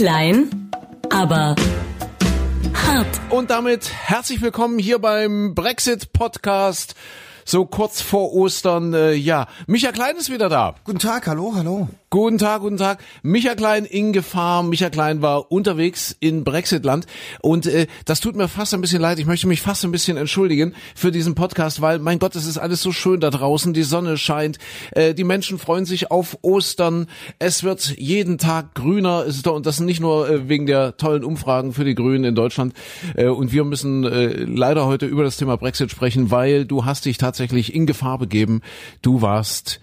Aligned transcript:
Klein, 0.00 0.70
aber 1.10 1.54
hart. 2.72 3.20
Und 3.28 3.50
damit 3.50 3.92
herzlich 3.92 4.40
willkommen 4.40 4.78
hier 4.78 4.98
beim 4.98 5.54
Brexit 5.54 6.14
Podcast. 6.14 6.94
So 7.44 7.66
kurz 7.66 8.00
vor 8.00 8.32
Ostern, 8.32 8.94
äh, 8.94 9.12
ja. 9.12 9.46
Micha 9.66 9.92
Klein 9.92 10.16
ist 10.16 10.32
wieder 10.32 10.48
da. 10.48 10.74
Guten 10.84 11.00
Tag, 11.00 11.26
hallo, 11.26 11.52
hallo. 11.54 11.90
Guten 12.12 12.38
Tag, 12.38 12.62
guten 12.62 12.76
Tag. 12.76 12.98
Micha 13.22 13.54
Klein 13.54 13.84
in 13.84 14.12
Gefahr. 14.12 14.64
Micha 14.64 14.90
Klein 14.90 15.22
war 15.22 15.52
unterwegs 15.52 16.16
in 16.18 16.42
Brexitland 16.42 17.06
und 17.40 17.66
äh, 17.66 17.86
das 18.04 18.18
tut 18.18 18.34
mir 18.34 18.48
fast 18.48 18.74
ein 18.74 18.80
bisschen 18.80 19.00
leid. 19.00 19.20
Ich 19.20 19.26
möchte 19.26 19.46
mich 19.46 19.60
fast 19.60 19.84
ein 19.84 19.92
bisschen 19.92 20.16
entschuldigen 20.16 20.74
für 20.96 21.12
diesen 21.12 21.36
Podcast, 21.36 21.80
weil 21.82 22.00
mein 22.00 22.18
Gott, 22.18 22.34
es 22.34 22.46
ist 22.46 22.58
alles 22.58 22.82
so 22.82 22.90
schön 22.90 23.20
da 23.20 23.30
draußen. 23.30 23.74
Die 23.74 23.84
Sonne 23.84 24.18
scheint, 24.18 24.58
äh, 24.90 25.14
die 25.14 25.22
Menschen 25.22 25.60
freuen 25.60 25.84
sich 25.84 26.10
auf 26.10 26.36
Ostern. 26.42 27.06
Es 27.38 27.62
wird 27.62 27.94
jeden 27.96 28.38
Tag 28.38 28.74
grüner. 28.74 29.24
Es 29.28 29.36
ist 29.36 29.46
doch, 29.46 29.54
und 29.54 29.64
das 29.64 29.78
nicht 29.78 30.00
nur 30.00 30.28
äh, 30.28 30.48
wegen 30.48 30.66
der 30.66 30.96
tollen 30.96 31.22
Umfragen 31.22 31.72
für 31.72 31.84
die 31.84 31.94
Grünen 31.94 32.24
in 32.24 32.34
Deutschland. 32.34 32.74
Äh, 33.14 33.26
und 33.26 33.52
wir 33.52 33.62
müssen 33.62 34.02
äh, 34.02 34.32
leider 34.46 34.84
heute 34.86 35.06
über 35.06 35.22
das 35.22 35.36
Thema 35.36 35.56
Brexit 35.56 35.92
sprechen, 35.92 36.32
weil 36.32 36.64
du 36.64 36.84
hast 36.84 37.04
dich 37.04 37.18
tatsächlich 37.18 37.72
in 37.72 37.86
Gefahr 37.86 38.18
begeben. 38.18 38.62
Du 39.00 39.22
warst 39.22 39.78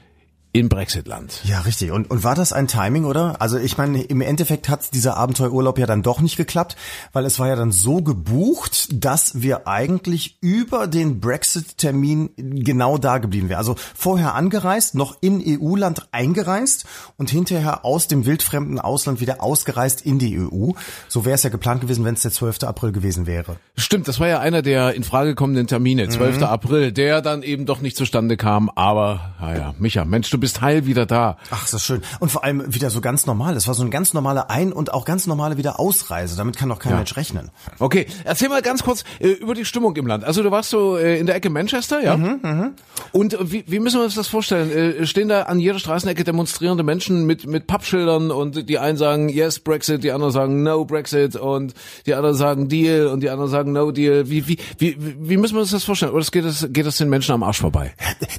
in 0.60 0.70
Brexitland. 0.70 1.42
Ja, 1.44 1.62
richtig. 1.62 1.92
Und, 1.92 2.10
und 2.10 2.24
war 2.24 2.36
das 2.36 2.54
ein 2.54 2.68
Timing, 2.68 3.06
oder? 3.06 3.42
Also 3.42 3.58
ich 3.58 3.78
meine, 3.78 4.02
im 4.02 4.22
Endeffekt 4.22 4.70
hat 4.70 4.94
dieser 4.94 5.18
Abenteuerurlaub 5.18 5.78
ja 5.78 5.86
dann 5.86 6.04
doch 6.04 6.22
nicht 6.22 6.38
geklappt, 6.38 6.76
weil 7.14 7.26
es 7.26 7.40
war 7.40 7.48
ja 7.48 7.56
dann 7.56 7.72
so 7.72 8.02
gebucht, 8.02 8.90
dass 8.92 9.42
wir 9.42 9.68
eigentlich 9.68 10.38
über 10.42 10.88
den 10.88 11.20
Brexit-Termin 11.20 12.30
genau 12.38 12.98
da 12.98 13.18
geblieben 13.18 13.50
wären. 13.50 13.60
Also 13.60 13.76
vorher 13.96 14.36
angereist, 14.36 14.96
noch 14.96 15.18
in 15.22 15.44
EU-Land 15.46 16.08
eingereist 16.12 16.86
und 17.18 17.30
hinterher 17.30 17.86
aus 17.86 18.08
dem 18.08 18.26
wildfremden 18.26 18.80
Ausland 18.80 19.22
wieder 19.22 19.44
ausgereist 19.44 20.02
in 20.02 20.20
die 20.20 20.40
EU. 20.40 20.72
So 21.08 21.26
wäre 21.26 21.36
es 21.36 21.44
ja 21.44 21.50
geplant 21.50 21.82
gewesen, 21.82 22.06
wenn 22.06 22.16
es 22.16 22.22
der 22.22 22.32
12. 22.32 22.64
April 22.64 22.92
gewesen 22.92 23.28
wäre. 23.28 23.58
Stimmt, 23.76 24.08
das 24.08 24.20
war 24.20 24.28
ja 24.28 24.40
einer 24.40 24.62
der 24.62 24.94
in 24.94 25.04
Frage 25.04 25.36
kommenden 25.36 25.68
Termine, 25.68 26.08
12. 26.08 26.38
Mhm. 26.38 26.44
April, 26.44 26.92
der 26.92 27.22
dann 27.22 27.44
eben 27.44 27.66
doch 27.66 27.82
nicht 27.82 27.98
zustande 27.98 28.38
kam. 28.38 28.70
Aber, 28.70 29.36
naja, 29.40 29.76
Micha, 29.80 30.06
Mensch, 30.06 30.30
du 30.30 30.38
bist 30.38 30.47
bist 30.48 30.62
heil 30.62 30.86
wieder 30.86 31.06
da. 31.06 31.36
Ach, 31.52 31.66
ist 31.66 31.74
das 31.74 31.84
schön. 31.84 32.02
Und 32.22 32.32
vor 32.32 32.46
allem 32.46 32.74
wieder 32.74 32.90
so 32.90 33.02
ganz 33.02 33.26
normal. 33.26 33.58
Es 33.58 33.68
war 33.68 33.74
so 33.74 33.82
eine 33.82 33.90
ganz 33.90 34.14
normale 34.14 34.50
Ein- 34.50 34.72
und 34.72 34.94
auch 34.94 35.04
ganz 35.04 35.28
normale 35.28 35.58
wieder 35.58 35.78
Ausreise. 35.78 36.38
Damit 36.38 36.56
kann 36.56 36.70
doch 36.70 36.80
kein 36.80 36.94
ja. 36.94 36.98
Mensch 37.00 37.18
rechnen. 37.18 37.50
Okay, 37.80 38.08
erzähl 38.24 38.48
mal 38.48 38.62
ganz 38.62 38.82
kurz 38.82 39.04
äh, 39.20 39.28
über 39.28 39.56
die 39.56 39.66
Stimmung 39.66 39.94
im 39.98 40.08
Land. 40.08 40.24
Also 40.24 40.44
du 40.44 40.50
warst 40.50 40.70
so 40.70 40.96
äh, 40.96 41.20
in 41.20 41.26
der 41.26 41.36
Ecke 41.36 41.50
Manchester, 41.50 42.02
ja? 42.02 42.16
Mhm, 42.16 42.40
mh. 42.42 42.72
Und 43.12 43.34
äh, 43.34 43.52
wie, 43.52 43.66
wie 43.68 43.80
müssen 43.80 44.00
wir 44.00 44.06
uns 44.06 44.16
das 44.16 44.30
vorstellen? 44.30 44.72
Äh, 44.72 45.06
stehen 45.06 45.28
da 45.28 45.42
an 45.44 45.60
jeder 45.60 45.80
Straßenecke 45.80 46.24
demonstrierende 46.24 46.84
Menschen 46.84 47.26
mit, 47.26 47.46
mit 47.46 47.68
Pappschildern 47.68 48.32
und 48.32 48.70
die 48.70 48.80
einen 48.80 48.98
sagen 48.98 49.28
Yes 49.28 49.60
Brexit, 49.60 50.02
die 50.06 50.14
anderen 50.14 50.32
sagen 50.32 50.64
No 50.64 50.86
Brexit 50.86 51.36
und 51.36 51.74
die 52.06 52.14
anderen 52.14 52.38
sagen 52.38 52.70
Deal 52.70 53.08
und 53.08 53.20
die 53.20 53.30
anderen 53.30 53.52
sagen 53.52 53.74
No 53.74 53.92
Deal. 53.92 54.30
Wie, 54.30 54.48
wie, 54.48 54.58
wie, 54.78 54.96
wie 54.98 55.36
müssen 55.36 55.56
wir 55.56 55.62
uns 55.62 55.72
das 55.72 55.84
vorstellen? 55.84 56.14
Oder 56.14 56.24
geht 56.32 56.46
das, 56.46 56.68
geht 56.70 56.86
das 56.86 56.96
den 56.96 57.10
Menschen 57.10 57.34
am 57.34 57.44
Arsch 57.44 57.60
vorbei? 57.60 57.94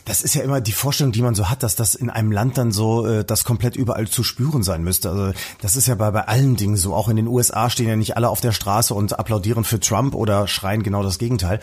Das 0.06 0.22
ist 0.22 0.34
ja 0.34 0.42
immer 0.42 0.62
die 0.62 0.72
Vorstellung, 0.72 1.12
die 1.12 1.20
man 1.20 1.34
so 1.34 1.50
hat, 1.50 1.62
dass 1.62 1.76
das 1.76 1.97
in 1.98 2.10
einem 2.10 2.32
Land 2.32 2.58
dann 2.58 2.72
so, 2.72 3.06
äh, 3.06 3.24
das 3.24 3.44
komplett 3.44 3.76
überall 3.76 4.08
zu 4.08 4.22
spüren 4.22 4.62
sein 4.62 4.82
müsste. 4.82 5.10
Also 5.10 5.32
das 5.60 5.76
ist 5.76 5.86
ja 5.86 5.94
bei, 5.94 6.10
bei 6.10 6.26
allen 6.28 6.56
Dingen 6.56 6.76
so. 6.76 6.94
Auch 6.94 7.08
in 7.08 7.16
den 7.16 7.26
USA 7.26 7.70
stehen 7.70 7.88
ja 7.88 7.96
nicht 7.96 8.16
alle 8.16 8.28
auf 8.28 8.40
der 8.40 8.52
Straße 8.52 8.94
und 8.94 9.18
applaudieren 9.18 9.64
für 9.64 9.80
Trump 9.80 10.14
oder 10.14 10.46
schreien 10.48 10.82
genau 10.82 11.02
das 11.02 11.18
Gegenteil. 11.18 11.60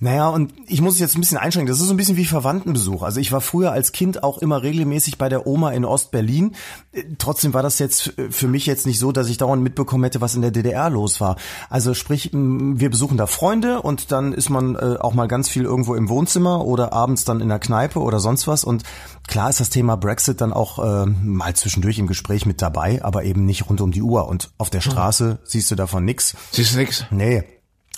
Naja, 0.00 0.28
und 0.28 0.52
ich 0.66 0.80
muss 0.80 0.94
es 0.94 1.00
jetzt 1.00 1.16
ein 1.16 1.20
bisschen 1.20 1.38
einschränken. 1.38 1.68
Das 1.68 1.80
ist 1.80 1.86
so 1.86 1.94
ein 1.94 1.96
bisschen 1.96 2.16
wie 2.16 2.24
Verwandtenbesuch. 2.24 3.02
Also 3.02 3.20
ich 3.20 3.32
war 3.32 3.40
früher 3.40 3.72
als 3.72 3.92
Kind 3.92 4.22
auch 4.22 4.38
immer 4.38 4.62
regelmäßig 4.62 5.18
bei 5.18 5.28
der 5.28 5.46
Oma 5.46 5.72
in 5.72 5.84
Ostberlin. 5.84 6.52
Äh, 6.92 7.04
trotzdem 7.18 7.54
war 7.54 7.62
das 7.62 7.78
jetzt 7.78 8.14
für 8.30 8.48
mich 8.48 8.66
jetzt 8.66 8.86
nicht 8.86 8.98
so, 8.98 9.12
dass 9.12 9.28
ich 9.28 9.38
dauernd 9.38 9.62
mitbekommen 9.62 10.04
hätte, 10.04 10.20
was 10.20 10.34
in 10.34 10.42
der 10.42 10.50
DDR 10.50 10.90
los 10.90 11.20
war. 11.20 11.36
Also 11.70 11.94
sprich, 11.94 12.30
wir 12.32 12.90
besuchen 12.90 13.16
da 13.16 13.26
Freunde 13.26 13.82
und 13.82 14.12
dann 14.12 14.32
ist 14.32 14.50
man 14.50 14.76
äh, 14.76 14.96
auch 15.00 15.14
mal 15.14 15.28
ganz 15.28 15.48
viel 15.48 15.64
irgendwo 15.64 15.94
im 15.94 16.08
Wohnzimmer 16.08 16.64
oder 16.64 16.92
abends 16.92 17.24
dann 17.24 17.40
in 17.40 17.48
der 17.48 17.58
Kneipe 17.58 18.00
oder 18.00 18.20
sonst 18.20 18.46
was. 18.46 18.64
Und 18.64 18.82
klar 19.26 19.50
ist 19.50 19.60
das 19.60 19.63
Thema 19.70 19.96
Brexit 19.96 20.40
dann 20.40 20.52
auch 20.52 20.78
äh, 20.78 21.06
mal 21.06 21.54
zwischendurch 21.54 21.98
im 21.98 22.06
Gespräch 22.06 22.46
mit 22.46 22.62
dabei, 22.62 23.02
aber 23.04 23.24
eben 23.24 23.44
nicht 23.44 23.68
rund 23.68 23.80
um 23.80 23.92
die 23.92 24.02
Uhr. 24.02 24.28
Und 24.28 24.50
auf 24.58 24.70
der 24.70 24.80
Straße 24.80 25.24
mhm. 25.24 25.38
siehst 25.44 25.70
du 25.70 25.74
davon 25.74 26.04
nix. 26.04 26.36
Siehst 26.52 26.74
du 26.74 26.78
nix? 26.78 27.06
Nee. 27.10 27.44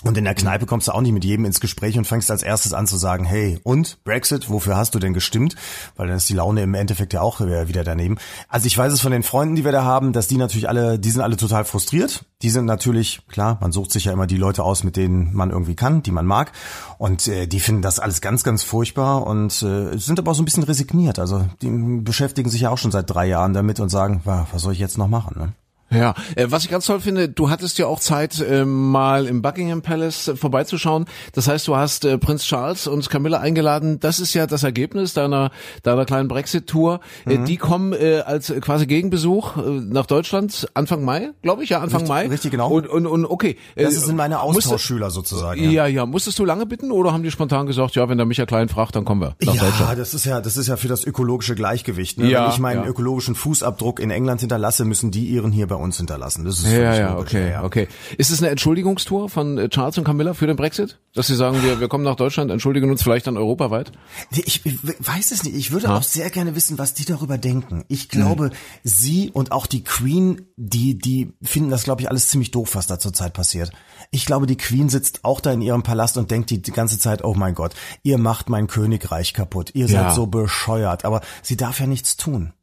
Und 0.03 0.15
in 0.15 0.25
der 0.25 0.35
Kneipe 0.35 0.67
kommst 0.67 0.87
du 0.87 0.91
auch 0.91 1.01
nicht 1.01 1.11
mit 1.11 1.25
jedem 1.25 1.45
ins 1.45 1.59
Gespräch 1.59 1.97
und 1.97 2.05
fängst 2.05 2.29
als 2.29 2.43
erstes 2.43 2.71
an 2.71 2.85
zu 2.85 2.97
sagen, 2.97 3.25
hey, 3.25 3.59
und 3.63 4.03
Brexit, 4.03 4.47
wofür 4.47 4.77
hast 4.77 4.93
du 4.93 4.99
denn 4.99 5.15
gestimmt? 5.15 5.55
Weil 5.95 6.07
dann 6.07 6.17
ist 6.17 6.29
die 6.29 6.35
Laune 6.35 6.61
im 6.61 6.75
Endeffekt 6.75 7.13
ja 7.13 7.21
auch 7.21 7.39
wieder 7.39 7.83
daneben. 7.83 8.17
Also 8.47 8.67
ich 8.67 8.77
weiß 8.77 8.93
es 8.93 9.01
von 9.01 9.11
den 9.11 9.23
Freunden, 9.23 9.55
die 9.55 9.65
wir 9.65 9.71
da 9.71 9.83
haben, 9.83 10.13
dass 10.13 10.27
die 10.27 10.37
natürlich 10.37 10.69
alle, 10.69 10.99
die 10.99 11.09
sind 11.09 11.21
alle 11.21 11.35
total 11.35 11.65
frustriert. 11.65 12.25
Die 12.43 12.51
sind 12.51 12.65
natürlich, 12.65 13.21
klar, 13.27 13.57
man 13.59 13.71
sucht 13.71 13.91
sich 13.91 14.05
ja 14.05 14.13
immer 14.13 14.27
die 14.27 14.37
Leute 14.37 14.63
aus, 14.63 14.83
mit 14.83 14.97
denen 14.97 15.33
man 15.33 15.49
irgendwie 15.49 15.75
kann, 15.75 16.03
die 16.03 16.11
man 16.11 16.27
mag. 16.27 16.51
Und 16.99 17.27
äh, 17.27 17.47
die 17.47 17.59
finden 17.59 17.81
das 17.81 17.97
alles 17.97 18.21
ganz, 18.21 18.43
ganz 18.43 18.61
furchtbar 18.61 19.25
und 19.25 19.63
äh, 19.63 19.97
sind 19.97 20.19
aber 20.19 20.29
auch 20.29 20.35
so 20.35 20.43
ein 20.43 20.45
bisschen 20.45 20.63
resigniert. 20.63 21.17
Also 21.17 21.47
die 21.63 21.71
beschäftigen 22.01 22.51
sich 22.51 22.61
ja 22.61 22.69
auch 22.69 22.77
schon 22.77 22.91
seit 22.91 23.09
drei 23.09 23.25
Jahren 23.25 23.53
damit 23.53 23.79
und 23.79 23.89
sagen, 23.89 24.21
was 24.23 24.61
soll 24.61 24.73
ich 24.73 24.79
jetzt 24.79 24.99
noch 24.99 25.07
machen? 25.07 25.39
Ne? 25.39 25.53
Ja, 25.89 26.15
äh, 26.35 26.47
was 26.49 26.65
ich 26.65 26.69
ganz 26.69 26.85
toll 26.85 26.99
finde, 26.99 27.29
du 27.29 27.49
hattest 27.49 27.77
ja 27.77 27.87
auch 27.87 27.99
Zeit, 27.99 28.41
äh, 28.41 28.65
mal 28.65 29.25
im 29.25 29.41
Buckingham 29.41 29.81
Palace 29.81 30.27
äh, 30.27 30.35
vorbeizuschauen. 30.35 31.05
Das 31.31 31.47
heißt, 31.47 31.67
du 31.67 31.77
hast 31.77 32.03
äh, 32.03 32.17
Prinz 32.17 32.43
Charles 32.43 32.87
und 32.87 33.09
Camilla 33.09 33.39
eingeladen. 33.39 33.99
Das 33.99 34.19
ist 34.19 34.33
ja 34.33 34.47
das 34.47 34.63
Ergebnis 34.63 35.13
deiner 35.13 35.51
deiner 35.83 36.05
kleinen 36.05 36.27
Brexit-Tour. 36.27 36.99
Mhm. 37.25 37.45
die 37.45 37.57
kommen 37.57 37.93
als 38.25 38.53
quasi 38.61 38.85
Gegenbesuch 38.85 39.55
nach 39.55 40.05
Deutschland 40.05 40.67
Anfang 40.73 41.03
Mai, 41.03 41.31
glaube 41.41 41.63
ich, 41.63 41.69
ja 41.69 41.79
Anfang 41.79 42.01
richtig, 42.01 42.09
Mai. 42.09 42.27
Richtig 42.27 42.51
genau. 42.51 42.69
Und 42.69 42.87
und, 42.87 43.05
und 43.05 43.25
okay. 43.25 43.57
Das 43.75 43.93
sind 43.95 44.15
meine 44.15 44.41
Austauschschüler 44.41 45.09
sozusagen. 45.09 45.63
Ja. 45.63 45.69
ja, 45.69 45.87
ja. 45.87 46.05
Musstest 46.05 46.39
du 46.39 46.45
lange 46.45 46.65
bitten 46.65 46.91
oder 46.91 47.13
haben 47.13 47.23
die 47.23 47.31
spontan 47.31 47.65
gesagt, 47.65 47.95
ja, 47.95 48.09
wenn 48.09 48.17
der 48.17 48.25
Micha 48.25 48.45
Klein 48.45 48.69
fragt, 48.69 48.95
dann 48.95 49.05
kommen 49.05 49.21
wir 49.21 49.35
nach 49.41 49.55
ja, 49.55 49.63
Deutschland? 49.63 49.91
Ja, 49.91 49.95
das 49.95 50.13
ist 50.13 50.25
ja 50.25 50.41
das 50.41 50.57
ist 50.57 50.67
ja 50.67 50.77
für 50.77 50.87
das 50.87 51.05
ökologische 51.05 51.55
Gleichgewicht. 51.55 52.19
Ne? 52.19 52.29
Ja, 52.29 52.43
wenn 52.43 52.51
ich 52.51 52.59
meinen 52.59 52.83
ja. 52.83 52.89
ökologischen 52.89 53.35
Fußabdruck 53.35 53.99
in 53.99 54.11
England 54.11 54.41
hinterlasse, 54.41 54.85
müssen 54.85 55.11
die 55.11 55.25
ihren 55.27 55.51
hier 55.51 55.67
bei 55.67 55.76
uns 55.77 55.97
hinterlassen. 55.97 56.45
Das 56.45 56.59
ist 56.59 56.71
ja, 56.71 56.93
ja, 56.93 57.13
logisch, 57.13 57.29
okay, 57.29 57.51
ja. 57.51 57.63
okay. 57.63 57.87
Ist 58.17 58.31
es 58.31 58.41
eine 58.41 58.49
Entschuldigungstour 58.51 59.29
von 59.29 59.57
äh, 59.57 59.69
Charles 59.69 59.97
und 59.97 60.03
Camilla 60.03 60.33
für 60.33 60.47
den 60.47 60.55
Brexit? 60.55 60.99
Dass 61.13 61.27
sie 61.27 61.35
sagen, 61.35 61.63
wir, 61.63 61.79
wir 61.79 61.87
kommen 61.87 62.03
nach 62.03 62.15
Deutschland, 62.15 62.51
entschuldigen 62.51 62.89
uns 62.89 63.03
vielleicht 63.03 63.27
dann 63.27 63.37
europaweit? 63.37 63.91
Ich, 64.31 64.65
ich 64.65 64.79
weiß 64.83 65.31
es 65.31 65.43
nicht. 65.43 65.55
Ich 65.55 65.71
würde 65.71 65.87
ha? 65.87 65.97
auch 65.97 66.03
sehr 66.03 66.29
gerne 66.29 66.55
wissen, 66.55 66.77
was 66.77 66.93
die 66.93 67.05
darüber 67.05 67.37
denken. 67.37 67.85
Ich 67.87 68.09
glaube, 68.09 68.45
hm. 68.45 68.51
sie 68.83 69.31
und 69.31 69.51
auch 69.51 69.65
die 69.65 69.83
Queen, 69.83 70.47
die, 70.55 70.97
die 70.97 71.33
finden 71.41 71.69
das, 71.69 71.83
glaube 71.83 72.01
ich, 72.01 72.09
alles 72.09 72.29
ziemlich 72.29 72.51
doof, 72.51 72.75
was 72.75 72.87
da 72.87 72.99
zurzeit 72.99 73.33
passiert. 73.33 73.71
Ich 74.11 74.25
glaube, 74.25 74.45
die 74.45 74.57
Queen 74.57 74.89
sitzt 74.89 75.23
auch 75.23 75.41
da 75.41 75.51
in 75.51 75.61
ihrem 75.61 75.83
Palast 75.83 76.17
und 76.17 76.31
denkt 76.31 76.49
die, 76.49 76.61
die 76.61 76.71
ganze 76.71 76.99
Zeit, 76.99 77.23
oh 77.23 77.33
mein 77.35 77.55
Gott, 77.55 77.73
ihr 78.03 78.17
macht 78.17 78.49
mein 78.49 78.67
Königreich 78.67 79.33
kaputt. 79.33 79.71
Ihr 79.73 79.87
seid 79.87 80.07
ja. 80.07 80.13
so 80.13 80.27
bescheuert. 80.27 81.05
Aber 81.05 81.21
sie 81.41 81.57
darf 81.57 81.79
ja 81.79 81.87
nichts 81.87 82.17
tun. 82.17 82.53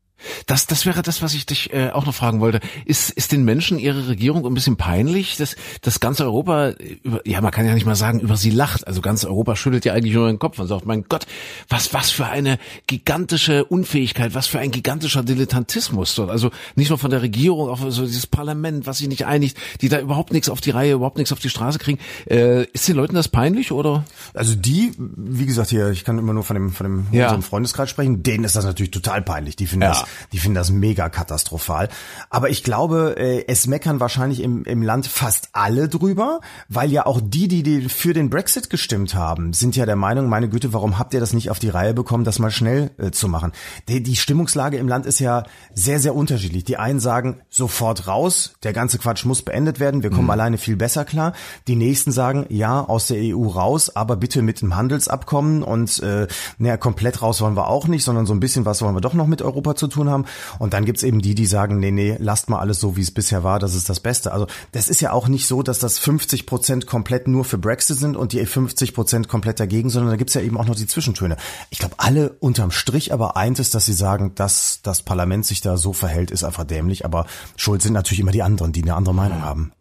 Das, 0.46 0.66
das 0.66 0.86
wäre 0.86 1.02
das, 1.02 1.22
was 1.22 1.34
ich 1.34 1.46
dich 1.46 1.72
äh, 1.72 1.90
auch 1.90 2.06
noch 2.06 2.14
fragen 2.14 2.40
wollte. 2.40 2.60
Ist, 2.84 3.10
ist 3.10 3.32
den 3.32 3.44
Menschen 3.44 3.78
ihre 3.78 4.08
Regierung 4.08 4.46
ein 4.46 4.54
bisschen 4.54 4.76
peinlich, 4.76 5.36
dass, 5.36 5.56
dass 5.82 6.00
ganz 6.00 6.20
Europa, 6.20 6.70
über, 7.02 7.20
ja, 7.26 7.40
man 7.40 7.50
kann 7.50 7.66
ja 7.66 7.74
nicht 7.74 7.86
mal 7.86 7.96
sagen, 7.96 8.20
über 8.20 8.36
sie 8.36 8.50
lacht. 8.50 8.86
Also 8.86 9.00
ganz 9.00 9.24
Europa 9.24 9.56
schüttelt 9.56 9.84
ja 9.84 9.92
eigentlich 9.92 10.14
nur 10.14 10.28
den 10.28 10.38
Kopf 10.38 10.58
und 10.58 10.66
sagt, 10.66 10.86
mein 10.86 11.04
Gott, 11.08 11.26
was, 11.68 11.92
was 11.92 12.10
für 12.10 12.26
eine 12.26 12.58
gigantische 12.86 13.64
Unfähigkeit, 13.64 14.34
was 14.34 14.46
für 14.46 14.58
ein 14.58 14.70
gigantischer 14.70 15.22
Dilettantismus 15.22 16.14
dort. 16.14 16.30
Also 16.30 16.50
nicht 16.74 16.88
nur 16.88 16.98
von 16.98 17.10
der 17.10 17.22
Regierung, 17.22 17.68
auch 17.68 17.80
so 17.90 18.04
dieses 18.06 18.26
Parlament, 18.26 18.86
was 18.86 18.98
sich 18.98 19.08
nicht 19.08 19.26
einigt, 19.26 19.58
die 19.80 19.88
da 19.88 20.00
überhaupt 20.00 20.32
nichts 20.32 20.48
auf 20.48 20.60
die 20.60 20.70
Reihe, 20.70 20.94
überhaupt 20.94 21.18
nichts 21.18 21.32
auf 21.32 21.40
die 21.40 21.50
Straße 21.50 21.78
kriegen. 21.78 21.98
Äh, 22.28 22.64
ist 22.72 22.88
den 22.88 22.96
Leuten 22.96 23.14
das 23.14 23.28
peinlich 23.28 23.72
oder? 23.72 24.04
Also 24.32 24.54
die, 24.54 24.92
wie 24.98 25.46
gesagt 25.46 25.70
hier, 25.70 25.90
ich 25.90 26.04
kann 26.04 26.18
immer 26.18 26.32
nur 26.32 26.44
von 26.44 26.54
dem, 26.54 26.72
von 26.72 26.84
dem 26.84 27.06
ja. 27.12 27.24
unserem 27.24 27.42
Freundeskreis 27.42 27.90
sprechen, 27.90 28.22
denen 28.22 28.44
ist 28.44 28.56
das 28.56 28.64
natürlich 28.64 28.90
total 28.90 29.22
peinlich. 29.22 29.56
Die 29.56 29.66
finden 29.66 29.82
ja. 29.82 29.90
das 29.90 30.04
die 30.32 30.38
finden 30.38 30.56
das 30.56 30.70
mega 30.70 31.08
katastrophal. 31.08 31.88
Aber 32.30 32.50
ich 32.50 32.62
glaube, 32.62 33.16
äh, 33.18 33.44
es 33.48 33.66
meckern 33.66 34.00
wahrscheinlich 34.00 34.42
im, 34.42 34.64
im 34.64 34.82
Land 34.82 35.06
fast 35.06 35.48
alle 35.52 35.88
drüber, 35.88 36.40
weil 36.68 36.90
ja 36.90 37.06
auch 37.06 37.20
die, 37.22 37.48
die, 37.48 37.62
die 37.62 37.88
für 37.88 38.12
den 38.12 38.30
Brexit 38.30 38.70
gestimmt 38.70 39.14
haben, 39.14 39.52
sind 39.52 39.76
ja 39.76 39.86
der 39.86 39.96
Meinung, 39.96 40.28
meine 40.28 40.48
Güte, 40.48 40.72
warum 40.72 40.98
habt 40.98 41.14
ihr 41.14 41.20
das 41.20 41.32
nicht 41.32 41.50
auf 41.50 41.58
die 41.58 41.68
Reihe 41.68 41.94
bekommen, 41.94 42.24
das 42.24 42.38
mal 42.38 42.50
schnell 42.50 42.90
äh, 42.98 43.10
zu 43.10 43.28
machen? 43.28 43.52
Die, 43.88 44.02
die 44.02 44.16
Stimmungslage 44.16 44.76
im 44.76 44.88
Land 44.88 45.06
ist 45.06 45.18
ja 45.18 45.44
sehr, 45.74 46.00
sehr 46.00 46.14
unterschiedlich. 46.14 46.64
Die 46.64 46.76
einen 46.76 47.00
sagen, 47.00 47.40
sofort 47.50 48.06
raus, 48.06 48.54
der 48.62 48.72
ganze 48.72 48.98
Quatsch 48.98 49.24
muss 49.24 49.42
beendet 49.42 49.80
werden, 49.80 50.02
wir 50.02 50.10
kommen 50.10 50.24
mhm. 50.24 50.30
alleine 50.30 50.58
viel 50.58 50.76
besser 50.76 51.04
klar. 51.04 51.32
Die 51.66 51.76
nächsten 51.76 52.12
sagen, 52.12 52.46
ja, 52.48 52.80
aus 52.80 53.06
der 53.06 53.18
EU 53.20 53.48
raus, 53.48 53.94
aber 53.94 54.16
bitte 54.16 54.42
mit 54.42 54.62
einem 54.62 54.76
Handelsabkommen 54.76 55.62
und 55.62 56.02
äh, 56.02 56.26
naja, 56.58 56.76
komplett 56.76 57.22
raus 57.22 57.40
wollen 57.40 57.56
wir 57.56 57.68
auch 57.68 57.88
nicht, 57.88 58.04
sondern 58.04 58.26
so 58.26 58.34
ein 58.34 58.40
bisschen 58.40 58.64
was 58.64 58.82
wollen 58.82 58.94
wir 58.94 59.00
doch 59.00 59.14
noch 59.14 59.26
mit 59.26 59.42
Europa 59.42 59.74
zu 59.74 59.88
tun 59.88 60.03
tun 60.04 60.10
haben. 60.10 60.24
Und 60.58 60.72
dann 60.72 60.84
gibt's 60.84 61.02
eben 61.02 61.20
die, 61.20 61.34
die 61.34 61.46
sagen, 61.46 61.78
nee, 61.78 61.90
nee, 61.90 62.16
lasst 62.18 62.48
mal 62.48 62.58
alles 62.58 62.80
so, 62.80 62.96
wie 62.96 63.00
es 63.00 63.10
bisher 63.10 63.42
war, 63.42 63.58
das 63.58 63.74
ist 63.74 63.88
das 63.88 64.00
Beste. 64.00 64.32
Also 64.32 64.46
das 64.72 64.88
ist 64.88 65.00
ja 65.00 65.12
auch 65.12 65.28
nicht 65.28 65.46
so, 65.46 65.62
dass 65.62 65.78
das 65.78 65.98
50 65.98 66.46
Prozent 66.46 66.86
komplett 66.86 67.28
nur 67.28 67.44
für 67.44 67.58
Brexit 67.58 67.98
sind 67.98 68.16
und 68.16 68.32
die 68.32 68.44
50 68.44 68.94
Prozent 68.94 69.28
komplett 69.28 69.60
dagegen, 69.60 69.90
sondern 69.90 70.10
da 70.10 70.16
gibt's 70.16 70.34
ja 70.34 70.40
eben 70.40 70.58
auch 70.58 70.66
noch 70.66 70.76
die 70.76 70.86
Zwischentöne. 70.86 71.36
Ich 71.70 71.78
glaube, 71.78 71.94
alle 71.98 72.30
unterm 72.40 72.70
Strich 72.70 73.12
aber 73.12 73.36
eint 73.36 73.58
es, 73.58 73.70
dass 73.70 73.86
sie 73.86 73.92
sagen, 73.92 74.32
dass 74.34 74.80
das 74.82 75.02
Parlament 75.02 75.46
sich 75.46 75.60
da 75.60 75.76
so 75.76 75.92
verhält, 75.92 76.30
ist 76.30 76.44
einfach 76.44 76.64
dämlich. 76.64 77.04
Aber 77.04 77.26
schuld 77.56 77.82
sind 77.82 77.92
natürlich 77.92 78.20
immer 78.20 78.32
die 78.32 78.42
anderen, 78.42 78.72
die 78.72 78.82
eine 78.82 78.94
andere 78.94 79.14
Meinung 79.14 79.42
haben. 79.42 79.72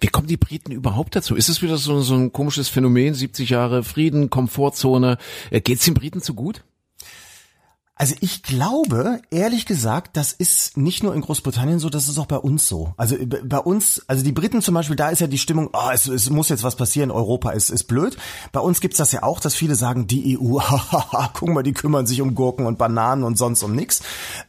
Wie 0.00 0.06
kommen 0.06 0.28
die 0.28 0.36
Briten 0.36 0.70
überhaupt 0.70 1.16
dazu? 1.16 1.34
Ist 1.34 1.48
es 1.48 1.62
wieder 1.62 1.78
so, 1.78 2.00
so 2.00 2.14
ein 2.14 2.32
komisches 2.32 2.68
Phänomen, 2.68 3.14
70 3.14 3.50
Jahre 3.50 3.82
Frieden, 3.82 4.30
Komfortzone? 4.30 5.18
Äh, 5.50 5.60
geht's 5.60 5.84
den 5.84 5.94
Briten 5.94 6.22
zu 6.22 6.34
gut? 6.34 6.62
Also 7.98 8.14
ich 8.20 8.44
glaube, 8.44 9.20
ehrlich 9.30 9.66
gesagt, 9.66 10.16
das 10.16 10.32
ist 10.32 10.76
nicht 10.76 11.02
nur 11.02 11.14
in 11.16 11.20
Großbritannien 11.20 11.80
so, 11.80 11.90
das 11.90 12.08
ist 12.08 12.16
auch 12.20 12.26
bei 12.26 12.36
uns 12.36 12.68
so. 12.68 12.94
Also 12.96 13.16
bei 13.18 13.58
uns, 13.58 14.04
also 14.06 14.24
die 14.24 14.30
Briten 14.30 14.62
zum 14.62 14.74
Beispiel, 14.74 14.94
da 14.94 15.08
ist 15.08 15.20
ja 15.20 15.26
die 15.26 15.36
Stimmung, 15.36 15.70
oh, 15.72 15.90
es, 15.92 16.06
es 16.06 16.30
muss 16.30 16.48
jetzt 16.48 16.62
was 16.62 16.76
passieren, 16.76 17.10
Europa 17.10 17.50
ist, 17.50 17.70
ist 17.70 17.84
blöd. 17.84 18.16
Bei 18.52 18.60
uns 18.60 18.80
gibt's 18.80 18.98
das 18.98 19.10
ja 19.10 19.24
auch, 19.24 19.40
dass 19.40 19.56
viele 19.56 19.74
sagen, 19.74 20.06
die 20.06 20.38
EU, 20.38 20.60
hahaha, 20.60 21.30
guck 21.34 21.48
mal, 21.48 21.64
die 21.64 21.72
kümmern 21.72 22.06
sich 22.06 22.22
um 22.22 22.36
Gurken 22.36 22.66
und 22.66 22.78
Bananen 22.78 23.24
und 23.24 23.36
sonst 23.36 23.64
um 23.64 23.74
nix. 23.74 24.00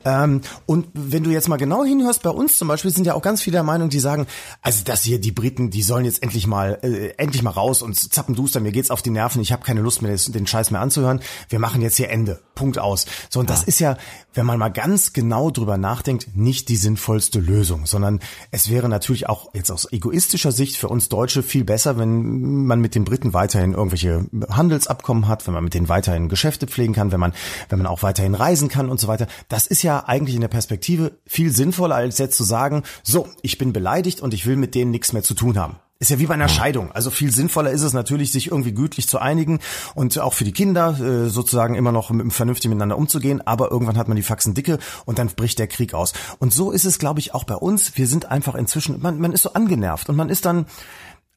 Ähm, 0.06 0.42
und 0.68 0.86
wenn 0.94 1.24
du 1.24 1.32
jetzt 1.32 1.50
mal 1.50 1.58
genau 1.58 1.84
hinhörst, 1.84 2.22
bei 2.22 2.30
uns 2.30 2.56
zum 2.56 2.68
Beispiel 2.68 2.92
sind 2.92 3.08
ja 3.08 3.16
auch 3.16 3.24
ganz 3.24 3.42
viele 3.42 3.56
der 3.56 3.64
Meinung, 3.64 3.90
die 3.90 4.00
sagen, 4.00 4.28
also 4.62 4.84
das 4.86 5.02
hier, 5.02 5.20
die 5.20 5.32
Briten, 5.32 5.72
die 5.72 5.82
sollen 5.82 6.06
jetzt 6.06 6.22
endlich 6.22 6.46
mal, 6.46 6.78
äh, 6.84 7.16
endlich 7.18 7.42
mal 7.42 7.50
raus 7.50 7.82
und 7.82 7.96
zappen 7.96 8.36
duster, 8.36 8.60
mir 8.60 8.72
geht's 8.72 8.92
auf 8.92 9.02
die 9.02 9.10
Nerven, 9.10 9.42
ich 9.42 9.52
habe 9.52 9.66
keine 9.66 9.82
Lust 9.82 10.04
mehr, 10.04 10.16
den 10.16 10.46
Scheiß 10.46 10.70
mehr 10.70 10.82
anzuhören. 10.82 11.22
Wir 11.50 11.58
machen 11.58 11.82
jetzt 11.82 11.98
hier 11.98 12.12
Ende. 12.12 12.40
Punkt 12.54 12.78
aus. 12.78 13.06
So, 13.30 13.39
und 13.40 13.50
das 13.50 13.64
ist 13.64 13.80
ja, 13.80 13.98
wenn 14.34 14.46
man 14.46 14.60
mal 14.60 14.70
ganz 14.70 15.14
genau 15.14 15.50
drüber 15.50 15.78
nachdenkt, 15.78 16.36
nicht 16.36 16.70
die 16.70 16.76
sinnvollste 16.76 17.40
Lösung, 17.40 17.86
sondern 17.86 18.20
es 18.52 18.70
wäre 18.70 18.90
natürlich 18.90 19.28
auch 19.28 19.54
jetzt 19.54 19.72
aus 19.72 19.92
egoistischer 19.92 20.52
Sicht 20.52 20.78
für 20.78 20.90
uns 20.90 21.10
Deutsche 21.10 21.44
viel 21.44 21.64
besser, 21.64 21.98
wenn 21.98 22.66
man 22.66 22.80
mit 22.80 22.96
den 22.96 23.06
Briten 23.06 23.34
weiterhin 23.34 23.74
irgendwelche 23.74 24.26
Handelsabkommen 24.50 25.28
hat, 25.28 25.48
wenn 25.48 25.54
man 25.54 25.64
mit 25.64 25.74
denen 25.74 25.90
weiterhin 25.90 26.30
Geschäfte 26.30 26.68
pflegen 26.68 26.94
kann, 26.94 27.12
wenn 27.12 27.20
man, 27.20 27.34
wenn 27.70 27.80
man 27.80 27.88
auch 27.88 28.04
weiterhin 28.04 28.36
reisen 28.36 28.70
kann 28.70 28.90
und 28.90 29.00
so 29.00 29.08
weiter. 29.08 29.28
Das 29.48 29.68
ist 29.68 29.84
ja 29.84 30.06
eigentlich 30.06 30.36
in 30.36 30.42
der 30.42 30.48
Perspektive 30.48 31.14
viel 31.26 31.52
sinnvoller, 31.52 31.96
als 31.96 32.18
jetzt 32.18 32.38
zu 32.38 32.44
sagen, 32.44 32.84
so, 33.04 33.28
ich 33.42 33.58
bin 33.58 33.74
beleidigt 33.74 34.22
und 34.22 34.34
ich 34.34 34.46
will 34.46 34.56
mit 34.56 34.76
denen 34.76 34.92
nichts 34.92 35.14
mehr 35.14 35.24
zu 35.24 35.34
tun 35.34 35.58
haben. 35.58 35.78
Ist 36.02 36.12
ja 36.12 36.20
wie 36.20 36.28
bei 36.28 36.34
einer 36.34 36.48
Scheidung. 36.48 36.94
Also 36.94 37.12
viel 37.12 37.30
sinnvoller 37.30 37.72
ist 37.72 37.82
es 37.82 37.92
natürlich, 37.92 38.32
sich 38.32 38.52
irgendwie 38.52 38.72
gütlich 38.72 39.10
zu 39.10 39.20
einigen 39.20 39.60
und 39.96 40.18
auch 40.18 40.34
für 40.34 40.46
die 40.46 40.54
Kinder 40.54 40.98
äh, 40.98 41.28
sozusagen 41.28 41.76
immer 41.76 41.92
noch 41.92 42.10
mit, 42.10 42.32
vernünftig 42.32 42.70
miteinander 42.70 42.98
umzugehen. 42.98 43.46
Aber 43.46 43.70
irgendwann 43.70 43.98
hat 43.98 44.08
man 44.08 44.16
die 44.16 44.24
Faxen 44.24 44.54
dicke 44.54 44.80
und 45.04 45.20
dann 45.20 45.28
bricht 45.28 45.60
der 45.60 45.68
Krieg 45.68 45.94
aus. 45.94 46.14
Und 46.38 46.54
so 46.54 46.72
ist 46.72 46.86
es, 46.86 47.00
glaube 47.00 47.20
ich, 47.20 47.34
auch 47.34 47.44
bei 47.44 47.56
uns. 47.56 47.98
Wir 47.98 48.08
sind 48.08 48.32
einfach 48.32 48.56
inzwischen, 48.56 49.02
man, 49.02 49.20
man 49.20 49.34
ist 49.34 49.42
so 49.42 49.52
angenervt 49.52 50.08
und 50.08 50.16
man 50.16 50.30
ist 50.30 50.46
dann, 50.46 50.68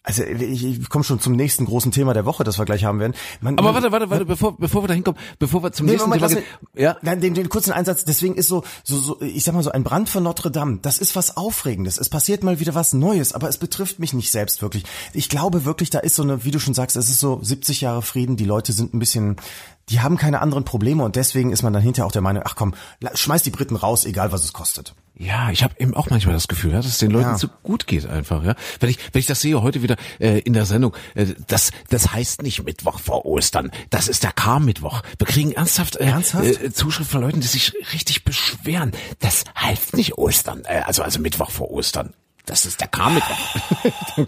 also 0.05 0.25
ich, 0.25 0.65
ich 0.65 0.89
komme 0.89 1.05
schon 1.05 1.21
zum 1.21 1.35
nächsten 1.35 1.65
großen 1.65 1.93
Thema 1.93 2.13
der 2.13 2.25
Woche, 2.25 2.43
das 2.43 2.59
wir 2.59 2.65
gleich 2.65 2.85
haben 2.85 2.99
werden. 2.99 3.15
Man, 3.41 3.57
Aber 3.59 3.75
warte, 3.75 3.93
warte, 3.93 4.11
warte, 4.11 4.25
bevor, 4.25 4.59
bevor 4.59 4.83
wir 4.83 4.89
da 4.89 4.95
hinkommen, 4.95 5.21
bevor 5.39 5.63
wir 5.63 5.73
zum 5.73 5.87
nee, 5.87 5.93
nächsten 5.93 6.11
Moment, 6.11 6.29
Thema 6.29 6.41
gehen. 6.41 6.83
Ja. 6.83 6.97
Nein, 7.03 7.21
den, 7.21 7.35
den 7.35 7.49
kurzen 7.49 7.73
Einsatz, 7.73 8.05
deswegen 8.05 8.35
ist 8.35 8.49
so, 8.49 8.65
so, 8.83 8.97
so, 8.97 9.23
ich 9.23 9.45
sag 9.45 9.55
mal 9.55 9.63
so, 9.63 9.71
ein 9.71 9.85
Brand 9.85 10.09
von 10.09 10.25
Notre 10.25 10.51
Dame, 10.51 10.81
das 10.83 10.99
ist 10.99 11.15
was 11.15 11.37
Aufregendes. 11.37 11.99
Es 11.99 12.09
passiert 12.09 12.43
mal 12.43 12.59
wieder 12.59 12.75
was 12.75 12.93
Neues, 12.95 13.33
aber 13.33 13.49
es 13.49 13.59
betrifft 13.59 14.01
mich 14.01 14.13
nicht 14.13 14.33
selbst 14.33 14.61
wirklich. 14.61 14.85
Ich 15.13 15.29
glaube 15.29 15.65
wirklich, 15.65 15.91
da 15.91 16.01
ist 16.01 16.17
so 16.17 16.25
eine, 16.25 16.45
wie 16.45 16.51
du 16.51 16.59
schon 16.59 16.75
sagst, 16.75 16.97
es 16.97 17.09
ist 17.09 17.21
so 17.21 17.39
70 17.41 17.81
Jahre 17.81 18.03
Frieden, 18.03 18.37
die 18.37 18.45
Leute 18.45 18.73
sind 18.73 18.95
ein 18.95 18.99
bisschen, 18.99 19.37
die 19.89 20.01
haben 20.01 20.17
keine 20.17 20.41
anderen 20.41 20.65
Probleme 20.65 21.05
und 21.05 21.15
deswegen 21.15 21.53
ist 21.53 21.63
man 21.63 21.73
dann 21.73 21.83
hinterher 21.83 22.07
auch 22.07 22.13
der 22.13 22.23
Meinung, 22.23 22.43
ach 22.45 22.57
komm, 22.57 22.75
schmeiß 23.15 23.45
die 23.45 23.51
Briten 23.51 23.77
raus, 23.77 24.05
egal 24.05 24.33
was 24.33 24.43
es 24.43 24.53
kostet. 24.53 24.95
Ja, 25.15 25.51
ich 25.51 25.63
habe 25.63 25.75
eben 25.79 25.95
auch 25.95 26.09
manchmal 26.11 26.35
das 26.35 26.49
Gefühl, 26.49 26.73
ja, 26.73 26.79
dass 26.79 26.87
es 26.87 26.99
den 26.99 27.11
Leuten 27.11 27.31
ja. 27.31 27.37
zu 27.37 27.49
gut 27.63 27.87
geht 27.87 28.07
einfach. 28.07 28.43
Ja, 28.45 28.55
wenn 28.81 28.89
ich 28.89 28.99
wenn 29.13 29.21
ich 29.21 29.27
das 29.27 29.41
sehe 29.41 29.61
heute 29.63 29.83
wieder 29.83 29.97
äh, 30.19 30.39
in 30.41 30.53
der 30.53 30.65
Sendung, 30.65 30.97
äh, 31.15 31.27
das 31.47 31.71
das 31.91 32.13
heißt 32.13 32.43
nicht 32.43 32.65
Mittwoch 32.65 32.99
vor 32.99 33.27
Ostern, 33.27 33.71
das 33.91 34.09
ist 34.09 34.23
der 34.23 34.33
Kar-Mittwoch. 34.33 35.03
Wir 35.19 35.27
kriegen 35.27 35.53
ernsthaft, 35.53 35.97
äh, 35.97 36.07
ernsthaft? 36.07 36.45
Äh, 36.45 36.73
Zuschrift 36.73 37.11
von 37.11 37.21
Leuten, 37.21 37.41
die 37.41 37.47
sich 37.47 37.75
richtig 37.93 38.25
beschweren. 38.25 38.93
Das 39.21 39.45
heißt 39.59 39.97
nicht 39.97 40.17
Ostern, 40.17 40.63
äh, 40.65 40.81
also 40.87 41.03
also 41.03 41.21
Mittwoch 41.21 41.51
vor 41.51 41.71
Ostern. 41.71 42.15
Das 42.45 42.67
ist 42.67 42.81
der 42.81 42.89
Karmiker. 42.89 43.37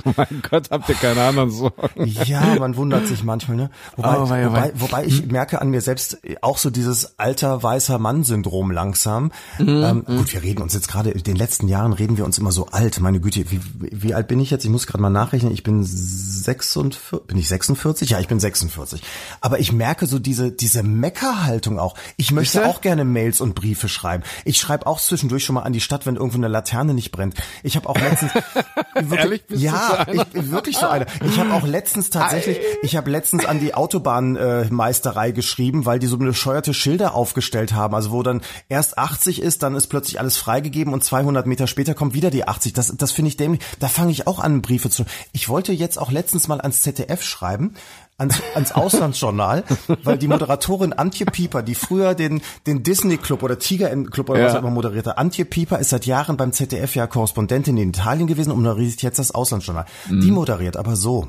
mein 0.17 0.43
Gott, 0.49 0.71
habt 0.71 0.89
ihr 0.89 0.95
keine 0.95 1.25
anderen 1.25 1.51
Sorgen. 1.51 2.07
Ja, 2.07 2.55
man 2.61 2.77
wundert 2.77 3.09
sich 3.09 3.25
manchmal, 3.25 3.57
ne? 3.57 3.71
Wobei, 3.97 4.19
oh, 4.19 4.31
wei, 4.31 4.47
wobei, 4.47 4.73
wobei 4.77 5.05
ich 5.05 5.27
merke 5.27 5.61
an 5.61 5.71
mir 5.71 5.81
selbst 5.81 6.19
auch 6.41 6.59
so 6.59 6.71
dieses 6.71 7.19
alter 7.19 7.61
weißer 7.61 7.99
Mann-Syndrom 7.99 8.71
langsam. 8.71 9.33
Mhm, 9.59 9.69
ähm, 9.69 10.05
mhm. 10.07 10.17
gut, 10.19 10.33
wir 10.33 10.45
reden 10.45 10.63
uns 10.63 10.75
jetzt 10.75 10.87
gerade, 10.87 11.11
in 11.11 11.25
den 11.25 11.35
letzten 11.35 11.67
Jahren 11.67 11.93
reden 11.93 12.17
wir 12.17 12.25
uns 12.25 12.39
immer 12.39 12.53
so 12.53 12.67
alt. 12.67 13.01
Meine 13.01 13.19
Güte, 13.19 13.51
wie, 13.51 13.61
wie 13.81 14.15
alt 14.15 14.29
bin 14.29 14.39
ich 14.39 14.51
jetzt? 14.51 14.65
Ich 14.65 14.71
muss 14.71 14.87
gerade 14.87 15.03
mal 15.03 15.11
nachrechnen. 15.11 15.53
Ich 15.53 15.65
bin 15.65 15.83
46, 15.83 17.27
bin 17.27 17.37
ich 17.37 17.49
46? 17.49 18.11
Ja, 18.11 18.21
ich 18.21 18.29
bin 18.29 18.39
46. 18.39 19.03
Aber 19.41 19.59
ich 19.59 19.73
merke 19.73 20.07
so 20.07 20.21
diese, 20.21 20.53
diese 20.53 20.85
Meckerhaltung 20.85 21.81
auch. 21.81 21.97
Ich 22.17 22.31
möchte 22.31 22.59
Bitte? 22.59 22.71
auch 22.71 22.81
gerne 22.81 23.05
Mails 23.05 23.41
und 23.41 23.57
Briefe 23.57 23.89
schreiben. 23.89 24.23
Ich 24.45 24.59
schreibe 24.59 24.87
auch 24.87 25.01
zwischendurch 25.01 25.45
schon 25.45 25.55
mal 25.55 25.63
an 25.63 25.73
die 25.73 25.81
Stadt, 25.81 26.07
wenn 26.07 26.15
irgendwo 26.15 26.39
eine 26.39 26.49
Laterne 26.49 26.95
nicht 26.95 27.11
brennt. 27.11 27.35
Ich 27.65 27.75
habe 27.75 27.89
auch 27.89 28.04
letztens 28.05 28.33
wirklich, 29.01 29.43
ja, 29.49 30.07
so 30.07 30.13
ich, 30.13 30.51
wirklich 30.51 30.77
so 30.77 30.87
eine. 30.87 31.07
Ich 31.25 31.39
habe 31.39 31.53
auch 31.53 31.67
letztens 31.67 32.11
tatsächlich, 32.11 32.59
ich 32.83 32.97
habe 32.97 33.11
letztens 33.11 33.45
an 33.45 33.61
die 33.61 33.75
Autobahnmeisterei 33.75 35.29
äh, 35.29 35.33
geschrieben, 35.33 35.87
weil 35.87 35.99
die 35.99 36.07
so 36.07 36.19
bescheuerte 36.19 36.75
Schilder 36.75 37.15
aufgestellt 37.15 37.73
haben, 37.73 37.95
also 37.95 38.11
wo 38.11 38.23
dann 38.23 38.43
erst 38.69 38.99
80 38.99 39.43
ist, 39.43 39.63
dann 39.63 39.75
ist 39.75 39.89
plötzlich 39.89 40.21
alles 40.21 40.37
freigegeben 40.37 40.93
und 40.93 41.03
200 41.03 41.47
Meter 41.47 41.67
später 41.67 41.95
kommt 41.95 42.15
wieder 42.15 42.31
die 42.31 42.47
80. 42.47 42.73
Das, 42.73 42.95
das 42.97 43.13
finde 43.13 43.29
ich 43.29 43.37
dämlich. 43.37 43.61
Da 43.79 43.89
fange 43.89 44.13
ich 44.13 44.27
auch 44.27 44.39
an, 44.39 44.63
Briefe 44.63 44.91
zu. 44.91 45.05
Ich 45.33 45.49
wollte 45.49 45.73
jetzt 45.73 45.99
auch 45.99 46.11
letztens 46.11 46.49
mal 46.49 46.61
ans 46.61 46.83
ZDF 46.83 47.23
schreiben, 47.23 47.75
ans, 48.17 48.43
ans 48.55 48.73
Auslandsjournal, 48.73 49.65
weil 50.05 50.19
die 50.19 50.29
Moderatorin 50.29 50.93
Antje 50.93 51.27
Pieper, 51.27 51.63
die 51.63 51.75
früher 51.75 52.15
den, 52.15 52.43
den 52.67 52.83
Disney 52.83 53.17
Club 53.17 53.43
oder 53.43 53.59
Tiger 53.59 53.91
Club 54.05 54.31
oder 54.31 54.41
ja. 54.41 54.47
was 54.47 54.55
auch 54.55 54.61
immer 54.61 54.71
moderierte, 54.71 55.19
Antje 55.19 55.45
Pieper 55.45 55.79
ist 55.79 55.91
seit 55.91 56.07
Jahren 56.07 56.37
beim 56.37 56.53
ZDF 56.53 56.95
ja 56.95 57.07
Korrespondentin 57.07 57.77
in 57.77 57.91
Italien 57.91 58.27
gewesen 58.27 58.53
und 58.53 58.63
moderiert 58.63 59.03
jetzt 59.03 59.19
das 59.19 59.33
Auslandsjournal. 59.33 59.87
Mhm. 60.09 60.21
Die 60.21 60.31
moderiert 60.31 60.77
aber 60.77 60.97
so. 60.97 61.29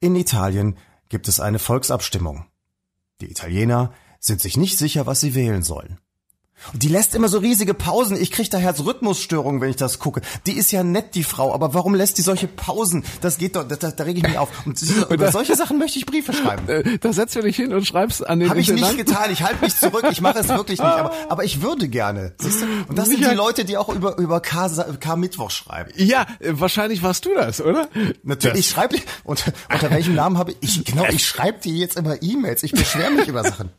In 0.00 0.14
Italien 0.16 0.76
gibt 1.08 1.28
es 1.28 1.40
eine 1.40 1.58
Volksabstimmung. 1.58 2.46
Die 3.20 3.30
Italiener 3.30 3.92
sind 4.20 4.40
sich 4.40 4.56
nicht 4.56 4.76
sicher, 4.76 5.06
was 5.06 5.20
sie 5.20 5.34
wählen 5.34 5.62
sollen. 5.62 5.98
Und 6.72 6.82
die 6.82 6.88
lässt 6.88 7.14
immer 7.14 7.28
so 7.28 7.38
riesige 7.38 7.74
Pausen. 7.74 8.20
Ich 8.20 8.30
krieg 8.30 8.50
da 8.50 8.58
Herzrhythmusstörungen, 8.58 9.60
wenn 9.60 9.70
ich 9.70 9.76
das 9.76 9.98
gucke. 9.98 10.20
Die 10.46 10.52
ist 10.52 10.72
ja 10.72 10.82
nett, 10.82 11.14
die 11.14 11.22
Frau, 11.22 11.54
aber 11.54 11.74
warum 11.74 11.94
lässt 11.94 12.18
die 12.18 12.22
solche 12.22 12.48
Pausen? 12.48 13.04
Das 13.20 13.38
geht 13.38 13.56
doch, 13.56 13.64
da, 13.66 13.76
da 13.76 14.04
reg 14.04 14.16
ich 14.16 14.22
mich 14.22 14.38
auf. 14.38 14.48
Und, 14.66 14.80
und 14.82 15.12
über 15.12 15.30
solche 15.30 15.54
Sachen 15.54 15.78
möchte 15.78 15.98
ich 15.98 16.06
Briefe 16.06 16.32
schreiben. 16.32 16.56
Äh, 16.66 16.98
da 16.98 17.12
setzt 17.12 17.36
du 17.36 17.42
dich 17.42 17.54
hin 17.54 17.72
und 17.72 17.86
schreibst 17.86 18.26
an 18.26 18.40
den 18.40 18.50
Habe 18.50 18.58
ich 18.58 18.72
nicht 18.72 18.96
getan. 18.96 19.30
Ich 19.30 19.42
halte 19.42 19.62
mich 19.64 19.76
zurück. 19.76 20.04
Ich 20.10 20.20
mache 20.20 20.40
es 20.40 20.48
wirklich 20.48 20.80
nicht. 20.80 20.88
Aber, 20.88 21.12
aber 21.28 21.44
ich 21.44 21.62
würde 21.62 21.88
gerne. 21.88 22.34
Siehst 22.40 22.62
du? 22.62 22.66
Und 22.88 22.98
das 22.98 23.08
sind 23.08 23.20
die 23.20 23.34
Leute, 23.34 23.64
die 23.64 23.76
auch 23.76 23.88
über 23.88 24.18
über 24.18 24.40
K, 24.40 24.68
K 24.98 25.16
Mittwoch 25.16 25.50
schreiben. 25.50 25.92
Ja, 25.96 26.26
äh, 26.40 26.52
wahrscheinlich 26.54 27.02
warst 27.02 27.24
du 27.24 27.34
das, 27.34 27.60
oder? 27.60 27.88
Natürlich. 28.24 28.60
Ich 28.60 28.68
schreibe 28.70 28.96
unter, 29.22 29.52
unter 29.72 29.90
welchem 29.90 30.14
Namen 30.14 30.38
habe 30.38 30.54
ich? 30.60 30.84
Genau, 30.84 31.04
ich 31.08 31.24
schreibe 31.24 31.60
dir 31.60 31.74
jetzt 31.74 31.96
immer 31.96 32.20
E-Mails. 32.20 32.62
Ich 32.62 32.72
beschwere 32.72 33.12
mich 33.12 33.28
über 33.28 33.44
Sachen. 33.44 33.70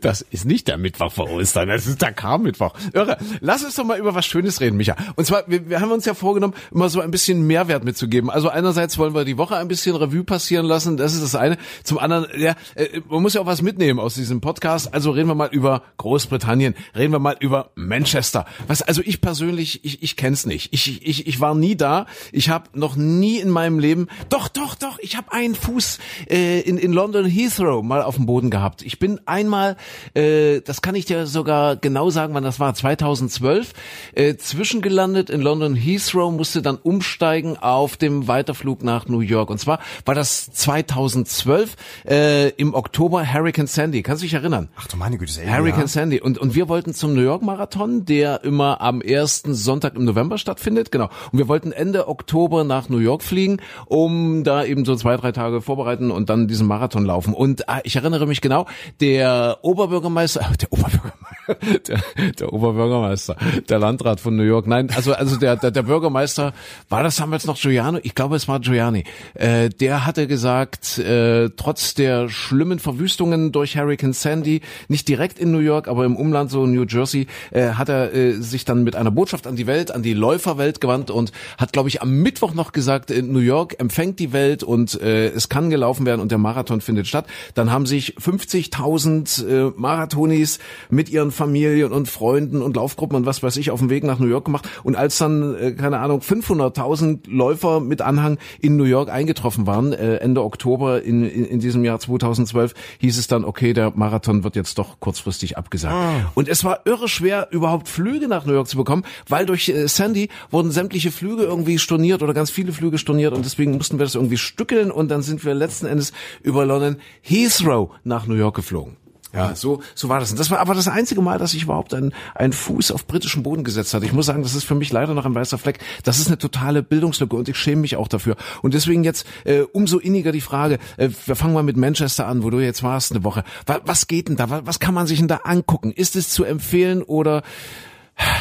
Das 0.00 0.22
ist 0.22 0.44
nicht 0.46 0.68
der 0.68 0.78
Mittwoch 0.78 1.12
vor 1.12 1.30
Ostern. 1.30 1.68
Das 1.68 1.86
ist 1.86 2.00
der 2.00 2.12
K 2.20 2.36
Mittwoch. 2.36 2.74
Irre. 2.92 3.16
Lass 3.40 3.64
uns 3.64 3.76
doch 3.76 3.84
mal 3.84 3.98
über 3.98 4.14
was 4.14 4.26
Schönes 4.26 4.60
reden, 4.60 4.76
Micha. 4.76 4.94
Und 5.16 5.24
zwar, 5.24 5.44
wir, 5.46 5.70
wir 5.70 5.80
haben 5.80 5.90
uns 5.90 6.04
ja 6.04 6.12
vorgenommen, 6.12 6.52
immer 6.70 6.90
so 6.90 7.00
ein 7.00 7.10
bisschen 7.10 7.46
Mehrwert 7.46 7.82
mitzugeben. 7.82 8.28
Also 8.28 8.50
einerseits 8.50 8.98
wollen 8.98 9.14
wir 9.14 9.24
die 9.24 9.38
Woche 9.38 9.56
ein 9.56 9.68
bisschen 9.68 9.96
Revue 9.96 10.22
passieren 10.22 10.66
lassen, 10.66 10.98
das 10.98 11.14
ist 11.14 11.22
das 11.22 11.34
eine. 11.34 11.56
Zum 11.82 11.98
anderen, 11.98 12.26
ja, 12.38 12.56
äh, 12.74 13.00
man 13.08 13.22
muss 13.22 13.32
ja 13.32 13.40
auch 13.40 13.46
was 13.46 13.62
mitnehmen 13.62 13.98
aus 13.98 14.16
diesem 14.16 14.42
Podcast. 14.42 14.92
Also 14.92 15.12
reden 15.12 15.28
wir 15.28 15.34
mal 15.34 15.48
über 15.50 15.82
Großbritannien, 15.96 16.74
reden 16.94 17.12
wir 17.12 17.20
mal 17.20 17.36
über 17.40 17.70
Manchester. 17.74 18.44
Was, 18.66 18.82
also 18.82 19.00
ich 19.02 19.22
persönlich, 19.22 19.82
ich, 19.86 20.02
ich 20.02 20.16
kenn's 20.16 20.44
nicht. 20.44 20.74
Ich, 20.74 21.06
ich, 21.06 21.26
ich 21.26 21.40
war 21.40 21.54
nie 21.54 21.74
da. 21.74 22.04
Ich 22.32 22.50
habe 22.50 22.68
noch 22.74 22.96
nie 22.96 23.38
in 23.38 23.48
meinem 23.48 23.78
Leben, 23.78 24.08
doch, 24.28 24.48
doch, 24.48 24.74
doch, 24.74 24.98
ich 24.98 25.16
habe 25.16 25.32
einen 25.32 25.54
Fuß 25.54 25.98
äh, 26.28 26.60
in, 26.60 26.76
in 26.76 26.92
London 26.92 27.24
Heathrow 27.24 27.82
mal 27.82 28.02
auf 28.02 28.16
dem 28.16 28.26
Boden 28.26 28.50
gehabt. 28.50 28.82
Ich 28.82 28.98
bin 28.98 29.20
einmal, 29.24 29.78
äh, 30.12 30.60
das 30.60 30.82
kann 30.82 30.94
ich 30.94 31.06
dir 31.06 31.26
sogar 31.26 31.76
genau 31.76 32.09
sagen, 32.10 32.34
wann 32.34 32.44
das 32.44 32.60
war, 32.60 32.74
2012, 32.74 33.72
äh, 34.14 34.36
zwischengelandet 34.36 35.30
in 35.30 35.40
London 35.40 35.74
Heathrow, 35.74 36.32
musste 36.32 36.62
dann 36.62 36.76
umsteigen 36.76 37.56
auf 37.56 37.96
dem 37.96 38.28
Weiterflug 38.28 38.82
nach 38.82 39.06
New 39.06 39.20
York. 39.20 39.50
Und 39.50 39.58
zwar 39.58 39.80
war 40.04 40.14
das 40.14 40.50
2012 40.52 41.76
äh, 42.08 42.48
im 42.50 42.74
Oktober 42.74 43.24
Hurricane 43.32 43.66
Sandy. 43.66 44.02
Kannst 44.02 44.22
du 44.22 44.26
dich 44.26 44.34
erinnern? 44.34 44.68
Ach 44.76 44.86
du 44.86 44.96
meine 44.96 45.18
Güte, 45.18 45.40
Hurricane 45.46 45.82
ja. 45.82 45.86
Sandy. 45.88 46.20
Und, 46.20 46.38
und 46.38 46.54
wir 46.54 46.68
wollten 46.68 46.94
zum 46.94 47.14
New 47.14 47.22
York 47.22 47.42
Marathon, 47.42 48.04
der 48.04 48.44
immer 48.44 48.80
am 48.80 49.00
ersten 49.00 49.54
Sonntag 49.54 49.94
im 49.94 50.04
November 50.04 50.38
stattfindet. 50.38 50.90
Genau. 50.90 51.08
Und 51.32 51.38
wir 51.38 51.48
wollten 51.48 51.72
Ende 51.72 52.08
Oktober 52.08 52.64
nach 52.64 52.88
New 52.88 52.98
York 52.98 53.22
fliegen, 53.22 53.58
um 53.86 54.44
da 54.44 54.64
eben 54.64 54.84
so 54.84 54.96
zwei, 54.96 55.16
drei 55.16 55.32
Tage 55.32 55.60
vorbereiten 55.60 56.10
und 56.10 56.30
dann 56.30 56.48
diesen 56.48 56.66
Marathon 56.66 57.04
laufen. 57.04 57.34
Und 57.34 57.62
äh, 57.62 57.80
ich 57.84 57.96
erinnere 57.96 58.26
mich 58.26 58.40
genau, 58.40 58.66
der 59.00 59.58
Oberbürgermeister, 59.62 60.40
der 60.60 60.72
Oberbürgermeister, 60.72 61.39
der, 61.88 62.00
der 62.38 62.52
Oberbürgermeister, 62.52 63.36
der 63.68 63.78
Landrat 63.78 64.20
von 64.20 64.36
New 64.36 64.42
York. 64.42 64.66
Nein, 64.66 64.90
also 64.94 65.12
also 65.12 65.36
der 65.36 65.56
der, 65.56 65.70
der 65.70 65.82
Bürgermeister 65.82 66.52
war 66.88 67.02
das 67.02 67.16
damals 67.16 67.46
noch 67.46 67.58
Giuliani? 67.60 68.00
Ich 68.02 68.14
glaube, 68.14 68.36
es 68.36 68.48
war 68.48 68.60
Giuliani. 68.60 69.04
Äh, 69.34 69.68
der 69.68 70.06
hatte 70.06 70.26
gesagt, 70.26 70.98
äh, 70.98 71.50
trotz 71.56 71.94
der 71.94 72.28
schlimmen 72.28 72.78
Verwüstungen 72.78 73.52
durch 73.52 73.76
Hurricane 73.76 74.12
Sandy, 74.12 74.60
nicht 74.88 75.08
direkt 75.08 75.38
in 75.38 75.50
New 75.50 75.58
York, 75.58 75.88
aber 75.88 76.04
im 76.04 76.16
Umland 76.16 76.50
so 76.50 76.66
New 76.66 76.84
Jersey, 76.84 77.26
äh, 77.50 77.70
hat 77.70 77.88
er 77.88 78.14
äh, 78.14 78.32
sich 78.32 78.64
dann 78.64 78.84
mit 78.84 78.96
einer 78.96 79.10
Botschaft 79.10 79.46
an 79.46 79.56
die 79.56 79.66
Welt, 79.66 79.90
an 79.90 80.02
die 80.02 80.14
Läuferwelt 80.14 80.80
gewandt 80.80 81.10
und 81.10 81.32
hat, 81.58 81.72
glaube 81.72 81.88
ich, 81.88 82.02
am 82.02 82.22
Mittwoch 82.22 82.54
noch 82.54 82.72
gesagt, 82.72 83.10
New 83.10 83.40
York 83.40 83.76
empfängt 83.78 84.18
die 84.18 84.32
Welt 84.32 84.62
und 84.62 85.00
äh, 85.00 85.28
es 85.28 85.48
kann 85.48 85.70
gelaufen 85.70 86.06
werden 86.06 86.20
und 86.20 86.30
der 86.30 86.38
Marathon 86.38 86.80
findet 86.80 87.06
statt. 87.06 87.26
Dann 87.54 87.70
haben 87.70 87.86
sich 87.86 88.16
50.000 88.16 89.46
äh, 89.46 89.72
Marathonis 89.76 90.58
mit 90.88 91.08
ihren 91.08 91.30
Familien 91.40 91.92
und 91.92 92.06
Freunden 92.06 92.60
und 92.60 92.76
Laufgruppen 92.76 93.16
und 93.16 93.24
was 93.24 93.42
weiß 93.42 93.56
ich 93.56 93.70
auf 93.70 93.78
dem 93.78 93.88
Weg 93.88 94.04
nach 94.04 94.18
New 94.18 94.26
York 94.26 94.44
gemacht. 94.44 94.68
Und 94.84 94.94
als 94.94 95.16
dann, 95.16 95.54
äh, 95.54 95.72
keine 95.72 96.00
Ahnung, 96.00 96.20
500.000 96.20 97.20
Läufer 97.30 97.80
mit 97.80 98.02
Anhang 98.02 98.36
in 98.60 98.76
New 98.76 98.84
York 98.84 99.08
eingetroffen 99.08 99.66
waren, 99.66 99.94
äh, 99.94 100.16
Ende 100.16 100.44
Oktober 100.44 101.02
in, 101.02 101.24
in, 101.24 101.46
in 101.46 101.60
diesem 101.60 101.82
Jahr 101.82 101.98
2012, 101.98 102.74
hieß 102.98 103.16
es 103.16 103.26
dann, 103.26 103.46
okay, 103.46 103.72
der 103.72 103.92
Marathon 103.96 104.44
wird 104.44 104.54
jetzt 104.54 104.76
doch 104.76 105.00
kurzfristig 105.00 105.56
abgesagt. 105.56 105.94
Ah. 105.94 106.30
Und 106.34 106.46
es 106.46 106.62
war 106.62 106.80
irre 106.84 107.08
schwer, 107.08 107.48
überhaupt 107.52 107.88
Flüge 107.88 108.28
nach 108.28 108.44
New 108.44 108.52
York 108.52 108.68
zu 108.68 108.76
bekommen, 108.76 109.04
weil 109.26 109.46
durch 109.46 109.70
äh, 109.70 109.88
Sandy 109.88 110.28
wurden 110.50 110.70
sämtliche 110.72 111.10
Flüge 111.10 111.44
irgendwie 111.44 111.78
storniert 111.78 112.22
oder 112.22 112.34
ganz 112.34 112.50
viele 112.50 112.72
Flüge 112.72 112.98
storniert 112.98 113.32
und 113.32 113.46
deswegen 113.46 113.78
mussten 113.78 113.98
wir 113.98 114.04
das 114.04 114.14
irgendwie 114.14 114.36
stückeln 114.36 114.90
und 114.90 115.10
dann 115.10 115.22
sind 115.22 115.42
wir 115.42 115.54
letzten 115.54 115.86
Endes 115.86 116.12
über 116.42 116.66
London 116.66 116.96
Heathrow 117.22 117.92
nach 118.04 118.26
New 118.26 118.34
York 118.34 118.56
geflogen. 118.56 118.99
Ja, 119.32 119.54
so, 119.54 119.80
so 119.94 120.08
war 120.08 120.18
das. 120.18 120.32
Und 120.32 120.40
das 120.40 120.50
war 120.50 120.58
aber 120.58 120.74
das 120.74 120.88
einzige 120.88 121.20
Mal, 121.22 121.38
dass 121.38 121.54
ich 121.54 121.62
überhaupt 121.62 121.94
einen, 121.94 122.12
einen 122.34 122.52
Fuß 122.52 122.90
auf 122.90 123.06
britischem 123.06 123.42
Boden 123.44 123.62
gesetzt 123.62 123.94
hatte. 123.94 124.04
Ich 124.04 124.12
muss 124.12 124.26
sagen, 124.26 124.42
das 124.42 124.54
ist 124.54 124.64
für 124.64 124.74
mich 124.74 124.92
leider 124.92 125.14
noch 125.14 125.24
ein 125.24 125.34
weißer 125.34 125.58
Fleck. 125.58 125.78
Das 126.02 126.18
ist 126.18 126.26
eine 126.26 126.38
totale 126.38 126.82
Bildungslücke 126.82 127.36
und 127.36 127.48
ich 127.48 127.56
schäme 127.56 127.82
mich 127.82 127.96
auch 127.96 128.08
dafür. 128.08 128.36
Und 128.62 128.74
deswegen 128.74 129.04
jetzt 129.04 129.26
äh, 129.44 129.60
umso 129.60 129.98
inniger 129.98 130.32
die 130.32 130.40
Frage, 130.40 130.78
äh, 130.96 131.10
wir 131.26 131.36
fangen 131.36 131.54
mal 131.54 131.62
mit 131.62 131.76
Manchester 131.76 132.26
an, 132.26 132.42
wo 132.42 132.50
du 132.50 132.58
jetzt 132.58 132.82
warst 132.82 133.12
eine 133.12 133.22
Woche. 133.22 133.44
Was, 133.66 133.80
was 133.84 134.06
geht 134.08 134.28
denn 134.28 134.36
da? 134.36 134.50
Was, 134.50 134.62
was 134.64 134.80
kann 134.80 134.94
man 134.94 135.06
sich 135.06 135.18
denn 135.18 135.28
da 135.28 135.40
angucken? 135.44 135.92
Ist 135.92 136.16
es 136.16 136.30
zu 136.30 136.44
empfehlen 136.44 137.02
oder 137.02 137.42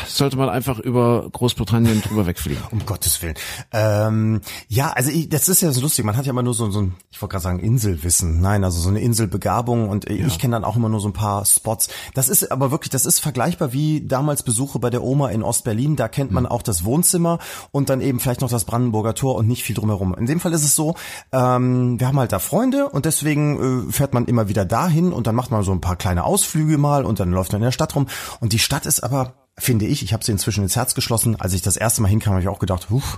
sollte 0.07 0.37
man 0.37 0.49
einfach 0.49 0.79
über 0.79 1.29
Großbritannien 1.31 2.01
drüber 2.01 2.25
wegfliegen. 2.25 2.63
Um 2.71 2.85
Gottes 2.85 3.21
Willen. 3.21 3.35
Ähm, 3.71 4.41
ja, 4.67 4.91
also 4.91 5.09
ich, 5.09 5.29
das 5.29 5.47
ist 5.47 5.61
ja 5.61 5.71
so 5.71 5.81
lustig. 5.81 6.05
Man 6.05 6.17
hat 6.17 6.25
ja 6.25 6.31
immer 6.31 6.43
nur 6.43 6.53
so, 6.53 6.69
so 6.71 6.81
ein, 6.81 6.95
ich 7.11 7.21
wollte 7.21 7.33
gerade 7.33 7.43
sagen 7.43 7.59
Inselwissen. 7.59 8.41
Nein, 8.41 8.63
also 8.63 8.79
so 8.79 8.89
eine 8.89 8.99
Inselbegabung 8.99 9.89
und 9.89 10.09
ja. 10.09 10.25
ich 10.25 10.39
kenne 10.39 10.55
dann 10.55 10.63
auch 10.63 10.75
immer 10.75 10.89
nur 10.89 10.99
so 10.99 11.07
ein 11.07 11.13
paar 11.13 11.45
Spots. 11.45 11.89
Das 12.13 12.29
ist 12.29 12.51
aber 12.51 12.71
wirklich, 12.71 12.89
das 12.89 13.05
ist 13.05 13.19
vergleichbar 13.19 13.73
wie 13.73 14.05
damals 14.05 14.43
Besuche 14.43 14.79
bei 14.79 14.89
der 14.89 15.03
Oma 15.03 15.29
in 15.29 15.43
Ostberlin. 15.43 15.95
Da 15.95 16.07
kennt 16.07 16.31
man 16.31 16.45
hm. 16.45 16.51
auch 16.51 16.61
das 16.61 16.83
Wohnzimmer 16.83 17.39
und 17.71 17.89
dann 17.89 18.01
eben 18.01 18.19
vielleicht 18.19 18.41
noch 18.41 18.49
das 18.49 18.65
Brandenburger 18.65 19.15
Tor 19.15 19.35
und 19.35 19.47
nicht 19.47 19.63
viel 19.63 19.75
drumherum. 19.75 20.15
In 20.15 20.25
dem 20.25 20.39
Fall 20.39 20.53
ist 20.53 20.63
es 20.63 20.75
so, 20.75 20.95
ähm, 21.31 21.99
wir 21.99 22.07
haben 22.07 22.19
halt 22.19 22.31
da 22.31 22.39
Freunde 22.39 22.89
und 22.89 23.05
deswegen 23.05 23.87
äh, 23.89 23.91
fährt 23.91 24.13
man 24.13 24.25
immer 24.25 24.49
wieder 24.49 24.65
dahin 24.65 25.13
und 25.13 25.27
dann 25.27 25.35
macht 25.35 25.51
man 25.51 25.63
so 25.63 25.71
ein 25.71 25.81
paar 25.81 25.95
kleine 25.95 26.23
Ausflüge 26.23 26.77
mal 26.77 27.05
und 27.05 27.19
dann 27.19 27.31
läuft 27.31 27.51
man 27.51 27.61
in 27.61 27.65
der 27.65 27.71
Stadt 27.71 27.95
rum. 27.95 28.07
Und 28.39 28.53
die 28.53 28.59
Stadt 28.59 28.85
ist 28.85 29.03
aber 29.03 29.33
finde 29.59 29.85
ich, 29.85 30.03
ich 30.03 30.13
habe 30.13 30.23
sie 30.23 30.31
inzwischen 30.31 30.63
ins 30.63 30.75
Herz 30.75 30.95
geschlossen. 30.95 31.35
Als 31.35 31.53
ich 31.53 31.61
das 31.61 31.77
erste 31.77 32.01
Mal 32.01 32.07
hinkam, 32.07 32.33
habe 32.33 32.41
ich 32.41 32.47
auch 32.47 32.59
gedacht, 32.59 32.89
Huch, 32.89 33.17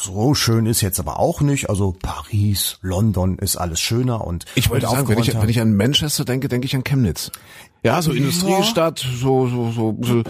so 0.00 0.34
schön 0.34 0.66
ist 0.66 0.80
jetzt 0.80 0.98
aber 0.98 1.18
auch 1.18 1.40
nicht. 1.40 1.70
Also 1.70 1.96
Paris, 2.00 2.78
London 2.82 3.38
ist 3.38 3.56
alles 3.56 3.80
schöner 3.80 4.26
und 4.26 4.44
ich 4.54 4.70
wollte 4.70 4.86
sagen, 4.86 5.08
wenn 5.08 5.18
ich, 5.18 5.34
wenn 5.34 5.48
ich 5.48 5.60
an 5.60 5.76
Manchester 5.76 6.24
denke, 6.24 6.48
denke 6.48 6.66
ich 6.66 6.74
an 6.74 6.84
Chemnitz. 6.84 7.30
Ja, 7.82 8.00
so 8.00 8.12
Industriestadt, 8.12 8.98
so, 8.98 9.46
so, 9.46 9.70
so, 9.70 9.96
so 10.00 10.22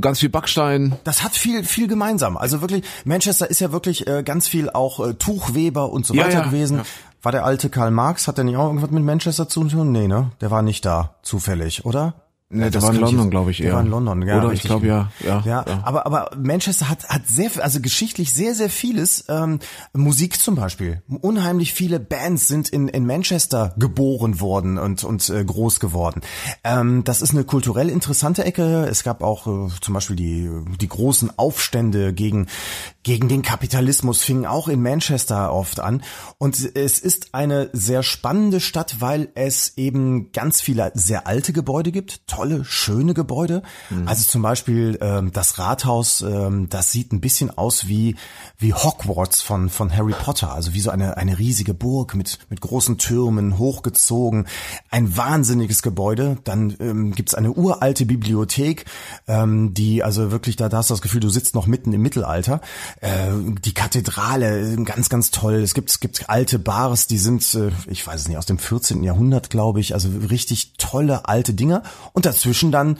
ganz 0.00 0.20
viel 0.20 0.30
Backstein. 0.30 0.96
Das 1.04 1.22
hat 1.22 1.36
viel, 1.36 1.64
viel 1.64 1.86
gemeinsam. 1.86 2.36
Also 2.36 2.60
wirklich, 2.60 2.84
Manchester 3.04 3.48
ist 3.48 3.60
ja 3.60 3.72
wirklich 3.72 4.06
äh, 4.06 4.22
ganz 4.24 4.48
viel 4.48 4.70
auch 4.70 5.06
äh, 5.06 5.14
Tuchweber 5.14 5.90
und 5.92 6.06
so 6.06 6.14
ja, 6.14 6.24
weiter 6.24 6.38
ja, 6.38 6.44
gewesen. 6.44 6.78
Ja. 6.78 6.84
War 7.22 7.32
der 7.32 7.44
alte 7.44 7.70
Karl 7.70 7.90
Marx, 7.90 8.28
hat 8.28 8.36
der 8.38 8.44
nicht 8.44 8.56
auch 8.56 8.66
irgendwas 8.66 8.90
mit 8.90 9.04
Manchester 9.04 9.48
zu 9.48 9.64
tun? 9.64 9.92
Nee, 9.92 10.08
ne? 10.08 10.32
Der 10.40 10.50
war 10.50 10.62
nicht 10.62 10.84
da, 10.84 11.16
zufällig, 11.22 11.84
oder? 11.84 12.14
Nee, 12.48 12.70
der 12.70 12.80
war 12.80 12.94
in 12.94 13.00
London, 13.00 13.28
glaube 13.28 13.50
ich, 13.50 13.60
eher. 13.60 13.66
Der 13.66 13.74
war 13.74 13.82
in 13.82 13.90
London, 13.90 14.22
ja. 14.22 14.38
Oder 14.38 14.52
ich 14.52 14.62
glaube 14.62 14.86
ja, 14.86 15.10
ja, 15.24 15.42
ja. 15.44 15.64
Ja, 15.66 15.80
aber 15.82 16.06
aber 16.06 16.30
Manchester 16.36 16.88
hat 16.88 17.08
hat 17.08 17.26
sehr, 17.26 17.50
also 17.60 17.80
geschichtlich 17.80 18.32
sehr 18.32 18.54
sehr 18.54 18.70
vieles. 18.70 19.24
Ähm, 19.28 19.58
Musik 19.92 20.38
zum 20.38 20.54
Beispiel, 20.54 21.02
unheimlich 21.08 21.72
viele 21.72 21.98
Bands 21.98 22.46
sind 22.46 22.68
in 22.68 22.86
in 22.86 23.04
Manchester 23.04 23.74
geboren 23.78 24.38
worden 24.40 24.78
und 24.78 25.02
und 25.02 25.28
äh, 25.28 25.44
groß 25.44 25.80
geworden. 25.80 26.20
Ähm, 26.62 27.02
das 27.02 27.20
ist 27.20 27.32
eine 27.32 27.42
kulturell 27.42 27.88
interessante 27.90 28.44
Ecke. 28.44 28.86
Es 28.88 29.02
gab 29.02 29.24
auch 29.24 29.48
äh, 29.48 29.68
zum 29.80 29.94
Beispiel 29.94 30.14
die 30.14 30.48
die 30.80 30.88
großen 30.88 31.36
Aufstände 31.36 32.12
gegen 32.12 32.46
gegen 33.02 33.28
den 33.28 33.42
Kapitalismus 33.42 34.22
fingen 34.22 34.46
auch 34.46 34.68
in 34.68 34.82
Manchester 34.82 35.52
oft 35.52 35.80
an. 35.80 36.02
Und 36.38 36.56
es 36.76 36.98
ist 36.98 37.34
eine 37.34 37.70
sehr 37.72 38.02
spannende 38.02 38.60
Stadt, 38.60 39.00
weil 39.00 39.28
es 39.34 39.74
eben 39.76 40.32
ganz 40.32 40.60
viele 40.60 40.90
sehr 40.94 41.26
alte 41.26 41.52
Gebäude 41.52 41.92
gibt, 41.92 42.26
tolle, 42.36 42.64
schöne 42.64 43.14
Gebäude. 43.14 43.62
Mhm. 43.88 44.06
Also 44.06 44.24
zum 44.24 44.42
Beispiel 44.42 44.98
ähm, 45.00 45.32
das 45.32 45.58
Rathaus, 45.58 46.20
ähm, 46.20 46.68
das 46.68 46.92
sieht 46.92 47.12
ein 47.12 47.20
bisschen 47.20 47.56
aus 47.56 47.88
wie, 47.88 48.16
wie 48.58 48.74
Hogwarts 48.74 49.40
von, 49.40 49.70
von 49.70 49.94
Harry 49.96 50.12
Potter. 50.12 50.52
Also 50.52 50.74
wie 50.74 50.80
so 50.80 50.90
eine, 50.90 51.16
eine 51.16 51.38
riesige 51.38 51.72
Burg 51.72 52.14
mit, 52.14 52.38
mit 52.50 52.60
großen 52.60 52.98
Türmen, 52.98 53.56
hochgezogen. 53.56 54.46
Ein 54.90 55.16
wahnsinniges 55.16 55.80
Gebäude. 55.80 56.36
Dann 56.44 56.76
ähm, 56.78 57.12
gibt's 57.12 57.34
eine 57.34 57.52
uralte 57.52 58.04
Bibliothek, 58.04 58.84
ähm, 59.26 59.72
die 59.72 60.02
also 60.02 60.30
wirklich, 60.30 60.56
da, 60.56 60.68
da 60.68 60.78
hast 60.78 60.90
du 60.90 60.94
das 60.94 61.02
Gefühl, 61.02 61.20
du 61.20 61.30
sitzt 61.30 61.54
noch 61.54 61.66
mitten 61.66 61.92
im 61.94 62.02
Mittelalter. 62.02 62.60
Äh, 63.00 63.28
die 63.64 63.72
Kathedrale, 63.72 64.76
ganz, 64.84 65.08
ganz 65.08 65.30
toll. 65.30 65.54
Es 65.54 65.72
gibt, 65.72 65.88
es 65.88 66.00
gibt 66.00 66.28
alte 66.28 66.58
Bars, 66.58 67.06
die 67.06 67.18
sind, 67.18 67.54
äh, 67.54 67.70
ich 67.86 68.06
weiß 68.06 68.20
es 68.20 68.28
nicht, 68.28 68.36
aus 68.36 68.46
dem 68.46 68.58
14. 68.58 69.02
Jahrhundert, 69.02 69.48
glaube 69.48 69.80
ich. 69.80 69.94
Also 69.94 70.10
richtig 70.28 70.74
tolle 70.76 71.26
alte 71.26 71.54
Dinger. 71.54 71.82
Und 72.12 72.25
dazwischen 72.26 72.72
dann 72.72 72.98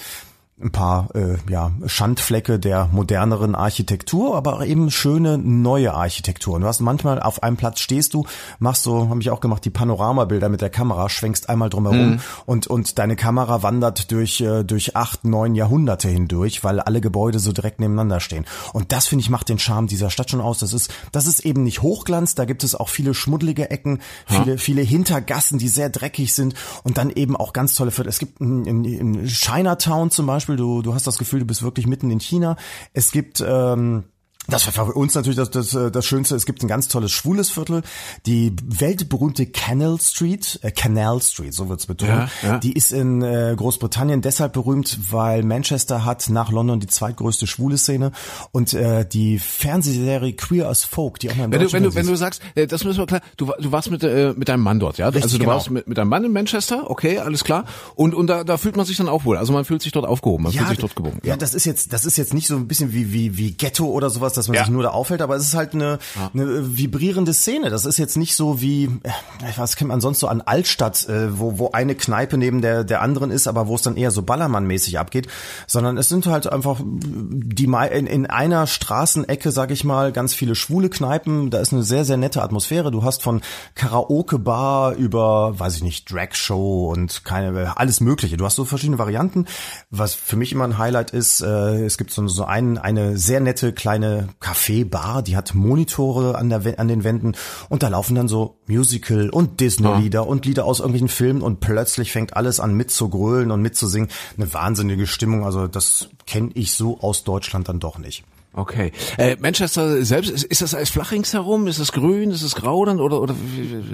ein 0.58 0.72
paar 0.72 1.14
äh, 1.14 1.36
ja, 1.50 1.72
Schandflecke 1.84 2.58
der 2.58 2.88
moderneren 2.90 3.54
Architektur, 3.54 4.36
aber 4.36 4.66
eben 4.66 4.90
schöne 4.90 5.36
neue 5.36 5.92
Architektur. 5.92 6.58
du 6.58 6.66
hast 6.66 6.80
manchmal 6.80 7.20
auf 7.20 7.42
einem 7.42 7.58
Platz 7.58 7.80
stehst 7.80 8.14
du, 8.14 8.24
machst 8.58 8.82
so, 8.82 9.10
habe 9.10 9.20
ich 9.20 9.28
auch 9.28 9.40
gemacht, 9.40 9.66
die 9.66 9.70
Panoramabilder 9.70 10.48
mit 10.48 10.62
der 10.62 10.70
Kamera, 10.70 11.10
schwenkst 11.10 11.50
einmal 11.50 11.68
drumherum 11.68 12.12
mhm. 12.12 12.20
und 12.46 12.66
und 12.68 12.98
deine 12.98 13.16
Kamera 13.16 13.62
wandert 13.62 14.10
durch 14.10 14.40
äh, 14.40 14.64
durch 14.64 14.96
acht, 14.96 15.24
neun 15.24 15.54
Jahrhunderte 15.54 16.08
hindurch, 16.08 16.64
weil 16.64 16.80
alle 16.80 17.02
Gebäude 17.02 17.38
so 17.38 17.52
direkt 17.52 17.78
nebeneinander 17.78 18.20
stehen. 18.20 18.46
Und 18.72 18.92
das 18.92 19.06
finde 19.06 19.24
ich 19.24 19.30
macht 19.30 19.50
den 19.50 19.58
Charme 19.58 19.88
dieser 19.88 20.08
Stadt 20.08 20.30
schon 20.30 20.40
aus. 20.40 20.58
Das 20.58 20.72
ist 20.72 20.90
das 21.12 21.26
ist 21.26 21.40
eben 21.40 21.64
nicht 21.64 21.82
Hochglanz, 21.82 22.34
da 22.34 22.46
gibt 22.46 22.64
es 22.64 22.74
auch 22.74 22.88
viele 22.88 23.12
schmuddelige 23.12 23.70
Ecken, 23.70 24.00
viele 24.24 24.52
ja. 24.52 24.56
viele 24.56 24.80
Hintergassen, 24.80 25.58
die 25.58 25.68
sehr 25.68 25.90
dreckig 25.90 26.32
sind 26.32 26.54
und 26.82 26.96
dann 26.96 27.10
eben 27.10 27.36
auch 27.36 27.52
ganz 27.52 27.74
tolle 27.74 27.90
Viertel. 27.90 28.08
Es 28.08 28.18
gibt 28.18 28.40
in, 28.40 28.64
in, 28.64 28.84
in 28.84 29.26
Chinatown 29.26 30.10
zum 30.10 30.26
Beispiel 30.26 30.45
Beispiel, 30.46 30.56
du, 30.56 30.82
du 30.82 30.94
hast 30.94 31.06
das 31.06 31.18
Gefühl, 31.18 31.40
du 31.40 31.46
bist 31.46 31.62
wirklich 31.62 31.86
mitten 31.86 32.10
in 32.10 32.20
China. 32.20 32.56
Es 32.92 33.10
gibt 33.10 33.42
ähm, 33.44 34.04
das 34.48 34.66
war 34.66 34.86
für 34.86 34.92
uns 34.92 35.14
natürlich 35.14 35.36
das, 35.36 35.50
das, 35.50 35.74
äh, 35.74 35.90
das 35.90 36.06
Schönste. 36.06 36.36
Es 36.36 36.46
gibt 36.46 36.62
ein 36.62 36.68
ganz 36.68 36.88
tolles 36.88 37.12
schwules 37.12 37.50
Viertel, 37.50 37.82
die 38.26 38.54
weltberühmte 38.64 39.46
Canal 39.46 39.98
Street, 40.00 40.58
äh, 40.62 40.70
Canal 40.70 41.20
Street, 41.20 41.54
so 41.54 41.68
wird's 41.68 41.86
betont. 41.86 42.10
Ja, 42.10 42.28
ja. 42.42 42.58
Die 42.58 42.72
ist 42.72 42.92
in 42.92 43.22
äh, 43.22 43.54
Großbritannien 43.56 44.22
deshalb 44.22 44.52
berühmt, 44.52 44.98
weil 45.10 45.42
Manchester 45.42 46.04
hat 46.04 46.28
nach 46.28 46.50
London 46.50 46.80
die 46.80 46.86
zweitgrößte 46.86 47.46
schwule 47.46 47.78
Szene 47.78 48.12
und 48.52 48.74
äh, 48.74 49.06
die 49.06 49.38
Fernsehserie 49.38 50.34
Queer 50.34 50.68
as 50.68 50.84
Folk, 50.84 51.18
die 51.18 51.30
auch 51.30 51.36
mal 51.36 51.44
im 51.44 51.52
wenn 51.52 51.60
du, 51.60 51.72
wenn 51.72 51.82
du, 51.82 51.94
wenn 51.94 52.06
du 52.06 52.16
sagst, 52.16 52.42
äh, 52.54 52.66
das 52.66 52.84
müssen 52.84 52.98
wir 52.98 53.06
klar, 53.06 53.20
du, 53.36 53.52
du 53.58 53.72
warst 53.72 53.90
mit 53.90 54.02
äh, 54.02 54.34
mit 54.36 54.48
deinem 54.48 54.62
Mann 54.62 54.78
dort, 54.78 54.98
ja? 54.98 55.06
Richtig, 55.06 55.24
also 55.24 55.38
du 55.38 55.44
genau. 55.44 55.54
warst 55.54 55.70
mit, 55.70 55.88
mit 55.88 55.98
deinem 55.98 56.08
Mann 56.08 56.24
in 56.24 56.32
Manchester, 56.32 56.90
okay, 56.90 57.18
alles 57.18 57.44
klar. 57.44 57.64
Und 57.94 58.14
und 58.14 58.28
da, 58.28 58.44
da 58.44 58.56
fühlt 58.56 58.76
man 58.76 58.86
sich 58.86 58.96
dann 58.96 59.08
auch 59.08 59.24
wohl. 59.24 59.36
Also 59.36 59.52
man 59.52 59.64
fühlt 59.64 59.82
sich 59.82 59.92
dort 59.92 60.06
aufgehoben, 60.06 60.44
man 60.44 60.52
ja, 60.52 60.58
fühlt 60.58 60.70
sich 60.70 60.78
dort 60.78 60.96
geborgen. 60.96 61.20
Ja. 61.22 61.30
ja, 61.30 61.36
das 61.36 61.54
ist 61.54 61.64
jetzt 61.64 61.92
das 61.92 62.04
ist 62.04 62.16
jetzt 62.16 62.34
nicht 62.34 62.46
so 62.46 62.56
ein 62.56 62.68
bisschen 62.68 62.92
wie 62.92 63.12
wie 63.12 63.36
wie 63.36 63.52
Ghetto 63.52 63.86
oder 63.86 64.10
sowas 64.10 64.35
dass 64.36 64.48
man 64.48 64.56
ja. 64.56 64.64
sich 64.64 64.72
nur 64.72 64.82
da 64.82 64.90
aufhält, 64.90 65.22
aber 65.22 65.36
es 65.36 65.44
ist 65.44 65.54
halt 65.54 65.74
eine, 65.74 65.98
ja. 66.14 66.30
eine 66.32 66.76
vibrierende 66.76 67.32
Szene. 67.32 67.70
Das 67.70 67.84
ist 67.84 67.98
jetzt 67.98 68.16
nicht 68.16 68.36
so 68.36 68.60
wie, 68.60 68.84
äh, 68.84 69.10
was 69.56 69.76
kennt 69.76 69.88
man 69.88 70.00
sonst 70.00 70.20
so 70.20 70.28
an 70.28 70.40
Altstadt, 70.40 71.08
äh, 71.08 71.38
wo, 71.38 71.58
wo 71.58 71.70
eine 71.72 71.94
Kneipe 71.94 72.38
neben 72.38 72.62
der, 72.62 72.84
der 72.84 73.02
anderen 73.02 73.30
ist, 73.30 73.46
aber 73.46 73.66
wo 73.66 73.74
es 73.74 73.82
dann 73.82 73.96
eher 73.96 74.10
so 74.10 74.22
Ballermann-mäßig 74.22 74.98
abgeht, 74.98 75.28
sondern 75.66 75.98
es 75.98 76.08
sind 76.08 76.26
halt 76.26 76.46
einfach 76.46 76.80
die 76.82 77.66
in, 77.66 78.06
in 78.06 78.26
einer 78.26 78.66
Straßenecke, 78.66 79.50
sag 79.50 79.70
ich 79.70 79.84
mal, 79.84 80.12
ganz 80.12 80.34
viele 80.34 80.54
schwule 80.54 80.88
Kneipen. 80.88 81.50
Da 81.50 81.58
ist 81.58 81.72
eine 81.72 81.82
sehr, 81.82 82.04
sehr 82.04 82.16
nette 82.16 82.42
Atmosphäre. 82.42 82.90
Du 82.90 83.02
hast 83.02 83.22
von 83.22 83.40
Karaoke-Bar 83.74 84.94
über, 84.94 85.58
weiß 85.58 85.76
ich 85.76 85.82
nicht, 85.82 86.10
Drag-Show 86.10 86.90
und 86.90 87.24
keine, 87.24 87.76
alles 87.76 88.00
Mögliche. 88.00 88.36
Du 88.36 88.44
hast 88.44 88.56
so 88.56 88.64
verschiedene 88.64 88.98
Varianten. 88.98 89.46
Was 89.90 90.14
für 90.14 90.36
mich 90.36 90.52
immer 90.52 90.64
ein 90.64 90.78
Highlight 90.78 91.10
ist, 91.10 91.40
äh, 91.40 91.84
es 91.84 91.98
gibt 91.98 92.12
so, 92.12 92.26
so 92.28 92.44
einen, 92.44 92.78
eine 92.78 93.18
sehr 93.18 93.40
nette 93.40 93.72
kleine 93.72 94.25
kleine 94.26 94.38
Café-Bar, 94.40 95.22
die 95.22 95.36
hat 95.36 95.54
Monitore 95.54 96.36
an, 96.36 96.48
der, 96.48 96.78
an 96.78 96.88
den 96.88 97.04
Wänden 97.04 97.34
und 97.68 97.82
da 97.82 97.88
laufen 97.88 98.14
dann 98.14 98.28
so 98.28 98.58
Musical 98.66 99.30
und 99.30 99.60
Disney-Lieder 99.60 100.20
Ah. 100.20 100.24
und 100.24 100.46
Lieder 100.46 100.64
aus 100.64 100.80
irgendwelchen 100.80 101.08
Filmen 101.08 101.42
und 101.42 101.60
plötzlich 101.60 102.12
fängt 102.12 102.36
alles 102.36 102.60
an 102.60 102.74
mitzugrölen 102.74 103.50
und 103.50 103.62
mitzusingen. 103.62 104.08
Eine 104.36 104.52
wahnsinnige 104.52 105.06
Stimmung, 105.06 105.44
also 105.44 105.66
das 105.66 106.08
kenne 106.26 106.50
ich 106.54 106.72
so 106.72 107.00
aus 107.00 107.24
Deutschland 107.24 107.68
dann 107.68 107.80
doch 107.80 107.98
nicht. 107.98 108.24
Okay. 108.56 108.90
Äh, 109.18 109.36
Manchester 109.38 110.02
selbst, 110.04 110.30
ist, 110.30 110.44
ist 110.44 110.62
das 110.62 110.74
alles 110.74 110.88
flach 110.90 111.12
ringsherum? 111.12 111.66
Ist 111.66 111.78
es 111.78 111.92
grün? 111.92 112.30
Ist 112.30 112.42
es 112.42 112.54
grau 112.54 112.84
dann? 112.86 113.00
Oder, 113.00 113.20
oder 113.20 113.34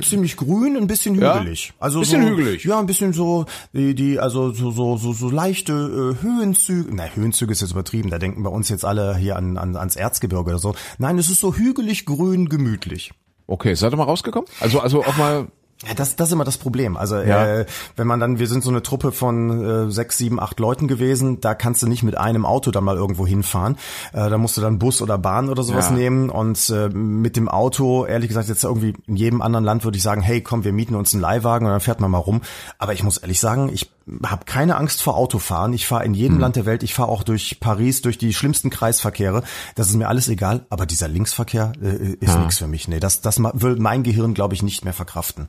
ziemlich 0.02 0.36
grün, 0.36 0.76
ein 0.76 0.86
bisschen 0.86 1.20
Ja? 1.20 1.40
hügelig. 1.40 1.72
Also 1.80 2.00
Bisschen 2.00 2.22
so, 2.22 2.28
hügelig. 2.28 2.64
Ja, 2.64 2.78
ein 2.78 2.86
bisschen 2.86 3.12
so 3.12 3.44
die, 3.72 3.94
die 3.94 4.20
also 4.20 4.52
so 4.52 4.70
so 4.70 4.96
so, 4.96 5.12
so 5.12 5.28
leichte 5.30 5.72
äh, 5.72 6.22
Höhenzüge. 6.22 6.90
Na, 6.94 7.06
Höhenzüge 7.12 7.50
ist 7.52 7.60
jetzt 7.60 7.72
übertrieben. 7.72 8.08
Da 8.10 8.18
denken 8.18 8.42
bei 8.44 8.50
uns 8.50 8.68
jetzt 8.68 8.84
alle 8.84 9.16
hier 9.16 9.36
an, 9.36 9.58
an 9.58 9.76
ans 9.76 9.96
Erzgebirge 9.96 10.50
oder 10.50 10.58
so. 10.58 10.74
Nein, 10.98 11.18
es 11.18 11.28
ist 11.28 11.40
so 11.40 11.54
hügelig, 11.56 12.06
grün, 12.06 12.48
gemütlich. 12.48 13.10
okay, 13.48 13.74
seid 13.74 13.92
ihr 13.92 13.96
mal 13.96 14.04
rausgekommen? 14.04 14.48
Also, 14.60 14.80
also 14.80 15.04
auch 15.04 15.16
mal. 15.16 15.48
Ja, 15.86 15.94
das, 15.94 16.14
das 16.16 16.28
ist 16.28 16.32
immer 16.32 16.44
das 16.44 16.58
Problem. 16.58 16.96
Also 16.96 17.16
Ja. 17.16 17.44
äh, 17.60 17.66
wenn 17.96 18.06
man 18.06 18.20
dann, 18.20 18.38
wir 18.38 18.46
sind 18.46 18.62
so 18.62 18.70
eine 18.70 18.82
Truppe 18.82 19.10
von 19.10 19.64
äh, 19.88 19.90
sechs, 19.90 20.16
sieben, 20.16 20.38
acht 20.38 20.60
Leuten 20.60 20.86
gewesen, 20.86 21.40
da 21.40 21.54
kannst 21.54 21.82
du 21.82 21.88
nicht 21.88 22.02
mit 22.04 22.16
einem 22.16 22.46
Auto 22.46 22.70
dann 22.70 22.84
mal 22.84 22.96
irgendwo 22.96 23.26
hinfahren. 23.26 23.76
Äh, 24.12 24.30
da 24.30 24.38
musst 24.38 24.56
du 24.56 24.60
dann 24.60 24.78
Bus 24.78 25.02
oder 25.02 25.18
Bahn 25.18 25.48
oder 25.48 25.62
sowas 25.64 25.88
Ja. 25.88 25.96
nehmen. 25.96 26.30
Und 26.30 26.70
äh, 26.70 26.88
mit 26.88 27.36
dem 27.36 27.48
Auto, 27.48 28.04
ehrlich 28.06 28.28
gesagt, 28.28 28.48
jetzt 28.48 28.62
irgendwie 28.62 28.94
in 29.06 29.16
jedem 29.16 29.42
anderen 29.42 29.64
Land 29.64 29.84
würde 29.84 29.96
ich 29.96 30.02
sagen, 30.04 30.20
hey, 30.22 30.40
komm, 30.40 30.62
wir 30.64 30.72
mieten 30.72 30.94
uns 30.94 31.12
einen 31.14 31.22
Leihwagen 31.22 31.66
und 31.66 31.72
dann 31.72 31.80
fährt 31.80 32.00
man 32.00 32.10
mal 32.12 32.18
rum. 32.18 32.42
Aber 32.78 32.92
ich 32.92 33.02
muss 33.02 33.18
ehrlich 33.18 33.40
sagen, 33.40 33.68
ich 33.72 33.90
habe 34.24 34.44
keine 34.44 34.76
Angst 34.76 35.02
vor 35.02 35.16
Autofahren. 35.16 35.72
Ich 35.72 35.86
fahre 35.86 36.04
in 36.04 36.14
jedem 36.14 36.38
Land 36.38 36.56
der 36.56 36.66
Welt. 36.66 36.82
Ich 36.82 36.94
fahre 36.94 37.08
auch 37.08 37.22
durch 37.22 37.58
Paris, 37.60 38.02
durch 38.02 38.18
die 38.18 38.34
schlimmsten 38.34 38.70
Kreisverkehre. 38.70 39.42
Das 39.74 39.88
ist 39.88 39.94
mir 39.96 40.08
alles 40.08 40.28
egal. 40.28 40.64
Aber 40.70 40.86
dieser 40.86 41.08
Linksverkehr 41.08 41.72
äh, 41.82 42.14
ist 42.20 42.36
nichts 42.38 42.58
für 42.58 42.66
mich. 42.66 42.88
Nee, 42.88 43.00
das, 43.00 43.20
das 43.20 43.38
will 43.38 43.76
mein 43.76 44.02
Gehirn, 44.02 44.34
glaube 44.34 44.54
ich, 44.54 44.62
nicht 44.62 44.84
mehr 44.84 44.92
verkraften. 44.94 45.48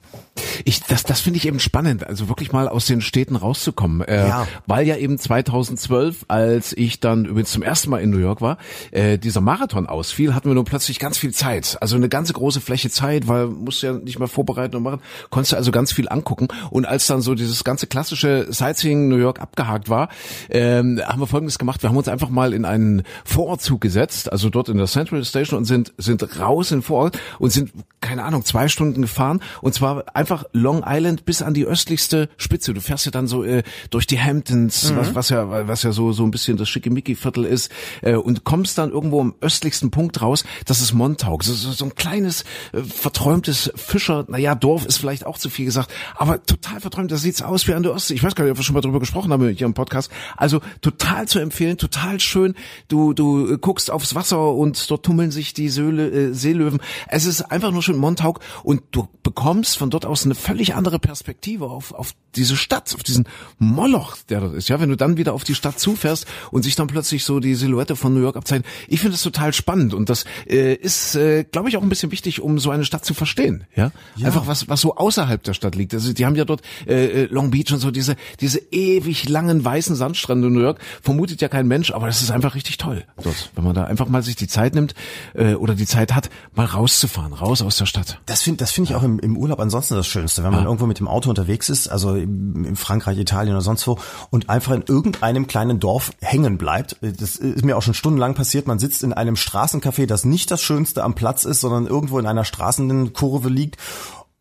Ich, 0.65 0.82
das, 0.84 1.03
das 1.03 1.22
finde 1.22 1.38
ich 1.38 1.48
eben 1.48 1.60
spannend, 1.60 2.05
also 2.05 2.29
wirklich 2.29 2.51
mal 2.51 2.67
aus 2.67 2.86
den 2.86 3.01
Städten 3.01 3.36
rauszukommen. 3.36 4.01
Äh, 4.01 4.27
Ja. 4.27 4.48
Weil 4.67 4.88
ja 4.88 4.96
eben 4.98 5.17
2012, 5.17 6.25
als 6.27 6.74
ich 6.74 7.00
dann 7.00 7.25
übrigens 7.25 7.51
zum 7.51 7.63
ersten 7.63 7.89
Mal 7.89 8.00
in 8.01 8.10
New 8.10 8.17
York 8.17 8.41
war, 8.41 8.58
äh, 8.91 9.17
dieser 9.17 9.41
Marathon 9.41 9.88
ausfiel, 9.88 10.36
hatten 10.36 10.50
wir 10.50 10.55
nun 10.55 10.65
plötzlich 10.65 11.00
ganz 11.00 11.17
viel 11.17 11.34
Zeit. 11.34 11.77
Also 11.82 11.96
eine 11.96 12.10
ganze 12.10 12.34
große 12.34 12.62
Fläche 12.62 12.89
Zeit, 12.89 13.27
weil 13.27 13.48
musst 13.48 13.82
ja 13.82 13.93
nicht 13.93 14.20
mehr 14.20 14.27
vorbereiten 14.27 14.75
und 14.75 14.84
machen, 14.84 15.01
konntest 15.29 15.53
du 15.53 15.58
also 15.58 15.72
ganz 15.72 15.91
viel 15.91 16.10
angucken. 16.10 16.48
Und 16.70 16.86
als 16.86 17.08
dann 17.08 17.22
so 17.22 17.36
dieses 17.36 17.63
ganze 17.63 17.88
klassische 17.88 18.48
Sightseeing 18.53 19.07
New 19.07 19.17
York 19.17 19.41
abgehakt 19.41 19.89
war, 19.89 20.10
ähm, 20.50 21.01
haben 21.05 21.19
wir 21.19 21.27
Folgendes 21.27 21.57
gemacht. 21.57 21.81
Wir 21.83 21.89
haben 21.89 21.98
uns 21.98 22.07
einfach 22.07 22.29
mal 22.29 22.53
in 22.53 22.65
einen 22.65 23.03
Vorortzug 23.25 23.81
gesetzt, 23.81 24.31
also 24.31 24.50
dort 24.50 24.69
in 24.69 24.77
der 24.77 24.88
Central 24.88 25.24
Station 25.25 25.57
und 25.57 25.65
sind, 25.65 25.93
sind 25.98 26.39
raus 26.39 26.72
in 26.72 26.81
Vorort 26.81 27.19
und 27.39 27.51
sind, 27.51 27.72
keine 28.01 28.24
Ahnung, 28.24 28.45
zwei 28.45 28.67
Stunden 28.67 29.01
gefahren 29.01 29.41
und 29.62 29.74
zwar 29.74 30.15
einfach 30.15 30.45
Long 30.53 30.83
Island 30.86 31.25
bis 31.25 31.41
an 31.41 31.53
die 31.53 31.65
östlichste 31.65 32.29
Spitze. 32.38 32.74
Du 32.74 32.81
fährst 32.81 33.05
ja 33.05 33.12
dann 33.12 33.27
so 33.27 33.43
äh, 33.43 33.63
durch 33.89 34.07
die 34.07 34.19
Hamptons, 34.19 34.93
was, 34.95 35.15
was 35.15 35.29
ja, 35.29 35.67
was 35.67 35.83
ja 35.83 35.91
so, 35.91 36.12
so 36.12 36.24
ein 36.24 36.31
bisschen 36.31 36.57
das 36.57 36.69
Schickimicki-Viertel 36.69 37.45
ist 37.45 37.72
äh, 38.01 38.15
und 38.15 38.43
kommst 38.43 38.77
dann 38.77 38.91
irgendwo 38.91 39.22
am 39.22 39.36
östlichsten 39.41 39.91
Punkt 39.91 40.22
raus. 40.22 40.43
Das 40.65 40.81
ist 40.81 40.93
Montauk. 40.93 41.43
So, 41.43 41.53
so, 41.53 41.72
so 41.72 41.86
ein 41.86 41.95
kleines, 41.95 42.43
äh, 42.72 42.81
verträumtes 42.81 43.72
Fischer, 43.75 44.25
naja, 44.27 44.55
Dorf 44.55 44.86
ist 44.86 44.98
vielleicht 44.98 45.25
auch 45.25 45.38
zu 45.38 45.50
viel 45.50 45.65
gesagt, 45.65 45.91
aber 46.15 46.43
total 46.45 46.79
verträumt. 46.79 47.12
Da 47.12 47.17
sieht's 47.17 47.41
aus 47.41 47.67
wie 47.67 47.74
an 47.74 47.83
der 47.83 47.93
Ostsee. 47.93 48.13
Ich 48.13 48.24
weiß 48.24 48.33
gar 48.36 48.44
nicht, 48.46 48.52
ob 48.52 48.58
wir 48.58 48.63
schon 48.63 48.74
mal 48.74 48.82
drüber 48.82 49.00
gesprochen 49.00 49.32
haben 49.32 49.48
hier 49.50 49.66
im 49.66 49.74
Podcast. 49.74 50.12
Also 50.38 50.62
total 50.82 51.28
zu 51.28 51.40
empfehlen, 51.40 51.78
total 51.78 52.20
schön. 52.20 52.56
Du, 52.88 53.13
du 53.13 53.58
guckst 53.58 53.92
aufs 53.92 54.16
Wasser 54.16 54.54
und 54.54 54.90
dort 54.90 55.06
tummeln 55.06 55.32
sich 55.32 55.54
die 55.54 55.70
Söhle, 55.70 56.10
äh, 56.10 56.34
Seelöwen. 56.34 56.82
Es 57.08 57.25
ist 57.25 57.42
einfach 57.42 57.72
nur 57.72 57.84
schön 57.84 57.98
Montauk 57.98 58.40
und 58.63 58.82
du 58.92 59.08
bekommst 59.24 59.78
von 59.78 59.90
dort 59.90 60.06
aus 60.06 60.25
eine 60.25 60.36
völlig 60.36 60.75
andere 60.75 61.00
Perspektive 61.00 61.66
auf, 61.66 61.94
auf 61.94 62.13
diese 62.36 62.56
Stadt, 62.56 62.94
auf 62.96 63.04
diesen 63.04 63.28
Moloch, 63.60 64.18
der 64.30 64.42
dort 64.42 64.56
ist. 64.56 64.70
Ja, 64.70 64.80
wenn 64.80 64.90
du 64.90 64.98
dann 64.98 65.18
wieder 65.18 65.34
auf 65.34 65.44
die 65.44 65.56
Stadt 65.56 65.80
zufährst 65.80 66.25
und 66.52 66.63
sich 66.63 66.75
dann 66.75 66.88
plötzlich 66.88 67.24
so 67.24 67.40
die 67.40 67.56
Silhouette 67.56 67.96
von 67.96 68.13
New 68.13 68.22
York 68.22 68.36
abzeichnet. 68.36 68.68
Ich 68.88 69.00
finde 69.00 69.13
das 69.13 69.24
total 69.24 69.54
spannend 69.54 69.94
und 69.94 70.10
das 70.10 70.25
äh, 70.48 70.74
ist, 70.74 71.16
äh, 71.16 71.44
glaube 71.44 71.70
ich, 71.70 71.78
auch 71.78 71.84
ein 71.84 71.90
bisschen 71.90 72.12
wichtig, 72.12 72.42
um 72.42 72.60
so 72.60 72.72
eine 72.72 72.86
Stadt 72.86 73.06
zu 73.06 73.13
verstehen. 73.13 73.66
Ja, 73.75 73.92
einfach 74.24 74.48
was, 74.48 74.68
was 74.68 74.82
so 74.82 74.96
außerhalb 74.96 75.44
der 75.44 75.54
Stadt 75.54 75.75
liegt. 75.75 75.94
Also 75.94 76.13
die 76.13 76.25
haben 76.25 76.36
ja 76.36 76.46
dort 76.46 76.62
äh, 76.88 77.24
äh, 77.24 77.28
Long 77.30 77.52
Beach 77.52 77.72
und 77.72 77.80
so 77.80 77.92
diese 77.92 78.16
diese 78.42 78.60
ewig 78.72 79.30
langen 79.30 79.63
weißen 79.63 79.96
Sandstrände 79.96 80.48
in 80.48 80.53
New 80.53 80.62
York. 80.62 80.80
Vermutet 81.01 81.42
ja 81.42 81.48
kein 81.48 81.68
Mensch, 81.68 81.92
aber 81.92 82.08
das 82.08 82.22
ist 82.22 82.32
einfach 82.32 82.56
richtig 82.56 82.77
toll 82.77 83.06
dort, 83.22 83.51
wenn 83.56 83.63
man 83.63 83.74
da 83.74 83.86
einfach 83.86 84.08
mal 84.08 84.24
sich 84.24 84.36
die 84.36 84.48
Zeit 84.48 84.75
nimmt 84.75 84.94
äh, 85.34 85.53
oder 85.56 85.75
die 85.75 85.86
Zeit 85.86 86.13
hat, 86.13 86.30
mal 86.53 86.65
rauszufahren, 86.65 87.34
raus 87.34 87.62
aus 87.62 87.77
der 87.77 87.86
Stadt. 87.86 88.19
Das 88.26 88.41
finde 88.41 88.60
das 88.60 88.71
finde 88.71 88.91
ich 88.91 88.95
auch 88.95 89.04
im, 89.04 89.19
im 89.19 89.38
Urlaub 89.38 89.60
ansonsten 89.60 89.95
das 89.95 90.08
Schönste, 90.08 90.43
wenn 90.43 90.52
man 90.52 90.65
irgendwo 90.65 90.86
mit 90.86 91.00
dem 91.00 91.08
Auto 91.08 91.30
unterwegs 91.30 91.69
ist, 91.69 91.88
also 91.88 92.15
in 92.15 92.65
in 92.74 92.76
Frankreich, 92.76 93.17
Italien 93.17 93.54
oder 93.54 93.62
sonst 93.62 93.88
wo, 93.88 93.97
und 94.30 94.50
einfach 94.50 94.74
in 94.74 94.84
irgendeinem 94.88 95.47
kleinen 95.47 95.80
Dorf 95.80 96.12
hängen 96.21 96.58
bleibt. 96.58 96.97
Das 97.02 97.36
ist 97.36 97.63
mir 97.63 97.78
auch 97.78 97.82
schon 97.82 97.93
stundenlang 97.93 98.36
passiert. 98.36 98.67
Man 98.67 98.80
sitzt 98.80 99.04
in 99.04 99.13
einem 99.13 99.36
Straßencafé, 99.36 100.06
das 100.06 100.26
nicht 100.26 100.52
das 100.52 100.62
Schönste 100.62 101.04
am 101.04 101.15
Platz 101.15 101.45
ist, 101.45 101.62
sondern 101.62 101.88
irgendwo 101.88 102.19
in 102.19 102.26
einer 102.26 102.45
Straßenkurve 102.45 103.50
liegt. 103.50 103.78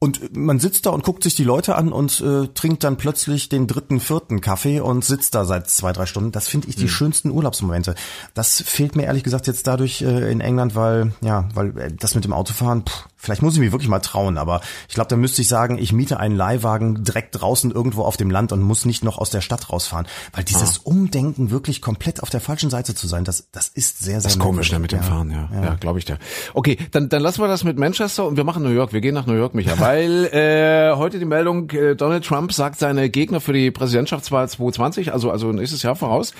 Und 0.02 0.36
man 0.36 0.58
sitzt 0.58 0.86
da 0.86 0.90
und 0.90 1.04
guckt 1.04 1.22
sich 1.22 1.36
die 1.36 1.44
Leute 1.44 1.76
an 1.76 1.92
und 1.92 2.20
äh, 2.22 2.48
trinkt 2.54 2.82
dann 2.82 2.96
plötzlich 2.96 3.48
den 3.48 3.68
dritten, 3.68 4.00
vierten 4.00 4.40
Kaffee 4.40 4.80
und 4.80 5.04
sitzt 5.04 5.36
da 5.36 5.44
seit 5.44 5.70
zwei, 5.70 5.92
drei 5.92 6.06
Stunden. 6.06 6.32
Das 6.32 6.48
finde 6.48 6.66
ich 6.66 6.74
die 6.74 6.88
schönsten 6.88 7.30
Urlaubsmomente. 7.30 7.94
Das 8.34 8.60
fehlt 8.60 8.96
mir 8.96 9.04
ehrlich 9.04 9.22
gesagt 9.22 9.46
jetzt 9.46 9.64
dadurch 9.68 10.02
äh, 10.02 10.32
in 10.32 10.40
England, 10.40 10.74
weil 10.74 11.12
ja, 11.20 11.48
weil 11.54 11.78
äh, 11.78 11.92
das 11.92 12.16
mit 12.16 12.24
dem 12.24 12.32
Autofahren, 12.32 12.82
pff, 12.84 13.06
vielleicht 13.22 13.40
muss 13.42 13.54
ich 13.54 13.60
mich 13.60 13.72
wirklich 13.72 13.88
mal 13.88 14.00
trauen, 14.00 14.36
aber 14.36 14.60
ich 14.88 14.94
glaube, 14.94 15.08
da 15.08 15.16
müsste 15.16 15.42
ich 15.42 15.48
sagen, 15.48 15.78
ich 15.78 15.92
miete 15.92 16.18
einen 16.18 16.36
Leihwagen 16.36 17.04
direkt 17.04 17.40
draußen 17.40 17.70
irgendwo 17.70 18.02
auf 18.02 18.16
dem 18.16 18.30
Land 18.30 18.52
und 18.52 18.60
muss 18.60 18.84
nicht 18.84 19.04
noch 19.04 19.18
aus 19.18 19.30
der 19.30 19.40
Stadt 19.40 19.70
rausfahren, 19.70 20.06
weil 20.32 20.44
dieses 20.44 20.78
Umdenken 20.78 21.50
wirklich 21.50 21.80
komplett 21.80 22.22
auf 22.22 22.30
der 22.30 22.40
falschen 22.40 22.68
Seite 22.68 22.94
zu 22.94 23.06
sein, 23.06 23.24
das 23.24 23.48
das 23.52 23.68
ist 23.68 24.00
sehr 24.00 24.20
sehr 24.20 24.28
Das 24.28 24.32
ist 24.34 24.38
komisch, 24.40 24.72
ne, 24.72 24.78
mit 24.80 24.92
dem 24.92 24.98
merkwürdig. 25.00 25.36
Fahren, 25.36 25.50
ja. 25.52 25.62
Ja, 25.62 25.74
glaube 25.76 25.98
ich 26.00 26.04
dir. 26.04 26.18
Okay, 26.52 26.76
dann, 26.90 27.08
dann 27.08 27.22
lassen 27.22 27.40
wir 27.40 27.48
das 27.48 27.64
mit 27.64 27.78
Manchester 27.78 28.26
und 28.26 28.36
wir 28.36 28.44
machen 28.44 28.62
New 28.62 28.70
York. 28.70 28.92
Wir 28.92 29.00
gehen 29.00 29.14
nach 29.14 29.26
New 29.26 29.34
York, 29.34 29.54
Micha. 29.54 29.72
Weil 29.78 30.26
äh, 30.26 30.96
heute 30.96 31.18
die 31.18 31.24
Meldung, 31.24 31.70
äh, 31.70 31.94
Donald 31.94 32.24
Trump 32.24 32.52
sagt 32.52 32.78
seine 32.78 33.08
Gegner 33.08 33.40
für 33.40 33.52
die 33.52 33.70
Präsidentschaftswahl 33.70 34.48
2020, 34.48 35.12
also, 35.12 35.30
also 35.30 35.52
nächstes 35.52 35.82
Jahr 35.82 35.94
voraus. 35.96 36.32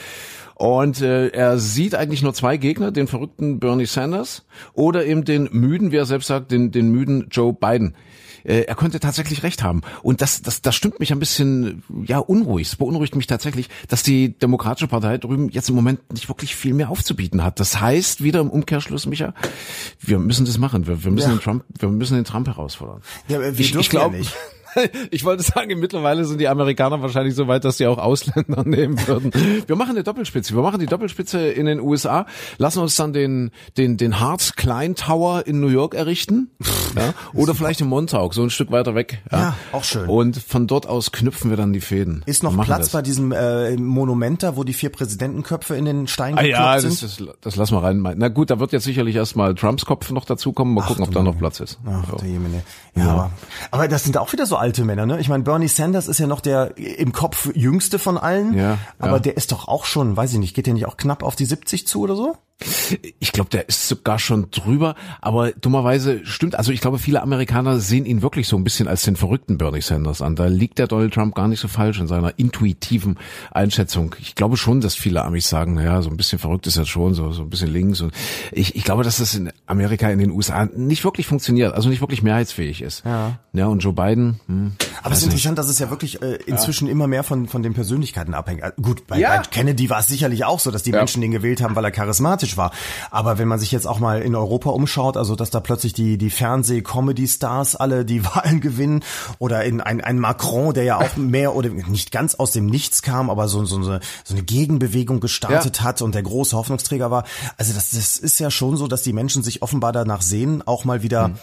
Und 0.54 1.00
äh, 1.00 1.28
er 1.28 1.58
sieht 1.58 1.94
eigentlich 1.94 2.22
nur 2.22 2.34
zwei 2.34 2.56
Gegner, 2.56 2.90
den 2.92 3.06
verrückten 3.08 3.58
Bernie 3.58 3.86
Sanders 3.86 4.44
oder 4.74 5.04
eben 5.06 5.24
den 5.24 5.48
müden, 5.52 5.92
wie 5.92 5.96
er 5.96 6.06
selbst 6.06 6.26
sagt, 6.28 6.50
den, 6.52 6.70
den 6.70 6.90
müden 6.90 7.28
Joe 7.30 7.52
Biden. 7.52 7.94
Äh, 8.44 8.62
er 8.62 8.74
könnte 8.74 8.98
tatsächlich 9.00 9.44
recht 9.44 9.62
haben. 9.62 9.82
Und 10.02 10.20
das, 10.20 10.42
das, 10.42 10.62
das 10.62 10.74
stimmt 10.74 10.98
mich 10.98 11.12
ein 11.12 11.18
bisschen, 11.20 11.84
ja, 12.04 12.18
unruhig. 12.18 12.66
Es 12.66 12.76
beunruhigt 12.76 13.14
mich 13.14 13.28
tatsächlich, 13.28 13.68
dass 13.88 14.02
die 14.02 14.36
Demokratische 14.36 14.88
Partei 14.88 15.18
drüben 15.18 15.48
jetzt 15.50 15.68
im 15.68 15.76
Moment 15.76 16.12
nicht 16.12 16.28
wirklich 16.28 16.56
viel 16.56 16.74
mehr 16.74 16.90
aufzubieten 16.90 17.44
hat. 17.44 17.60
Das 17.60 17.80
heißt, 17.80 18.22
wieder 18.22 18.40
im 18.40 18.50
Umkehrschluss, 18.50 19.06
Micha, 19.06 19.32
wir 20.00 20.18
müssen 20.18 20.44
das 20.44 20.58
machen. 20.58 20.86
Wir, 20.88 21.04
wir 21.04 21.12
müssen 21.12 21.30
Ja. 21.30 21.36
den 21.36 21.40
Trump, 21.40 21.64
wir 21.78 21.88
müssen 21.88 22.14
den 22.16 22.24
Trump 22.24 22.48
herausfordern. 22.48 23.00
Ja, 23.28 23.40
wir 23.40 23.48
ich, 23.50 23.70
dürfen 23.70 23.80
ich 23.80 23.90
glaube, 23.90 24.16
ja 24.16 24.20
nicht. 24.22 24.34
ich 25.10 25.24
wollte 25.24 25.42
sagen, 25.42 25.78
mittlerweile 25.78 26.24
sind 26.24 26.40
die 26.40 26.48
Amerikaner 26.48 27.02
wahrscheinlich 27.02 27.34
so 27.34 27.48
weit, 27.48 27.64
dass 27.64 27.78
sie 27.78 27.86
auch 27.86 27.98
Ausländer 27.98 28.62
nehmen 28.66 28.98
würden. 29.06 29.30
Wir 29.66 29.76
machen 29.76 29.90
eine 29.90 30.02
Doppelspitze. 30.02 30.54
Wir 30.54 30.62
machen 30.62 30.80
die 30.80 30.86
Doppelspitze 30.86 31.48
in 31.48 31.66
den 31.66 31.80
USA, 31.80 32.26
lassen 32.58 32.80
uns 32.80 32.96
dann 32.96 33.12
den, 33.12 33.50
den, 33.76 33.96
den 33.96 34.20
Hart 34.20 34.56
Klein 34.56 34.94
Tower 34.94 35.46
in 35.46 35.60
New 35.60 35.68
York 35.68 35.94
errichten. 35.94 36.50
Ja? 36.96 37.14
Oder 37.34 37.54
vielleicht 37.54 37.80
in 37.80 37.86
Montauk, 37.88 38.34
so 38.34 38.42
ein 38.42 38.50
Stück 38.50 38.70
weiter 38.70 38.94
weg. 38.94 39.22
Ja, 39.30 39.54
auch 39.72 39.84
schön. 39.84 40.08
Und 40.08 40.36
von 40.36 40.66
dort 40.66 40.86
aus 40.86 41.12
knüpfen 41.12 41.50
wir 41.50 41.56
dann 41.56 41.72
die 41.72 41.80
Fäden. 41.80 42.22
Ist 42.26 42.42
noch 42.42 42.54
Platz 42.64 42.78
das. 42.86 42.90
bei 42.90 43.02
diesem 43.02 43.32
äh, 43.32 43.76
Monument 43.76 44.42
da, 44.42 44.56
wo 44.56 44.64
die 44.64 44.72
vier 44.72 44.90
Präsidentenköpfe 44.90 45.74
in 45.76 45.84
den 45.84 46.06
Stein 46.06 46.38
Ah 46.38 46.42
ja, 46.42 46.78
sind? 46.80 47.02
das, 47.02 47.16
das, 47.16 47.28
das 47.40 47.56
lassen 47.56 47.74
wir 47.74 47.82
rein. 47.82 48.02
Na 48.16 48.28
gut, 48.28 48.50
da 48.50 48.60
wird 48.60 48.72
jetzt 48.72 48.84
sicherlich 48.84 49.16
erstmal 49.16 49.54
Trumps 49.54 49.84
Kopf 49.86 50.10
noch 50.10 50.24
dazukommen. 50.24 50.74
Mal 50.74 50.82
gucken, 50.84 51.04
ob 51.04 51.10
da 51.12 51.22
noch 51.22 51.36
Platz 51.38 51.60
ist. 51.60 51.78
Ach, 51.86 52.08
Ja. 52.12 52.16
der 52.18 52.28
Jemine. 52.28 52.62
Ja, 52.94 53.08
Aber, 53.10 53.30
aber 53.70 53.88
das 53.88 54.04
sind 54.04 54.18
auch 54.18 54.32
wieder 54.32 54.44
so 54.46 54.56
alte 54.62 54.84
Männer, 54.84 55.06
ne? 55.06 55.20
Ich 55.20 55.28
meine, 55.28 55.42
Bernie 55.42 55.68
Sanders 55.68 56.06
ist 56.06 56.18
ja 56.18 56.28
noch 56.28 56.40
der 56.40 56.78
im 56.78 57.12
Kopf 57.12 57.50
jüngste 57.54 57.98
von 57.98 58.16
allen. 58.16 58.56
Ja, 58.56 58.78
aber 58.98 59.14
ja. 59.14 59.18
der 59.18 59.36
ist 59.36 59.50
doch 59.50 59.66
auch 59.66 59.84
schon, 59.84 60.16
weiß 60.16 60.32
ich 60.32 60.38
nicht, 60.38 60.54
geht 60.54 60.66
der 60.66 60.74
nicht 60.74 60.86
auch 60.86 60.96
knapp 60.96 61.24
auf 61.24 61.34
die 61.34 61.44
70 61.44 61.86
zu 61.86 62.00
oder 62.00 62.14
so? 62.14 62.36
Ich 63.18 63.32
glaube, 63.32 63.50
der 63.50 63.68
ist 63.68 63.88
sogar 63.88 64.18
schon 64.18 64.50
drüber, 64.50 64.94
aber 65.20 65.52
dummerweise 65.52 66.24
stimmt, 66.24 66.54
also 66.54 66.72
ich 66.72 66.80
glaube, 66.80 66.98
viele 66.98 67.22
Amerikaner 67.22 67.78
sehen 67.78 68.04
ihn 68.06 68.22
wirklich 68.22 68.48
so 68.48 68.56
ein 68.56 68.64
bisschen 68.64 68.88
als 68.88 69.02
den 69.02 69.16
verrückten 69.16 69.58
Bernie 69.58 69.80
Sanders 69.80 70.22
an. 70.22 70.36
Da 70.36 70.46
liegt 70.46 70.78
der 70.78 70.86
Donald 70.86 71.14
Trump 71.14 71.34
gar 71.34 71.48
nicht 71.48 71.60
so 71.60 71.68
falsch 71.68 72.00
in 72.00 72.06
seiner 72.06 72.38
intuitiven 72.38 73.18
Einschätzung. 73.50 74.14
Ich 74.20 74.34
glaube 74.34 74.56
schon, 74.56 74.80
dass 74.80 74.94
viele 74.94 75.22
Amis 75.22 75.48
sagen, 75.48 75.74
naja, 75.74 76.02
so 76.02 76.10
ein 76.10 76.16
bisschen 76.16 76.38
verrückt 76.38 76.66
ist 76.66 76.76
er 76.76 76.86
schon, 76.86 77.14
so, 77.14 77.32
so 77.32 77.42
ein 77.42 77.50
bisschen 77.50 77.72
links. 77.72 78.00
Und 78.00 78.12
ich, 78.52 78.76
ich 78.76 78.84
glaube, 78.84 79.02
dass 79.02 79.18
das 79.18 79.34
in 79.34 79.50
Amerika, 79.66 80.10
in 80.10 80.18
den 80.18 80.30
USA 80.30 80.66
nicht 80.66 81.04
wirklich 81.04 81.26
funktioniert, 81.26 81.74
also 81.74 81.88
nicht 81.88 82.00
wirklich 82.00 82.22
mehrheitsfähig 82.22 82.82
ist. 82.82 83.04
Ja. 83.04 83.38
Ja, 83.52 83.66
und 83.66 83.80
Joe 83.80 83.92
Biden, 83.92 84.40
hm. 84.46 84.72
Aber 85.02 85.12
es 85.12 85.18
ist 85.18 85.24
interessant, 85.24 85.58
dass 85.58 85.68
es 85.68 85.78
ja 85.78 85.90
wirklich 85.90 86.22
äh, 86.22 86.36
inzwischen 86.46 86.86
ja. 86.86 86.92
immer 86.92 87.06
mehr 87.06 87.24
von, 87.24 87.48
von 87.48 87.62
den 87.62 87.74
Persönlichkeiten 87.74 88.34
abhängt. 88.34 88.62
Äh, 88.62 88.72
gut, 88.80 89.06
bei, 89.06 89.18
ja. 89.18 89.36
bei 89.36 89.42
Kennedy 89.42 89.90
war 89.90 90.00
es 90.00 90.06
sicherlich 90.06 90.44
auch 90.44 90.60
so, 90.60 90.70
dass 90.70 90.82
die 90.82 90.90
ja. 90.90 90.98
Menschen 90.98 91.20
den 91.20 91.32
gewählt 91.32 91.62
haben, 91.62 91.74
weil 91.74 91.84
er 91.84 91.90
charismatisch 91.90 92.56
war. 92.56 92.72
Aber 93.10 93.38
wenn 93.38 93.48
man 93.48 93.58
sich 93.58 93.72
jetzt 93.72 93.86
auch 93.86 93.98
mal 93.98 94.22
in 94.22 94.34
Europa 94.34 94.70
umschaut, 94.70 95.16
also 95.16 95.34
dass 95.34 95.50
da 95.50 95.60
plötzlich 95.60 95.92
die, 95.92 96.18
die 96.18 96.30
Fernseh-Comedy-Stars 96.30 97.76
alle 97.76 98.04
die 98.04 98.24
Wahlen 98.34 98.60
gewinnen 98.60 99.04
oder 99.38 99.64
in 99.64 99.80
ein, 99.80 100.00
ein 100.00 100.18
Macron, 100.18 100.72
der 100.74 100.84
ja 100.84 100.98
auch 100.98 101.16
mehr 101.16 101.54
oder 101.54 101.70
nicht 101.70 102.12
ganz 102.12 102.34
aus 102.34 102.52
dem 102.52 102.66
Nichts 102.66 103.02
kam, 103.02 103.30
aber 103.30 103.48
so, 103.48 103.64
so, 103.64 103.82
so 103.82 103.98
eine 104.30 104.42
Gegenbewegung 104.42 105.20
gestartet 105.20 105.82
hat 105.82 106.02
und 106.02 106.14
der 106.14 106.22
große 106.22 106.56
Hoffnungsträger 106.56 107.10
war. 107.10 107.24
Also 107.56 107.72
das, 107.72 107.90
das 107.90 108.16
ist 108.16 108.38
ja 108.38 108.50
schon 108.50 108.76
so, 108.76 108.86
dass 108.86 109.02
die 109.02 109.12
Menschen 109.12 109.42
sich 109.42 109.62
offenbar 109.62 109.92
danach 109.92 110.22
sehen, 110.22 110.62
auch 110.66 110.84
mal 110.84 111.02
wieder 111.02 111.28
mhm 111.28 111.34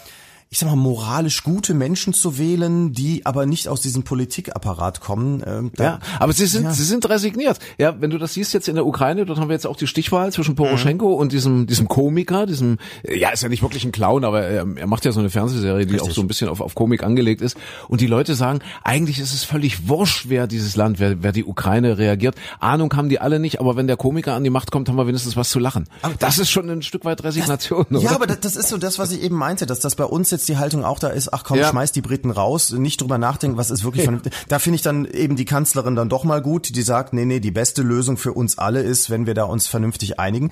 ich 0.52 0.58
sag 0.58 0.68
mal, 0.68 0.74
moralisch 0.74 1.44
gute 1.44 1.74
Menschen 1.74 2.12
zu 2.12 2.36
wählen, 2.36 2.92
die 2.92 3.24
aber 3.24 3.46
nicht 3.46 3.68
aus 3.68 3.82
diesem 3.82 4.02
Politikapparat 4.02 5.00
kommen. 5.00 5.44
Ähm, 5.46 5.70
da, 5.76 5.84
ja, 5.84 5.98
aber 6.18 6.32
sie 6.32 6.46
sind, 6.46 6.64
ja. 6.64 6.72
sie 6.72 6.82
sind 6.82 7.08
resigniert. 7.08 7.60
Ja, 7.78 8.00
wenn 8.00 8.10
du 8.10 8.18
das 8.18 8.34
siehst 8.34 8.52
jetzt 8.52 8.66
in 8.66 8.74
der 8.74 8.84
Ukraine, 8.84 9.26
dort 9.26 9.38
haben 9.38 9.48
wir 9.48 9.54
jetzt 9.54 9.66
auch 9.68 9.76
die 9.76 9.86
Stichwahl 9.86 10.32
zwischen 10.32 10.56
Poroschenko 10.56 11.06
mhm. 11.06 11.14
und 11.14 11.30
diesem, 11.30 11.68
diesem 11.68 11.86
Komiker, 11.86 12.46
diesem, 12.46 12.78
ja, 13.04 13.28
ist 13.30 13.44
ja 13.44 13.48
nicht 13.48 13.62
wirklich 13.62 13.84
ein 13.84 13.92
Clown, 13.92 14.24
aber 14.24 14.42
er, 14.42 14.66
er 14.74 14.86
macht 14.88 15.04
ja 15.04 15.12
so 15.12 15.20
eine 15.20 15.30
Fernsehserie, 15.30 15.86
die 15.86 15.92
Richtig. 15.92 16.10
auch 16.10 16.14
so 16.16 16.20
ein 16.20 16.26
bisschen 16.26 16.48
auf, 16.48 16.60
auf 16.60 16.74
Komik 16.74 17.04
angelegt 17.04 17.42
ist. 17.42 17.56
Und 17.86 18.00
die 18.00 18.08
Leute 18.08 18.34
sagen, 18.34 18.58
eigentlich 18.82 19.20
ist 19.20 19.32
es 19.32 19.44
völlig 19.44 19.86
wurscht, 19.86 20.24
wer 20.30 20.48
dieses 20.48 20.74
Land, 20.74 20.98
wer, 20.98 21.22
wer 21.22 21.30
die 21.30 21.44
Ukraine 21.44 21.96
reagiert. 21.96 22.34
Ahnung 22.58 22.92
haben 22.96 23.08
die 23.08 23.20
alle 23.20 23.38
nicht, 23.38 23.60
aber 23.60 23.76
wenn 23.76 23.86
der 23.86 23.96
Komiker 23.96 24.34
an 24.34 24.42
die 24.42 24.50
Macht 24.50 24.72
kommt, 24.72 24.88
haben 24.88 24.96
wir 24.96 25.06
wenigstens 25.06 25.36
was 25.36 25.48
zu 25.48 25.60
lachen. 25.60 25.86
Aber 26.02 26.14
das, 26.14 26.34
das 26.34 26.38
ist 26.40 26.50
schon 26.50 26.68
ein 26.68 26.82
Stück 26.82 27.04
weit 27.04 27.22
Resignation. 27.22 27.86
Das, 27.88 28.02
ja, 28.02 28.10
aber 28.10 28.26
das, 28.26 28.40
das 28.40 28.56
ist 28.56 28.68
so 28.70 28.78
das, 28.78 28.98
was 28.98 29.12
ich 29.12 29.22
eben 29.22 29.36
meinte, 29.36 29.64
dass 29.64 29.78
das 29.78 29.94
bei 29.94 30.04
uns 30.04 30.32
jetzt 30.32 30.39
jetzt 30.40 30.48
die 30.48 30.56
Haltung 30.56 30.84
auch 30.84 30.98
da 30.98 31.08
ist, 31.08 31.32
ach 31.32 31.44
komm, 31.44 31.58
ja. 31.58 31.68
schmeiß 31.68 31.92
die 31.92 32.00
Briten 32.00 32.30
raus, 32.30 32.72
nicht 32.72 33.00
drüber 33.00 33.18
nachdenken, 33.18 33.56
was 33.56 33.70
ist 33.70 33.84
wirklich 33.84 34.04
vernünftig. 34.04 34.32
Da 34.48 34.58
finde 34.58 34.76
ich 34.76 34.82
dann 34.82 35.04
eben 35.04 35.36
die 35.36 35.44
Kanzlerin 35.44 35.94
dann 35.94 36.08
doch 36.08 36.24
mal 36.24 36.40
gut, 36.40 36.74
die 36.74 36.82
sagt, 36.82 37.12
nee, 37.12 37.24
nee, 37.24 37.40
die 37.40 37.50
beste 37.50 37.82
Lösung 37.82 38.16
für 38.16 38.32
uns 38.32 38.58
alle 38.58 38.80
ist, 38.80 39.10
wenn 39.10 39.26
wir 39.26 39.34
da 39.34 39.44
uns 39.44 39.66
vernünftig 39.66 40.18
einigen. 40.18 40.50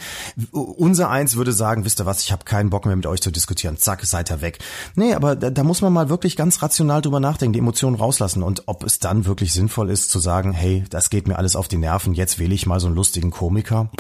Unser 0.53 1.11
eins 1.11 1.37
würde 1.37 1.53
sagen, 1.53 1.85
wisst 1.85 2.01
ihr 2.01 2.07
was, 2.07 2.22
ich 2.22 2.33
habe 2.33 2.44
keinen 2.44 2.70
Bock 2.70 2.87
mehr 2.87 2.96
mit 2.96 3.07
euch 3.07 3.22
zu 3.22 3.31
diskutieren. 3.31 3.79
Zack, 3.79 4.05
seid 4.05 4.31
ihr 4.31 4.40
weg. 4.40 4.59
Nee, 4.94 5.14
aber 5.14 5.37
da, 5.37 5.51
da 5.51 5.64
muss 5.64 5.81
man 5.81 5.92
mal 5.92 6.09
wirklich 6.09 6.37
ganz 6.37 6.62
rational 6.62 7.01
drüber 7.01 7.20
nachdenken, 7.20 7.55
die 7.55 7.61
Emotionen 7.61 7.96
rauslassen 7.96 8.42
und 8.42 8.64
ob 8.66 8.85
es 8.85 8.98
dann 8.98 9.24
wirklich 9.24 9.53
sinnvoll 9.53 9.90
ist 9.90 10.11
zu 10.11 10.18
sagen, 10.18 10.53
hey, 10.53 10.85
das 10.90 11.11
geht 11.11 11.27
mir 11.27 11.37
alles 11.37 11.57
auf 11.57 11.68
die 11.68 11.79
Nerven, 11.79 12.14
jetzt 12.14 12.38
wähle 12.38 12.55
ich 12.55 12.66
mal 12.66 12.81
so 12.81 12.87
einen 12.87 12.96
lustigen 12.96 13.31
Komiker. 13.31 13.90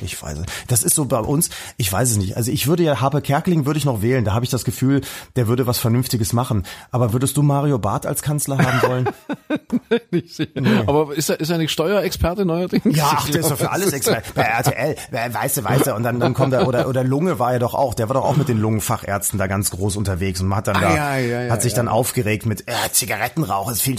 Ich 0.00 0.22
weiß 0.22 0.38
es. 0.38 0.46
Das 0.68 0.82
ist 0.84 0.94
so 0.94 1.06
bei 1.06 1.18
uns, 1.18 1.50
ich 1.76 1.92
weiß 1.92 2.10
es 2.10 2.16
nicht. 2.18 2.36
Also 2.36 2.52
ich 2.52 2.66
würde 2.66 2.84
ja 2.84 3.00
Harpe 3.00 3.20
Kerkeling 3.20 3.66
würde 3.66 3.78
ich 3.78 3.84
noch 3.84 4.02
wählen, 4.02 4.24
da 4.24 4.32
habe 4.32 4.44
ich 4.44 4.50
das 4.50 4.64
Gefühl, 4.64 5.00
der 5.38 5.46
würde 5.46 5.68
was 5.68 5.78
Vernünftiges 5.78 6.32
machen. 6.32 6.64
Aber 6.90 7.12
würdest 7.12 7.36
du 7.36 7.42
Mario 7.42 7.78
Barth 7.78 8.06
als 8.06 8.22
Kanzler 8.22 8.58
haben 8.58 8.82
wollen? 8.90 9.08
nicht 10.10 10.34
sicher. 10.34 10.60
Nee. 10.60 10.82
Aber 10.84 11.14
ist 11.14 11.30
er, 11.30 11.38
ist 11.38 11.48
er 11.48 11.58
nicht 11.58 11.70
Steuerexperte 11.70 12.44
neuerdings? 12.44 12.96
Ja, 12.96 13.12
ach, 13.16 13.30
der 13.30 13.40
ist 13.40 13.50
doch 13.50 13.56
für 13.56 13.70
alles 13.70 13.92
Experte. 13.92 14.32
Bei 14.34 14.42
RTL, 14.42 14.96
weißt 15.12 15.58
du, 15.58 15.64
weißt 15.64 15.86
du, 15.86 15.94
und 15.94 16.02
dann, 16.02 16.18
dann 16.18 16.34
kommt 16.34 16.52
er, 16.54 16.66
oder, 16.66 16.88
oder 16.88 17.04
Lunge 17.04 17.38
war 17.38 17.52
er 17.52 17.60
doch 17.60 17.74
auch, 17.74 17.94
der 17.94 18.08
war 18.08 18.14
doch 18.14 18.24
auch 18.24 18.36
mit 18.36 18.48
den 18.48 18.58
Lungenfachärzten 18.58 19.38
da 19.38 19.46
ganz 19.46 19.70
groß 19.70 19.96
unterwegs 19.96 20.40
und 20.40 20.54
hat 20.56 20.66
dann 20.66 20.76
ah, 20.76 20.80
da, 20.80 20.94
ja, 20.94 21.16
ja, 21.18 21.42
ja, 21.42 21.52
hat 21.52 21.62
sich 21.62 21.72
dann 21.72 21.86
aufgeregt 21.86 22.44
mit, 22.44 22.68
äh, 22.68 22.72
Zigarettenrauch 22.90 23.70
ist 23.70 23.82
viel, 23.82 23.96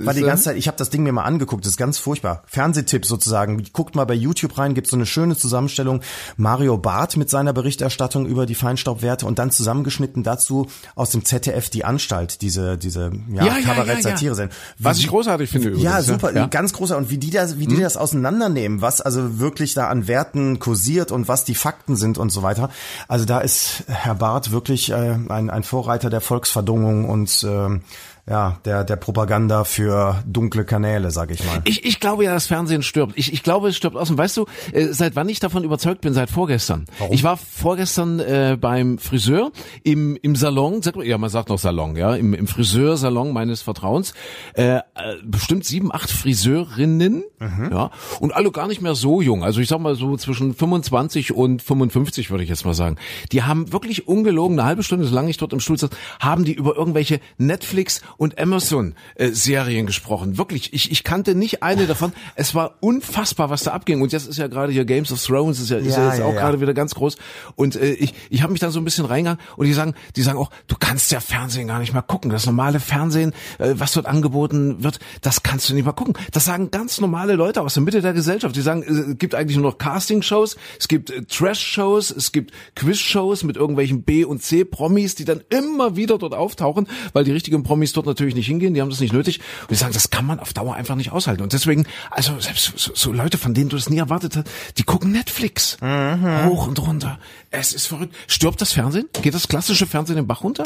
war 0.00 0.12
die 0.12 0.22
ganze 0.22 0.44
Zeit, 0.44 0.56
ich 0.56 0.66
habe 0.66 0.76
das 0.76 0.90
Ding 0.90 1.04
mir 1.04 1.12
mal 1.12 1.22
angeguckt, 1.22 1.64
das 1.64 1.70
ist 1.70 1.76
ganz 1.76 1.98
furchtbar. 1.98 2.42
Fernsehtipp 2.46 3.06
sozusagen, 3.06 3.64
guckt 3.72 3.94
mal 3.94 4.06
bei 4.06 4.14
YouTube 4.14 4.58
rein, 4.58 4.74
gibt 4.74 4.88
so 4.88 4.96
eine 4.96 5.06
schöne 5.06 5.36
Zusammenstellung, 5.36 6.00
Mario 6.36 6.78
Barth 6.78 7.16
mit 7.16 7.30
seiner 7.30 7.52
Berichterstattung 7.52 8.26
über 8.26 8.44
die 8.44 8.56
Feinstaubwerte 8.56 9.24
und 9.24 9.38
dann 9.38 9.52
zusammengeschnitten 9.52 10.15
Geschichten 10.16 10.22
dazu 10.22 10.66
aus 10.94 11.10
dem 11.10 11.24
ZDF 11.24 11.70
Die 11.70 11.84
Anstalt, 11.84 12.40
diese 12.42 12.78
diese 12.78 13.12
ja, 13.32 13.46
ja 13.46 13.60
Kabarett-Satire 13.60 14.34
sind. 14.34 14.52
Was 14.78 14.98
ich 14.98 15.08
großartig 15.08 15.50
finde 15.50 15.68
übrigens. 15.68 15.84
Ja, 15.84 16.02
super, 16.02 16.32
ja. 16.32 16.46
ganz 16.46 16.72
großer 16.72 16.96
und 16.96 17.10
wie 17.10 17.18
die 17.18 17.30
das 17.30 17.58
wie 17.58 17.66
die 17.66 17.76
mhm. 17.76 17.82
das 17.82 17.96
auseinandernehmen, 17.96 18.80
was 18.80 19.00
also 19.00 19.38
wirklich 19.38 19.74
da 19.74 19.88
an 19.88 20.06
Werten 20.08 20.58
kursiert 20.58 21.12
und 21.12 21.28
was 21.28 21.44
die 21.44 21.54
Fakten 21.54 21.96
sind 21.96 22.18
und 22.18 22.30
so 22.30 22.42
weiter. 22.42 22.70
Also 23.08 23.24
da 23.24 23.40
ist 23.40 23.84
Herr 23.88 24.14
Barth 24.14 24.50
wirklich 24.50 24.90
äh, 24.90 25.18
ein 25.28 25.50
ein 25.50 25.62
Vorreiter 25.62 26.10
der 26.10 26.20
Volksverdungung 26.20 27.08
und 27.08 27.42
äh, 27.44 27.80
ja, 28.28 28.58
der, 28.64 28.82
der 28.82 28.96
Propaganda 28.96 29.62
für 29.62 30.22
dunkle 30.26 30.64
Kanäle, 30.64 31.12
sag 31.12 31.30
ich 31.30 31.44
mal. 31.44 31.62
Ich, 31.64 31.84
ich 31.84 32.00
glaube 32.00 32.24
ja, 32.24 32.34
das 32.34 32.48
Fernsehen 32.48 32.82
stirbt. 32.82 33.12
Ich, 33.16 33.32
ich 33.32 33.44
glaube, 33.44 33.68
es 33.68 33.76
stirbt 33.76 33.96
aus. 33.96 34.10
Und 34.10 34.18
weißt 34.18 34.36
du, 34.36 34.46
äh, 34.72 34.86
seit 34.86 35.14
wann 35.14 35.28
ich 35.28 35.38
davon 35.38 35.62
überzeugt 35.62 36.00
bin? 36.00 36.12
Seit 36.12 36.28
vorgestern. 36.28 36.86
Warum? 36.98 37.14
Ich 37.14 37.22
war 37.22 37.36
vorgestern 37.36 38.18
äh, 38.18 38.58
beim 38.60 38.98
Friseur 38.98 39.52
im, 39.84 40.16
im 40.22 40.34
Salon, 40.34 40.80
ja, 41.04 41.18
man 41.18 41.30
sagt 41.30 41.50
noch 41.50 41.58
Salon, 41.60 41.94
ja, 41.94 42.16
im, 42.16 42.34
im 42.34 42.48
Friseursalon 42.48 43.32
meines 43.32 43.62
Vertrauens. 43.62 44.12
Äh, 44.54 44.78
äh, 44.78 44.82
bestimmt 45.24 45.64
sieben, 45.64 45.94
acht 45.94 46.10
Friseurinnen, 46.10 47.22
mhm. 47.38 47.68
ja, 47.70 47.90
und 48.18 48.34
alle 48.34 48.50
gar 48.50 48.66
nicht 48.66 48.82
mehr 48.82 48.96
so 48.96 49.20
jung. 49.20 49.44
Also 49.44 49.60
ich 49.60 49.68
sag 49.68 49.78
mal 49.78 49.94
so 49.94 50.16
zwischen 50.16 50.52
25 50.52 51.32
und 51.32 51.62
55 51.62 52.30
würde 52.32 52.42
ich 52.42 52.50
jetzt 52.50 52.64
mal 52.64 52.74
sagen. 52.74 52.96
Die 53.30 53.44
haben 53.44 53.72
wirklich 53.72 54.08
ungelogen 54.08 54.58
eine 54.58 54.66
halbe 54.66 54.82
Stunde, 54.82 55.04
solange 55.04 55.30
ich 55.30 55.36
dort 55.36 55.52
im 55.52 55.60
Stuhl 55.60 55.78
saß, 55.78 55.90
haben 56.18 56.44
die 56.44 56.54
über 56.54 56.76
irgendwelche 56.76 57.20
Netflix 57.38 58.00
und 58.16 58.38
Amazon-Serien 58.38 59.84
äh, 59.84 59.86
gesprochen. 59.86 60.38
Wirklich, 60.38 60.72
ich, 60.72 60.90
ich 60.90 61.04
kannte 61.04 61.34
nicht 61.34 61.62
eine 61.62 61.86
davon. 61.86 62.12
Es 62.34 62.54
war 62.54 62.76
unfassbar, 62.80 63.50
was 63.50 63.62
da 63.62 63.72
abging. 63.72 64.00
Und 64.00 64.12
jetzt 64.12 64.26
ist 64.26 64.38
ja 64.38 64.46
gerade 64.46 64.72
hier 64.72 64.84
Games 64.84 65.12
of 65.12 65.22
Thrones, 65.22 65.60
ist 65.60 65.70
ja, 65.70 65.78
ist 65.78 65.96
ja, 65.96 66.04
ja 66.04 66.12
jetzt 66.12 66.22
auch 66.22 66.34
ja. 66.34 66.40
gerade 66.40 66.60
wieder 66.60 66.74
ganz 66.74 66.94
groß. 66.94 67.16
Und 67.54 67.76
äh, 67.76 67.92
ich, 67.92 68.14
ich 68.30 68.42
habe 68.42 68.52
mich 68.52 68.60
da 68.60 68.70
so 68.70 68.80
ein 68.80 68.84
bisschen 68.84 69.04
reingegangen 69.04 69.40
und 69.56 69.66
die 69.66 69.72
sagen, 69.72 69.94
die 70.16 70.22
sagen 70.22 70.38
auch, 70.38 70.50
du 70.66 70.76
kannst 70.78 71.10
ja 71.12 71.20
Fernsehen 71.20 71.68
gar 71.68 71.78
nicht 71.78 71.92
mal 71.92 72.02
gucken. 72.02 72.30
Das 72.30 72.46
normale 72.46 72.80
Fernsehen, 72.80 73.32
äh, 73.58 73.74
was 73.76 73.92
dort 73.92 74.06
angeboten 74.06 74.82
wird, 74.82 74.98
das 75.20 75.42
kannst 75.42 75.68
du 75.68 75.74
nicht 75.74 75.84
mal 75.84 75.92
gucken. 75.92 76.14
Das 76.32 76.44
sagen 76.44 76.70
ganz 76.70 77.00
normale 77.00 77.34
Leute 77.34 77.62
aus 77.62 77.74
der 77.74 77.82
Mitte 77.82 78.00
der 78.00 78.12
Gesellschaft. 78.12 78.56
Die 78.56 78.60
sagen, 78.60 78.82
es 78.82 79.18
gibt 79.18 79.34
eigentlich 79.34 79.56
nur 79.56 79.70
noch 79.70 79.78
Casting-Shows, 79.78 80.56
es 80.78 80.88
gibt 80.88 81.10
äh, 81.10 81.22
Trash-Shows, 81.22 82.10
es 82.10 82.32
gibt 82.32 82.52
Quiz-Shows 82.74 83.44
mit 83.44 83.56
irgendwelchen 83.56 84.02
B- 84.02 84.24
und 84.24 84.42
C-Promis, 84.42 85.14
die 85.14 85.24
dann 85.24 85.42
immer 85.50 85.96
wieder 85.96 86.18
dort 86.18 86.34
auftauchen, 86.34 86.88
weil 87.12 87.24
die 87.24 87.32
richtigen 87.32 87.62
Promis 87.62 87.92
dort 87.92 88.05
natürlich 88.06 88.34
nicht 88.34 88.46
hingehen, 88.46 88.74
die 88.74 88.80
haben 88.80 88.90
das 88.90 89.00
nicht 89.00 89.12
nötig. 89.12 89.40
Und 89.62 89.70
wir 89.70 89.76
sagen, 89.76 89.92
das 89.92 90.10
kann 90.10 90.26
man 90.26 90.40
auf 90.40 90.52
Dauer 90.52 90.74
einfach 90.74 90.94
nicht 90.94 91.12
aushalten. 91.12 91.42
Und 91.42 91.52
deswegen, 91.52 91.86
also 92.10 92.38
selbst 92.40 92.72
so, 92.76 92.92
so 92.94 93.12
Leute, 93.12 93.38
von 93.38 93.54
denen 93.54 93.68
du 93.68 93.76
es 93.76 93.90
nie 93.90 93.98
erwartet 93.98 94.36
hast, 94.36 94.46
die 94.78 94.84
gucken 94.84 95.12
Netflix. 95.12 95.76
Mhm. 95.80 96.46
Hoch 96.46 96.66
und 96.66 96.80
runter. 96.80 97.18
Es 97.58 97.72
ist 97.72 97.86
verrückt. 97.86 98.14
Stirbt 98.26 98.60
das 98.60 98.72
Fernsehen? 98.72 99.08
Geht 99.22 99.32
das 99.32 99.48
klassische 99.48 99.86
Fernsehen 99.86 100.16
den 100.16 100.26
Bach 100.26 100.44
runter? 100.44 100.62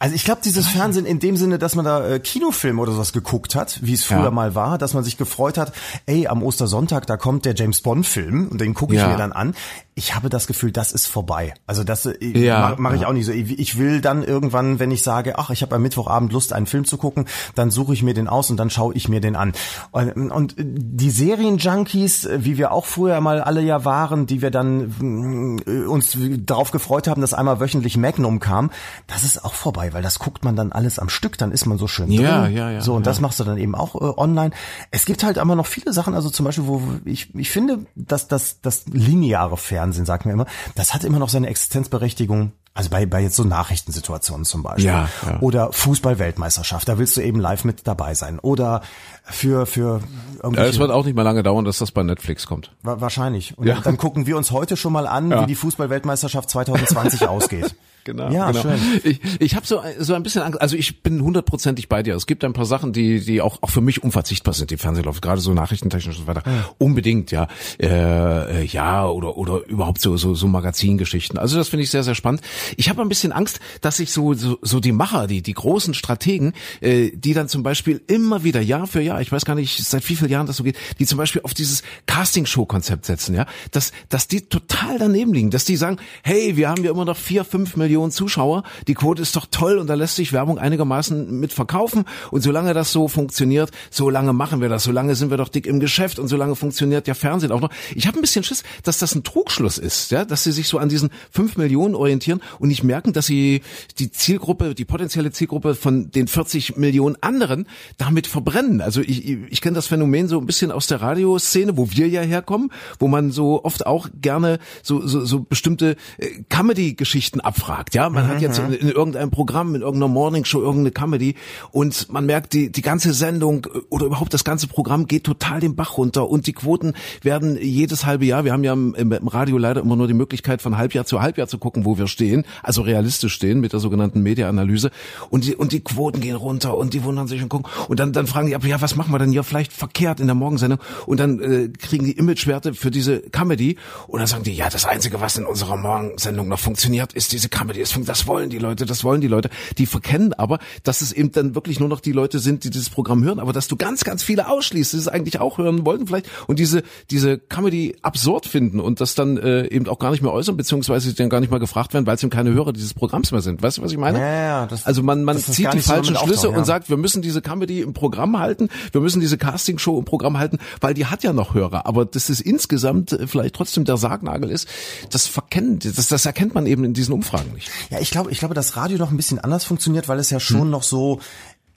Also 0.00 0.16
ich 0.16 0.24
glaube, 0.24 0.40
dieses 0.44 0.66
Fernsehen 0.66 1.06
in 1.06 1.20
dem 1.20 1.36
Sinne, 1.36 1.58
dass 1.58 1.76
man 1.76 1.84
da 1.84 2.08
äh, 2.08 2.18
Kinofilme 2.18 2.82
oder 2.82 2.90
sowas 2.90 3.12
geguckt 3.12 3.54
hat, 3.54 3.78
wie 3.82 3.94
es 3.94 4.02
früher 4.02 4.24
ja. 4.24 4.30
mal 4.32 4.56
war, 4.56 4.78
dass 4.78 4.94
man 4.94 5.04
sich 5.04 5.16
gefreut 5.16 5.58
hat, 5.58 5.72
ey, 6.06 6.26
am 6.26 6.42
Ostersonntag, 6.42 7.06
da 7.06 7.16
kommt 7.16 7.44
der 7.44 7.54
James 7.54 7.82
Bond 7.82 8.04
Film 8.04 8.48
und 8.48 8.60
den 8.60 8.74
gucke 8.74 8.94
ich 8.94 9.00
ja. 9.00 9.08
mir 9.08 9.16
dann 9.16 9.32
an. 9.32 9.54
Ich 9.94 10.14
habe 10.14 10.28
das 10.28 10.46
Gefühl, 10.46 10.72
das 10.72 10.92
ist 10.92 11.06
vorbei. 11.06 11.54
Also 11.66 11.84
das 11.84 12.06
äh, 12.06 12.16
ja, 12.20 12.60
mache 12.60 12.76
mach 12.78 12.94
ich 12.94 13.06
auch 13.06 13.12
nicht 13.12 13.26
so. 13.26 13.32
Ich 13.32 13.78
will 13.78 14.00
dann 14.00 14.24
irgendwann, 14.24 14.80
wenn 14.80 14.90
ich 14.90 15.02
sage, 15.02 15.38
ach, 15.38 15.50
ich 15.50 15.62
habe 15.62 15.76
am 15.76 15.82
Mittwochabend 15.82 16.32
Lust, 16.32 16.52
einen 16.52 16.66
Film 16.66 16.84
zu 16.84 16.98
gucken, 16.98 17.26
dann 17.54 17.70
suche 17.70 17.92
ich 17.92 18.02
mir 18.02 18.14
den 18.14 18.26
aus 18.26 18.50
und 18.50 18.56
dann 18.56 18.70
schaue 18.70 18.94
ich 18.94 19.08
mir 19.08 19.20
den 19.20 19.36
an. 19.36 19.52
Und, 19.92 20.32
und 20.32 20.54
die 20.58 21.10
Serienjunkies, 21.10 22.28
wie 22.38 22.58
wir 22.58 22.72
auch 22.72 22.86
früher 22.86 23.20
mal 23.20 23.40
alle 23.40 23.60
ja 23.60 23.84
waren, 23.84 24.26
die 24.26 24.42
wir 24.42 24.50
dann 24.50 25.62
äh, 25.66 25.86
uns 25.86 26.07
darauf 26.16 26.70
gefreut 26.70 27.08
haben, 27.08 27.20
dass 27.20 27.34
einmal 27.34 27.60
wöchentlich 27.60 27.96
Magnum 27.96 28.40
kam, 28.40 28.70
das 29.06 29.24
ist 29.24 29.44
auch 29.44 29.54
vorbei, 29.54 29.92
weil 29.92 30.02
das 30.02 30.18
guckt 30.18 30.44
man 30.44 30.56
dann 30.56 30.72
alles 30.72 30.98
am 30.98 31.08
Stück, 31.08 31.38
dann 31.38 31.52
ist 31.52 31.66
man 31.66 31.78
so 31.78 31.86
schön 31.86 32.10
ja, 32.10 32.42
drin. 32.42 32.56
Ja, 32.56 32.70
ja, 32.70 32.80
so, 32.80 32.94
und 32.94 33.02
ja. 33.02 33.10
das 33.10 33.20
machst 33.20 33.40
du 33.40 33.44
dann 33.44 33.58
eben 33.58 33.74
auch 33.74 33.94
äh, 33.94 34.18
online. 34.18 34.50
Es 34.90 35.04
gibt 35.04 35.24
halt 35.24 35.36
immer 35.36 35.56
noch 35.56 35.66
viele 35.66 35.92
Sachen, 35.92 36.14
also 36.14 36.30
zum 36.30 36.44
Beispiel, 36.44 36.66
wo 36.66 36.82
ich, 37.04 37.34
ich 37.34 37.50
finde, 37.50 37.86
dass 37.94 38.28
das, 38.28 38.60
das 38.60 38.86
lineare 38.86 39.56
Fernsehen, 39.56 40.06
sagt 40.06 40.26
mir 40.26 40.32
immer, 40.32 40.46
das 40.74 40.94
hat 40.94 41.04
immer 41.04 41.18
noch 41.18 41.28
seine 41.28 41.48
Existenzberechtigung 41.48 42.52
also 42.78 42.90
bei, 42.90 43.06
bei 43.06 43.20
jetzt 43.20 43.34
so 43.34 43.42
Nachrichtensituationen 43.42 44.44
zum 44.44 44.62
Beispiel. 44.62 44.84
Ja, 44.84 45.08
ja. 45.26 45.40
Oder 45.40 45.72
Fußball-Weltmeisterschaft, 45.72 46.88
da 46.88 46.96
willst 46.96 47.16
du 47.16 47.20
eben 47.22 47.40
live 47.40 47.64
mit 47.64 47.88
dabei 47.88 48.14
sein. 48.14 48.38
Oder 48.38 48.82
für, 49.24 49.66
für 49.66 50.00
ja, 50.44 50.64
es 50.64 50.78
wird 50.78 50.92
auch 50.92 51.04
nicht 51.04 51.16
mal 51.16 51.24
lange 51.24 51.42
dauern, 51.42 51.64
dass 51.64 51.78
das 51.78 51.90
bei 51.90 52.04
Netflix 52.04 52.46
kommt. 52.46 52.70
Wahrscheinlich. 52.84 53.58
Und 53.58 53.66
ja. 53.66 53.80
dann 53.80 53.96
gucken 53.96 54.28
wir 54.28 54.36
uns 54.36 54.52
heute 54.52 54.76
schon 54.76 54.92
mal 54.92 55.08
an, 55.08 55.28
ja. 55.32 55.42
wie 55.42 55.46
die 55.46 55.56
Fußball-Weltmeisterschaft 55.56 56.50
2020 56.50 57.26
ausgeht. 57.28 57.74
Genau. 58.08 58.30
Ja, 58.30 58.50
genau. 58.50 58.62
schön. 58.62 58.78
Ich, 59.04 59.20
ich 59.38 59.54
habe 59.54 59.66
so, 59.66 59.82
so 59.98 60.14
ein 60.14 60.22
bisschen 60.22 60.40
Angst, 60.40 60.58
also 60.62 60.76
ich 60.76 61.02
bin 61.02 61.22
hundertprozentig 61.22 61.90
bei 61.90 62.02
dir. 62.02 62.14
Es 62.14 62.26
gibt 62.26 62.42
ein 62.42 62.54
paar 62.54 62.64
Sachen, 62.64 62.94
die, 62.94 63.20
die 63.20 63.42
auch, 63.42 63.58
auch 63.60 63.68
für 63.68 63.82
mich 63.82 64.02
unverzichtbar 64.02 64.54
sind, 64.54 64.70
die 64.70 64.78
Fernsehläufe, 64.78 65.20
gerade 65.20 65.42
so 65.42 65.52
nachrichtentechnisch 65.52 66.16
und 66.16 66.22
so 66.22 66.26
weiter. 66.26 66.42
Ja. 66.46 66.70
Unbedingt, 66.78 67.30
ja. 67.32 67.48
Äh, 67.78 68.64
ja, 68.64 69.06
oder, 69.06 69.36
oder 69.36 69.62
überhaupt 69.66 70.00
so, 70.00 70.16
so, 70.16 70.34
so 70.34 70.46
Magazingeschichten. 70.46 71.38
Also 71.38 71.58
das 71.58 71.68
finde 71.68 71.82
ich 71.82 71.90
sehr, 71.90 72.02
sehr 72.02 72.14
spannend. 72.14 72.40
Ich 72.78 72.88
habe 72.88 73.02
ein 73.02 73.10
bisschen 73.10 73.30
Angst, 73.30 73.60
dass 73.82 73.98
sich 73.98 74.10
so, 74.10 74.32
so, 74.32 74.56
so 74.62 74.80
die 74.80 74.92
Macher, 74.92 75.26
die, 75.26 75.42
die 75.42 75.52
großen 75.52 75.92
Strategen, 75.92 76.54
äh, 76.80 77.10
die 77.12 77.34
dann 77.34 77.48
zum 77.48 77.62
Beispiel 77.62 78.00
immer 78.06 78.42
wieder 78.42 78.62
Jahr 78.62 78.86
für 78.86 79.02
Jahr, 79.02 79.20
ich 79.20 79.30
weiß 79.30 79.44
gar 79.44 79.54
nicht, 79.54 79.84
seit 79.84 80.08
wie 80.08 80.16
vielen 80.16 80.30
Jahren 80.30 80.46
das 80.46 80.56
so 80.56 80.64
geht, 80.64 80.78
die 80.98 81.04
zum 81.04 81.18
Beispiel 81.18 81.42
auf 81.44 81.52
dieses 81.52 81.82
Castingshow-Konzept 82.06 83.04
setzen, 83.04 83.34
ja, 83.34 83.44
dass, 83.70 83.92
dass 84.08 84.28
die 84.28 84.48
total 84.48 84.98
daneben 84.98 85.34
liegen, 85.34 85.50
dass 85.50 85.66
die 85.66 85.76
sagen, 85.76 85.98
hey, 86.22 86.56
wir 86.56 86.70
haben 86.70 86.82
ja 86.82 86.90
immer 86.90 87.04
noch 87.04 87.18
vier, 87.18 87.44
fünf 87.44 87.76
Millionen 87.76 87.97
Millionen 87.98 88.12
Zuschauer. 88.12 88.62
Die 88.86 88.94
Quote 88.94 89.22
ist 89.22 89.34
doch 89.34 89.46
toll 89.50 89.78
und 89.78 89.88
da 89.88 89.94
lässt 89.94 90.14
sich 90.14 90.32
Werbung 90.32 90.58
einigermaßen 90.58 91.40
mit 91.40 91.52
verkaufen. 91.52 92.04
Und 92.30 92.42
solange 92.42 92.72
das 92.72 92.92
so 92.92 93.08
funktioniert, 93.08 93.72
so 93.90 94.08
lange 94.08 94.32
machen 94.32 94.60
wir 94.60 94.68
das. 94.68 94.84
Solange 94.84 95.16
sind 95.16 95.30
wir 95.30 95.36
doch 95.36 95.48
dick 95.48 95.66
im 95.66 95.80
Geschäft 95.80 96.20
und 96.20 96.28
solange 96.28 96.54
funktioniert 96.54 97.08
ja 97.08 97.14
Fernsehen 97.14 97.50
auch 97.50 97.60
noch. 97.60 97.70
Ich 97.96 98.06
habe 98.06 98.16
ein 98.16 98.20
bisschen 98.20 98.44
Schiss, 98.44 98.62
dass 98.84 98.98
das 98.98 99.16
ein 99.16 99.24
Trugschluss 99.24 99.78
ist, 99.78 100.12
ja, 100.12 100.24
dass 100.24 100.44
sie 100.44 100.52
sich 100.52 100.68
so 100.68 100.78
an 100.78 100.88
diesen 100.88 101.10
fünf 101.30 101.56
Millionen 101.56 101.96
orientieren 101.96 102.40
und 102.60 102.68
nicht 102.68 102.84
merken, 102.84 103.12
dass 103.12 103.26
sie 103.26 103.62
die 103.98 104.12
Zielgruppe, 104.12 104.76
die 104.76 104.84
potenzielle 104.84 105.32
Zielgruppe 105.32 105.74
von 105.74 106.12
den 106.12 106.28
40 106.28 106.76
Millionen 106.76 107.16
anderen 107.20 107.66
damit 107.96 108.28
verbrennen. 108.28 108.80
Also 108.80 109.00
ich, 109.00 109.26
ich 109.26 109.60
kenne 109.60 109.74
das 109.74 109.88
Phänomen 109.88 110.28
so 110.28 110.38
ein 110.38 110.46
bisschen 110.46 110.70
aus 110.70 110.86
der 110.86 111.00
Radioszene, 111.00 111.76
wo 111.76 111.90
wir 111.90 112.08
ja 112.08 112.20
herkommen, 112.20 112.70
wo 113.00 113.08
man 113.08 113.32
so 113.32 113.64
oft 113.64 113.86
auch 113.86 114.08
gerne 114.20 114.60
so, 114.84 115.04
so, 115.04 115.24
so 115.24 115.40
bestimmte 115.40 115.96
äh, 116.18 116.28
Comedy-Geschichten 116.48 117.40
abfragt. 117.40 117.77
Ja, 117.92 118.08
man 118.10 118.24
mhm. 118.24 118.28
hat 118.28 118.40
jetzt 118.40 118.58
in, 118.58 118.72
in, 118.72 118.88
irgendeinem 118.88 119.30
Programm, 119.30 119.74
in 119.74 119.82
irgendeiner 119.82 120.12
Morningshow 120.12 120.60
irgendeine 120.60 120.90
Comedy 120.90 121.34
und 121.70 122.10
man 122.10 122.26
merkt, 122.26 122.52
die, 122.52 122.70
die 122.70 122.82
ganze 122.82 123.12
Sendung 123.12 123.66
oder 123.88 124.06
überhaupt 124.06 124.34
das 124.34 124.44
ganze 124.44 124.66
Programm 124.66 125.06
geht 125.06 125.24
total 125.24 125.60
den 125.60 125.76
Bach 125.76 125.96
runter 125.96 126.28
und 126.28 126.46
die 126.46 126.52
Quoten 126.52 126.94
werden 127.22 127.58
jedes 127.60 128.04
halbe 128.06 128.24
Jahr, 128.24 128.44
wir 128.44 128.52
haben 128.52 128.64
ja 128.64 128.72
im, 128.72 128.94
im 128.94 129.28
Radio 129.28 129.58
leider 129.58 129.80
immer 129.80 129.96
nur 129.96 130.08
die 130.08 130.14
Möglichkeit 130.14 130.62
von 130.62 130.76
Halbjahr 130.76 131.04
zu 131.04 131.20
Halbjahr 131.20 131.48
zu 131.48 131.58
gucken, 131.58 131.84
wo 131.84 131.98
wir 131.98 132.06
stehen, 132.06 132.44
also 132.62 132.82
realistisch 132.82 133.34
stehen 133.34 133.60
mit 133.60 133.72
der 133.72 133.80
sogenannten 133.80 134.22
Media-Analyse 134.22 134.90
und 135.30 135.44
die, 135.44 135.54
und 135.54 135.72
die 135.72 135.80
Quoten 135.80 136.20
gehen 136.20 136.36
runter 136.36 136.76
und 136.76 136.94
die 136.94 137.04
wundern 137.04 137.28
sich 137.28 137.42
und 137.42 137.48
gucken 137.48 137.70
und 137.88 138.00
dann, 138.00 138.12
dann 138.12 138.26
fragen 138.26 138.46
die, 138.46 138.68
ja, 138.68 138.80
was 138.80 138.96
machen 138.96 139.12
wir 139.12 139.18
denn 139.18 139.32
hier 139.32 139.44
vielleicht 139.44 139.72
verkehrt 139.72 140.20
in 140.20 140.26
der 140.26 140.34
Morgensendung 140.34 140.80
und 141.06 141.20
dann 141.20 141.40
äh, 141.40 141.68
kriegen 141.68 142.04
die 142.04 142.12
Imagewerte 142.12 142.74
für 142.74 142.90
diese 142.90 143.20
Comedy 143.20 143.76
und 144.06 144.18
dann 144.18 144.26
sagen 144.26 144.44
die, 144.44 144.54
ja, 144.54 144.68
das 144.68 144.84
Einzige, 144.84 145.20
was 145.20 145.36
in 145.36 145.46
unserer 145.46 145.76
Morgensendung 145.76 146.48
noch 146.48 146.58
funktioniert, 146.58 147.12
ist 147.12 147.32
diese 147.32 147.48
Comedy. 147.48 147.67
Das 148.04 148.26
wollen 148.26 148.50
die 148.50 148.58
Leute, 148.58 148.86
das 148.86 149.04
wollen 149.04 149.20
die 149.20 149.28
Leute. 149.28 149.50
Die 149.78 149.86
verkennen 149.86 150.32
aber, 150.32 150.58
dass 150.82 151.00
es 151.00 151.12
eben 151.12 151.32
dann 151.32 151.54
wirklich 151.54 151.80
nur 151.80 151.88
noch 151.88 152.00
die 152.00 152.12
Leute 152.12 152.38
sind, 152.38 152.64
die 152.64 152.70
dieses 152.70 152.90
Programm 152.90 153.24
hören, 153.24 153.38
aber 153.38 153.52
dass 153.52 153.68
du 153.68 153.76
ganz, 153.76 154.04
ganz 154.04 154.22
viele 154.22 154.48
ausschließt, 154.48 154.92
die 154.92 154.96
es 154.96 155.08
eigentlich 155.08 155.40
auch 155.40 155.58
hören 155.58 155.84
wollten 155.84 156.06
vielleicht 156.06 156.26
und 156.46 156.58
diese, 156.58 156.82
diese 157.10 157.38
Comedy 157.38 157.96
absurd 158.02 158.46
finden 158.46 158.80
und 158.80 159.00
das 159.00 159.14
dann 159.14 159.36
äh, 159.36 159.66
eben 159.66 159.86
auch 159.88 159.98
gar 159.98 160.10
nicht 160.10 160.22
mehr 160.22 160.32
äußern, 160.32 160.56
beziehungsweise 160.56 161.12
dann 161.14 161.28
gar 161.28 161.40
nicht 161.40 161.50
mal 161.50 161.58
gefragt 161.58 161.94
werden, 161.94 162.06
weil 162.06 162.14
es 162.16 162.22
eben 162.22 162.30
keine 162.30 162.52
Hörer 162.52 162.72
dieses 162.72 162.94
Programms 162.94 163.32
mehr 163.32 163.40
sind. 163.40 163.62
Weißt 163.62 163.78
du, 163.78 163.82
was 163.82 163.92
ich 163.92 163.98
meine? 163.98 164.18
Ja, 164.18 164.42
ja, 164.42 164.66
das, 164.66 164.86
also 164.86 165.02
man, 165.02 165.24
man 165.24 165.38
zieht 165.38 165.72
die 165.72 165.80
falschen 165.80 166.16
Schlüsse 166.16 166.48
ja. 166.48 166.56
und 166.56 166.64
sagt, 166.64 166.90
wir 166.90 166.96
müssen 166.96 167.22
diese 167.22 167.42
Comedy 167.42 167.80
im 167.80 167.92
Programm 167.92 168.38
halten, 168.38 168.68
wir 168.92 169.00
müssen 169.00 169.20
diese 169.20 169.38
Castingshow 169.38 169.98
im 169.98 170.04
Programm 170.04 170.38
halten, 170.38 170.58
weil 170.80 170.94
die 170.94 171.06
hat 171.06 171.22
ja 171.22 171.32
noch 171.32 171.54
Hörer. 171.54 171.86
Aber 171.86 172.04
dass 172.04 172.28
es 172.28 172.40
insgesamt 172.40 173.12
äh, 173.12 173.26
vielleicht 173.26 173.54
trotzdem 173.54 173.84
der 173.84 173.96
Sargnagel 173.96 174.50
ist, 174.50 174.68
das 175.10 175.26
verkennt, 175.26 175.84
das, 175.84 176.08
das 176.08 176.26
erkennt 176.26 176.54
man 176.54 176.66
eben 176.66 176.84
in 176.84 176.94
diesen 176.94 177.12
Umfragen 177.12 177.52
nicht. 177.58 177.70
Ja, 177.90 178.00
ich 178.00 178.10
glaube, 178.10 178.30
ich 178.30 178.38
glaube, 178.38 178.54
dass 178.54 178.76
Radio 178.76 178.98
noch 178.98 179.10
ein 179.10 179.16
bisschen 179.16 179.38
anders 179.38 179.64
funktioniert, 179.64 180.08
weil 180.08 180.18
es 180.18 180.30
ja 180.30 180.40
schon 180.40 180.62
hm. 180.62 180.70
noch 180.70 180.82
so 180.82 181.20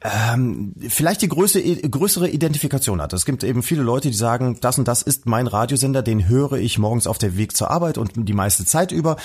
ähm, 0.04 0.74
vielleicht 0.88 1.22
die 1.22 1.28
größte, 1.28 1.62
größere 1.62 2.30
Identifikation 2.30 3.02
hat. 3.02 3.14
Es 3.14 3.26
gibt 3.26 3.44
eben 3.44 3.62
viele 3.62 3.84
Leute, 3.84 4.10
die 4.10 4.18
sagen, 4.18 4.58
das 4.60 4.80
und 4.80 4.88
das 4.88 5.04
ist 5.04 5.28
mein 5.28 5.46
Radiosender, 5.46 6.02
den 6.02 6.28
höre 6.28 6.54
ich 6.54 6.80
morgens 6.80 7.06
auf 7.06 7.20
der 7.20 7.38
Weg 7.38 7.56
zur 7.56 7.70
Arbeit 7.70 8.00
und 8.00 8.14
die 8.16 8.34
meiste 8.34 8.66
Zeit 8.66 8.92
über. 8.92 9.18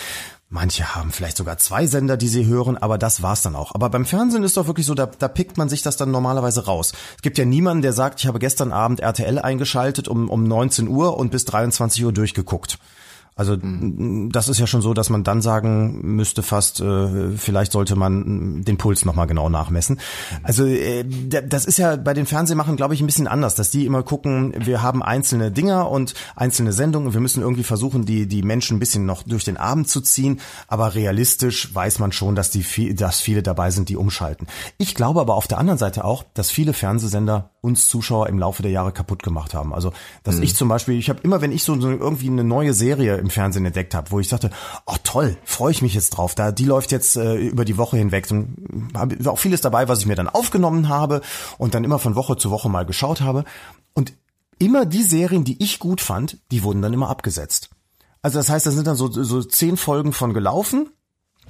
Manche 0.49 0.95
haben 0.95 1.13
vielleicht 1.13 1.39
sogar 1.39 1.57
zwei 1.59 1.87
Sender, 1.87 2.17
die 2.17 2.29
sie 2.29 2.47
hören, 2.47 2.77
aber 2.77 2.99
das 2.99 3.23
war's 3.23 3.43
dann 3.43 3.57
auch. 3.57 3.75
Aber 3.75 3.89
beim 3.89 4.05
Fernsehen 4.05 4.45
ist 4.45 4.57
doch 4.57 4.67
wirklich 4.67 4.87
so, 4.87 4.95
da, 4.95 5.07
da 5.07 5.29
pickt 5.29 5.57
man 5.57 5.69
sich 5.69 5.83
das 5.83 5.97
dann 5.97 6.11
normalerweise 6.11 6.67
raus. 6.67 6.93
Es 7.17 7.23
gibt 7.23 7.39
ja 7.39 7.45
niemanden, 7.45 7.83
der 7.83 7.93
sagt, 7.93 8.21
ich 8.21 8.27
habe 8.27 8.39
gestern 8.39 8.71
Abend 8.71 9.01
RTL 9.01 9.39
eingeschaltet 9.39 10.09
um, 10.09 10.29
um 10.29 10.45
19 10.45 10.89
Uhr 10.89 11.17
und 11.17 11.31
bis 11.31 11.47
23 11.47 12.05
Uhr 12.05 12.13
durchgeguckt. 12.13 12.79
Also 13.39 13.55
mhm. 13.61 14.31
das 14.33 14.49
ist 14.49 14.59
ja 14.59 14.67
schon 14.67 14.81
so, 14.81 14.95
dass 14.95 15.11
man 15.11 15.23
dann 15.23 15.43
sagen 15.43 16.01
müsste 16.17 16.43
fast, 16.43 16.81
äh, 16.81 17.37
vielleicht 17.37 17.71
sollte 17.71 17.95
man 17.95 18.63
den 18.63 18.79
Puls 18.79 19.05
nochmal 19.05 19.27
genau 19.27 19.51
nachmessen. 19.51 20.01
Also 20.43 20.65
äh, 20.65 21.05
das 21.05 21.67
ist 21.67 21.77
ja 21.77 21.97
bei 21.97 22.15
den 22.15 22.25
Fernsehmachern, 22.25 22.77
glaube 22.77 22.95
ich, 22.95 23.03
ein 23.03 23.07
bisschen 23.07 23.29
anders, 23.29 23.55
dass 23.55 23.71
die 23.71 23.85
immer 23.85 24.03
gucken, 24.03 24.55
wir 24.65 24.83
haben 24.83 25.03
einzelne 25.03 25.53
Dinger 25.53 25.91
und 25.91 26.15
einzelne 26.35 26.73
Sendungen. 26.73 27.13
Wir 27.13 27.21
müssen 27.21 27.43
irgendwie 27.43 27.63
versuchen, 27.63 28.07
die, 28.07 28.27
die 28.27 28.43
Menschen 28.43 28.79
ein 28.79 28.81
bisschen 28.81 29.05
noch 29.05 29.23
durch 29.23 29.45
den 29.45 29.59
Abend 29.59 29.91
zu 29.91 30.01
ziehen. 30.01 30.41
Aber 30.67 30.95
realistisch 30.95 31.75
weiß 31.75 31.99
man 31.99 32.13
schon, 32.13 32.37
dass, 32.37 32.51
die, 32.51 32.95
dass 32.95 33.21
viele 33.21 33.43
dabei 33.43 33.71
sind, 33.71 33.91
die 33.91 33.97
umschalten. 33.97 34.47
Ich 34.79 34.95
glaube 34.95 35.21
aber 35.21 35.35
auf 35.35 35.47
der 35.47 35.59
anderen 35.59 35.79
Seite 35.79 36.07
auch, 36.07 36.25
dass 36.33 36.51
viele 36.51 36.73
Fernsehsender 36.73 37.51
uns 37.61 37.89
Zuschauer 37.89 38.29
im 38.29 38.39
Laufe 38.39 38.63
der 38.63 38.71
Jahre 38.71 38.93
kaputt 38.93 39.23
gemacht 39.23 39.53
haben. 39.53 39.75
Also, 39.75 39.93
dass 40.23 40.37
mhm. 40.37 40.45
ich 40.45 40.55
zum 40.55 40.69
Beispiel, 40.69 40.99
ich 40.99 41.11
habe 41.11 41.21
immer, 41.23 41.43
wenn 41.43 41.53
ich 41.53 41.65
so, 41.65 41.79
so 41.79 41.91
irgendwie 41.91 42.29
eine 42.29 42.45
neue 42.45 42.73
Serie 42.73 43.26
im 43.27 43.31
Fernsehen 43.31 43.65
entdeckt 43.65 43.95
habe, 43.95 44.11
wo 44.11 44.21
ich 44.21 44.29
dachte, 44.29 44.51
oh 44.87 44.97
toll, 45.03 45.37
freue 45.45 45.73
ich 45.73 45.83
mich 45.83 45.95
jetzt 45.95 46.11
drauf. 46.11 46.35
Da 46.35 46.53
die 46.53 46.65
läuft 46.65 46.93
jetzt 46.93 47.17
äh, 47.17 47.35
über 47.35 47.65
die 47.65 47.77
Woche 47.77 47.97
hinweg. 47.97 48.31
Und 48.31 48.93
habe 48.95 49.17
auch 49.31 49.39
vieles 49.39 49.61
dabei, 49.61 49.89
was 49.89 50.01
ich 50.01 50.07
mir 50.07 50.15
dann 50.15 50.29
aufgenommen 50.29 50.89
habe 50.89 51.21
und 51.59 51.75
dann 51.75 51.85
immer 51.85 51.99
von 51.99 52.15
Woche 52.15 52.37
zu 52.37 52.51
Woche 52.51 52.69
mal 52.69 52.87
geschaut 52.87 53.21
habe. 53.21 53.45
Und 53.95 54.15
immer 54.59 54.87
die 54.87 55.03
Serien, 55.03 55.45
die 55.45 55.63
ich 55.63 55.79
gut 55.79 56.01
fand, 56.01 56.39
die 56.51 56.63
wurden 56.63 56.83
dann 56.83 56.93
immer 56.93 57.11
abgesetzt. 57.11 57.71
Also 58.23 58.39
das 58.39 58.49
heißt, 58.49 58.67
da 58.67 58.71
sind 58.71 58.87
dann 58.87 58.97
so, 58.97 59.11
so 59.11 59.43
zehn 59.43 59.77
Folgen 59.77 60.13
von 60.13 60.33
gelaufen 60.33 60.91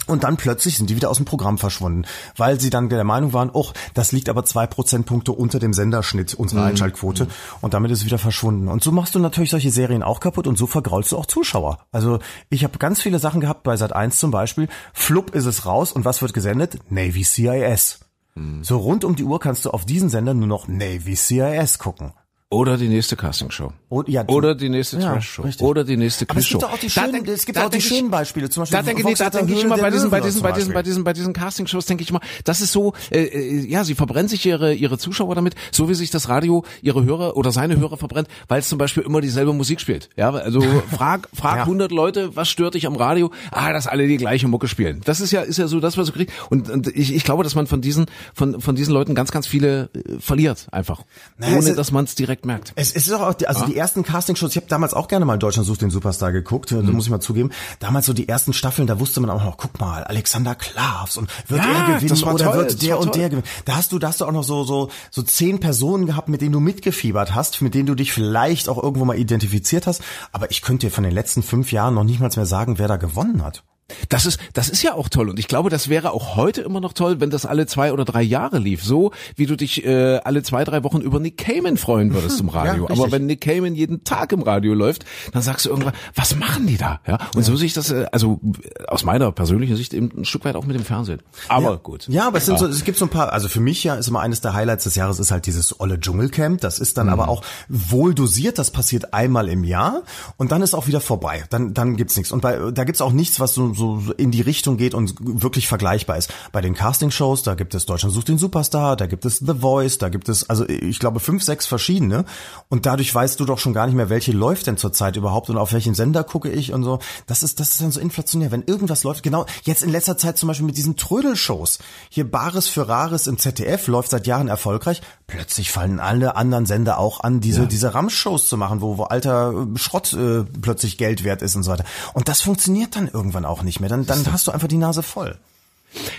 und 0.06 0.24
dann 0.24 0.36
plötzlich 0.36 0.76
sind 0.76 0.90
die 0.90 0.96
wieder 0.96 1.10
aus 1.10 1.16
dem 1.16 1.26
Programm 1.26 1.58
verschwunden, 1.58 2.04
weil 2.36 2.60
sie 2.60 2.70
dann 2.70 2.88
der 2.88 3.04
Meinung 3.04 3.32
waren, 3.32 3.50
oh, 3.52 3.70
das 3.94 4.12
liegt 4.12 4.28
aber 4.28 4.44
zwei 4.44 4.66
Prozentpunkte 4.66 5.32
unter 5.32 5.58
dem 5.58 5.72
Senderschnitt 5.72 6.34
unserer 6.34 6.60
mhm. 6.60 6.66
Einschaltquote 6.68 7.24
mhm. 7.24 7.30
und 7.60 7.74
damit 7.74 7.90
ist 7.90 8.00
es 8.00 8.04
wieder 8.04 8.18
verschwunden. 8.18 8.68
Und 8.68 8.82
so 8.82 8.92
machst 8.92 9.14
du 9.14 9.18
natürlich 9.18 9.50
solche 9.50 9.70
Serien 9.70 10.02
auch 10.02 10.20
kaputt 10.20 10.46
und 10.46 10.56
so 10.56 10.66
vergraulst 10.66 11.12
du 11.12 11.18
auch 11.18 11.26
Zuschauer. 11.26 11.86
Also 11.92 12.18
ich 12.50 12.64
habe 12.64 12.78
ganz 12.78 13.02
viele 13.02 13.18
Sachen 13.18 13.40
gehabt 13.40 13.62
bei 13.62 13.76
Sat 13.76 13.92
1 13.92 14.18
zum 14.18 14.30
Beispiel. 14.30 14.68
Flupp 14.92 15.34
ist 15.34 15.46
es 15.46 15.66
raus 15.66 15.92
und 15.92 16.04
was 16.04 16.22
wird 16.22 16.32
gesendet? 16.32 16.78
Navy 16.90 17.24
CIS. 17.24 18.00
Mhm. 18.34 18.62
So 18.62 18.78
rund 18.78 19.04
um 19.04 19.16
die 19.16 19.24
Uhr 19.24 19.40
kannst 19.40 19.64
du 19.64 19.70
auf 19.70 19.84
diesen 19.84 20.08
Sender 20.08 20.34
nur 20.34 20.46
noch 20.46 20.68
Navy 20.68 21.16
CIS 21.16 21.78
gucken. 21.78 22.12
Oder 22.48 22.76
die 22.76 22.86
nächste 22.86 23.16
Castingshow. 23.16 23.72
Oder, 23.88 24.08
ja, 24.08 24.24
oder 24.28 24.54
die 24.54 24.68
nächste 24.68 24.98
ja, 24.98 25.14
Trash-Show. 25.14 25.42
Oder 25.58 25.82
die 25.82 25.96
nächste 25.96 26.26
Quizshow. 26.26 26.58
Es 26.58 26.62
gibt 26.62 26.64
auch 26.64 26.78
die 26.78 26.90
schönen, 26.90 27.28
es 27.28 27.44
gibt 27.44 27.58
auch 27.58 27.70
die 27.70 27.80
schönen 27.80 28.08
Beispiele. 28.08 28.48
Zum 28.48 28.62
Beispiel 28.62 28.78
da 28.78 28.82
denke, 28.84 29.14
da 29.14 29.30
denke 29.30 29.52
ich 29.52 29.64
immer 29.64 29.76
bei 29.76 29.90
diesen, 29.90 30.10
bei 30.10 30.20
diesen, 30.20 30.42
bei 30.42 30.52
diesen, 30.52 30.72
bei 30.72 30.82
diesen, 30.84 31.02
bei 31.02 31.12
diesen 31.12 31.32
Castingshows 31.32 31.86
denke 31.86 32.04
ich 32.04 32.10
immer, 32.10 32.20
das 32.44 32.60
ist 32.60 32.70
so, 32.70 32.92
äh, 33.10 33.24
äh, 33.24 33.66
ja, 33.66 33.82
sie 33.82 33.96
verbrennen 33.96 34.28
sich 34.28 34.46
ihre, 34.46 34.74
ihre 34.74 34.96
Zuschauer 34.96 35.34
damit, 35.34 35.56
so 35.72 35.88
wie 35.88 35.94
sich 35.94 36.10
das 36.10 36.28
Radio 36.28 36.64
ihre 36.82 37.04
Hörer 37.04 37.36
oder 37.36 37.50
seine 37.50 37.78
Hörer 37.78 37.96
verbrennt, 37.96 38.28
weil 38.46 38.60
es 38.60 38.68
zum 38.68 38.78
Beispiel 38.78 39.02
immer 39.02 39.20
dieselbe 39.20 39.52
Musik 39.52 39.80
spielt. 39.80 40.08
Ja, 40.14 40.30
also 40.30 40.60
frag, 40.96 41.28
frag 41.34 41.56
ja. 41.56 41.62
100 41.62 41.90
Leute, 41.90 42.36
was 42.36 42.48
stört 42.48 42.74
dich 42.74 42.86
am 42.86 42.94
Radio? 42.94 43.32
Ah, 43.50 43.72
dass 43.72 43.88
alle 43.88 44.06
die 44.06 44.18
gleiche 44.18 44.46
Mucke 44.46 44.68
spielen. 44.68 45.00
Das 45.04 45.20
ist 45.20 45.32
ja, 45.32 45.40
ist 45.40 45.58
ja 45.58 45.66
so 45.66 45.80
das, 45.80 45.98
was 45.98 46.06
du 46.06 46.12
kriegst. 46.12 46.32
Und, 46.48 46.70
und 46.70 46.86
ich, 46.86 47.12
ich 47.12 47.24
glaube, 47.24 47.42
dass 47.42 47.56
man 47.56 47.66
von 47.66 47.80
diesen, 47.80 48.06
von, 48.34 48.60
von 48.60 48.76
diesen 48.76 48.94
Leuten 48.94 49.16
ganz, 49.16 49.32
ganz 49.32 49.48
viele 49.48 49.90
äh, 49.94 50.20
verliert 50.20 50.68
einfach. 50.70 51.02
Naja, 51.38 51.58
ohne, 51.58 51.74
dass 51.74 51.90
man 51.90 52.04
es 52.04 52.14
direkt 52.14 52.35
merkt. 52.44 52.72
Es, 52.76 52.92
es 52.92 53.06
ist 53.06 53.12
auch, 53.12 53.22
also 53.22 53.60
ja. 53.60 53.66
die 53.66 53.76
ersten 53.76 54.02
Castingshows, 54.02 54.50
ich 54.50 54.56
habe 54.56 54.66
damals 54.68 54.94
auch 54.94 55.08
gerne 55.08 55.24
mal 55.24 55.38
Deutschland 55.38 55.66
sucht 55.66 55.82
den 55.82 55.90
Superstar 55.90 56.32
geguckt, 56.32 56.72
mhm. 56.72 56.92
muss 56.92 57.04
ich 57.04 57.10
mal 57.10 57.20
zugeben. 57.20 57.50
Damals 57.78 58.06
so 58.06 58.12
die 58.12 58.28
ersten 58.28 58.52
Staffeln, 58.52 58.86
da 58.86 59.00
wusste 59.00 59.20
man 59.20 59.30
auch 59.30 59.42
noch, 59.42 59.56
guck 59.56 59.80
mal, 59.80 60.04
Alexander 60.04 60.54
Klavs 60.54 61.16
und 61.16 61.30
wird 61.48 61.64
ja, 61.64 61.72
er 61.72 62.00
gewinnen 62.00 62.22
oder 62.24 62.44
toll, 62.44 62.56
wird 62.56 62.82
der 62.82 62.98
und 62.98 63.14
der 63.14 63.30
gewinnen. 63.30 63.46
Da 63.64 63.76
hast 63.76 63.92
du, 63.92 63.98
da 63.98 64.08
hast 64.08 64.20
du 64.20 64.26
auch 64.26 64.32
noch 64.32 64.44
so 64.44 64.64
so 64.64 64.90
so 65.10 65.22
zehn 65.22 65.60
Personen 65.60 66.06
gehabt, 66.06 66.28
mit 66.28 66.40
denen 66.40 66.52
du 66.52 66.60
mitgefiebert 66.60 67.34
hast, 67.34 67.62
mit 67.62 67.74
denen 67.74 67.86
du 67.86 67.94
dich 67.94 68.12
vielleicht 68.12 68.68
auch 68.68 68.82
irgendwo 68.82 69.04
mal 69.04 69.18
identifiziert 69.18 69.86
hast. 69.86 70.02
Aber 70.32 70.50
ich 70.50 70.62
könnte 70.62 70.86
dir 70.86 70.92
von 70.92 71.04
den 71.04 71.12
letzten 71.12 71.42
fünf 71.42 71.72
Jahren 71.72 71.94
noch 71.94 72.04
nicht 72.04 72.20
mal 72.20 72.30
mehr 72.34 72.46
sagen, 72.46 72.78
wer 72.78 72.88
da 72.88 72.96
gewonnen 72.96 73.42
hat. 73.44 73.62
Das 74.08 74.26
ist, 74.26 74.40
das 74.52 74.68
ist 74.68 74.82
ja 74.82 74.94
auch 74.94 75.08
toll 75.08 75.30
und 75.30 75.38
ich 75.38 75.46
glaube, 75.46 75.70
das 75.70 75.88
wäre 75.88 76.10
auch 76.10 76.34
heute 76.34 76.62
immer 76.62 76.80
noch 76.80 76.92
toll, 76.92 77.20
wenn 77.20 77.30
das 77.30 77.46
alle 77.46 77.66
zwei 77.66 77.92
oder 77.92 78.04
drei 78.04 78.22
Jahre 78.22 78.58
lief. 78.58 78.82
So 78.82 79.12
wie 79.36 79.46
du 79.46 79.56
dich 79.56 79.84
äh, 79.84 80.16
alle 80.24 80.42
zwei, 80.42 80.64
drei 80.64 80.82
Wochen 80.82 81.00
über 81.00 81.20
Nick 81.20 81.38
Cayman 81.38 81.76
freuen 81.76 82.12
würdest 82.12 82.40
im 82.46 82.48
Radio. 82.48 82.88
Ja, 82.88 82.90
Aber 82.90 83.12
wenn 83.12 83.26
Nick 83.26 83.42
Cayman 83.42 83.74
jeden 83.74 84.02
Tag 84.04 84.32
im 84.32 84.42
Radio 84.42 84.74
läuft, 84.74 85.04
dann 85.32 85.42
sagst 85.42 85.66
du 85.66 85.70
irgendwann, 85.70 85.94
was 86.14 86.34
machen 86.36 86.66
die 86.66 86.76
da? 86.76 87.00
Ja. 87.06 87.14
Und 87.34 87.36
ja. 87.36 87.42
so 87.42 87.56
sehe 87.56 87.66
ich 87.66 87.74
das, 87.74 87.90
äh, 87.90 88.06
also 88.10 88.40
aus 88.88 89.04
meiner 89.04 89.30
persönlichen 89.30 89.76
Sicht 89.76 89.94
eben 89.94 90.10
ein 90.16 90.24
Stück 90.24 90.44
weit 90.44 90.56
auch 90.56 90.64
mit 90.64 90.76
dem 90.76 90.84
Fernsehen. 90.84 91.20
Aber 91.48 91.70
ja. 91.70 91.76
gut. 91.76 92.08
Ja, 92.08 92.26
aber 92.26 92.38
es 92.38 92.46
sind 92.46 92.58
so, 92.58 92.66
es 92.66 92.84
gibt 92.84 92.98
so 92.98 93.04
ein 93.04 93.10
paar, 93.10 93.32
also 93.32 93.48
für 93.48 93.60
mich 93.60 93.84
ja 93.84 93.94
ist 93.94 94.08
immer 94.08 94.20
eines 94.20 94.40
der 94.40 94.54
Highlights 94.54 94.84
des 94.84 94.96
Jahres 94.96 95.20
ist 95.20 95.30
halt 95.30 95.46
dieses 95.46 95.78
olle 95.80 96.00
Dschungelcamp. 96.00 96.60
Das 96.60 96.78
ist 96.78 96.98
dann 96.98 97.06
mhm. 97.06 97.12
aber 97.12 97.28
auch 97.28 97.42
wohl 97.68 98.14
dosiert. 98.14 98.58
Das 98.58 98.70
passiert 98.70 99.14
einmal 99.14 99.48
im 99.48 99.62
Jahr 99.64 100.02
und 100.36 100.50
dann 100.50 100.62
ist 100.62 100.74
auch 100.74 100.86
wieder 100.86 101.00
vorbei. 101.00 101.44
Dann, 101.50 101.74
dann 101.74 101.96
gibt's 101.96 102.16
nichts. 102.16 102.32
Und 102.32 102.40
bei, 102.40 102.72
da 102.72 102.84
gibt's 102.84 103.00
auch 103.00 103.12
nichts, 103.12 103.38
was 103.38 103.54
so, 103.54 103.74
so 103.76 104.02
in 104.16 104.30
die 104.30 104.40
Richtung 104.40 104.76
geht 104.76 104.94
und 104.94 105.14
wirklich 105.20 105.68
vergleichbar 105.68 106.16
ist. 106.16 106.32
Bei 106.52 106.60
den 106.60 106.74
Castingshows, 106.74 107.42
da 107.42 107.54
gibt 107.54 107.74
es 107.74 107.86
Deutschland 107.86 108.14
sucht 108.14 108.28
den 108.28 108.38
Superstar, 108.38 108.96
da 108.96 109.06
gibt 109.06 109.24
es 109.24 109.38
The 109.38 109.54
Voice, 109.60 109.98
da 109.98 110.08
gibt 110.08 110.28
es, 110.28 110.48
also 110.48 110.68
ich 110.68 110.98
glaube, 110.98 111.20
fünf, 111.20 111.42
sechs 111.42 111.66
verschiedene. 111.66 112.24
Und 112.68 112.86
dadurch 112.86 113.14
weißt 113.14 113.38
du 113.38 113.44
doch 113.44 113.58
schon 113.58 113.74
gar 113.74 113.86
nicht 113.86 113.94
mehr, 113.94 114.10
welche 114.10 114.32
läuft 114.32 114.66
denn 114.66 114.76
zurzeit 114.76 115.16
überhaupt 115.16 115.50
und 115.50 115.58
auf 115.58 115.72
welchen 115.72 115.94
Sender 115.94 116.24
gucke 116.24 116.50
ich 116.50 116.72
und 116.72 116.82
so. 116.82 116.98
Das 117.26 117.42
ist, 117.42 117.60
das 117.60 117.70
ist 117.70 117.82
dann 117.82 117.90
so 117.90 118.00
inflationär. 118.00 118.50
Wenn 118.50 118.64
irgendwas 118.64 119.04
läuft, 119.04 119.22
genau, 119.22 119.46
jetzt 119.64 119.82
in 119.82 119.90
letzter 119.90 120.16
Zeit 120.16 120.38
zum 120.38 120.48
Beispiel 120.48 120.66
mit 120.66 120.76
diesen 120.76 120.96
Trödelshows. 120.96 121.78
Hier 122.10 122.30
Bares 122.30 122.68
für 122.68 122.88
Rares 122.88 123.26
im 123.26 123.38
ZDF 123.38 123.86
läuft 123.86 124.10
seit 124.10 124.26
Jahren 124.26 124.48
erfolgreich. 124.48 125.02
Plötzlich 125.26 125.70
fallen 125.70 126.00
alle 126.00 126.36
anderen 126.36 126.66
Sender 126.66 126.98
auch 126.98 127.20
an, 127.20 127.40
diese, 127.40 127.62
ja. 127.62 127.66
diese 127.66 127.94
Ramsch-Shows 127.94 128.48
zu 128.48 128.56
machen, 128.56 128.80
wo, 128.80 128.98
wo 128.98 129.04
alter 129.04 129.66
Schrott 129.74 130.12
äh, 130.12 130.44
plötzlich 130.60 130.98
Geld 130.98 131.24
wert 131.24 131.42
ist 131.42 131.56
und 131.56 131.62
so 131.62 131.70
weiter. 131.70 131.84
Und 132.14 132.28
das 132.28 132.40
funktioniert 132.40 132.96
dann 132.96 133.08
irgendwann 133.08 133.44
auch 133.44 133.62
nicht 133.66 133.80
mehr. 133.80 133.90
Dann, 133.90 134.06
dann 134.06 134.32
hast 134.32 134.46
du 134.46 134.52
einfach 134.52 134.68
die 134.68 134.78
Nase 134.78 135.02
voll. 135.02 135.36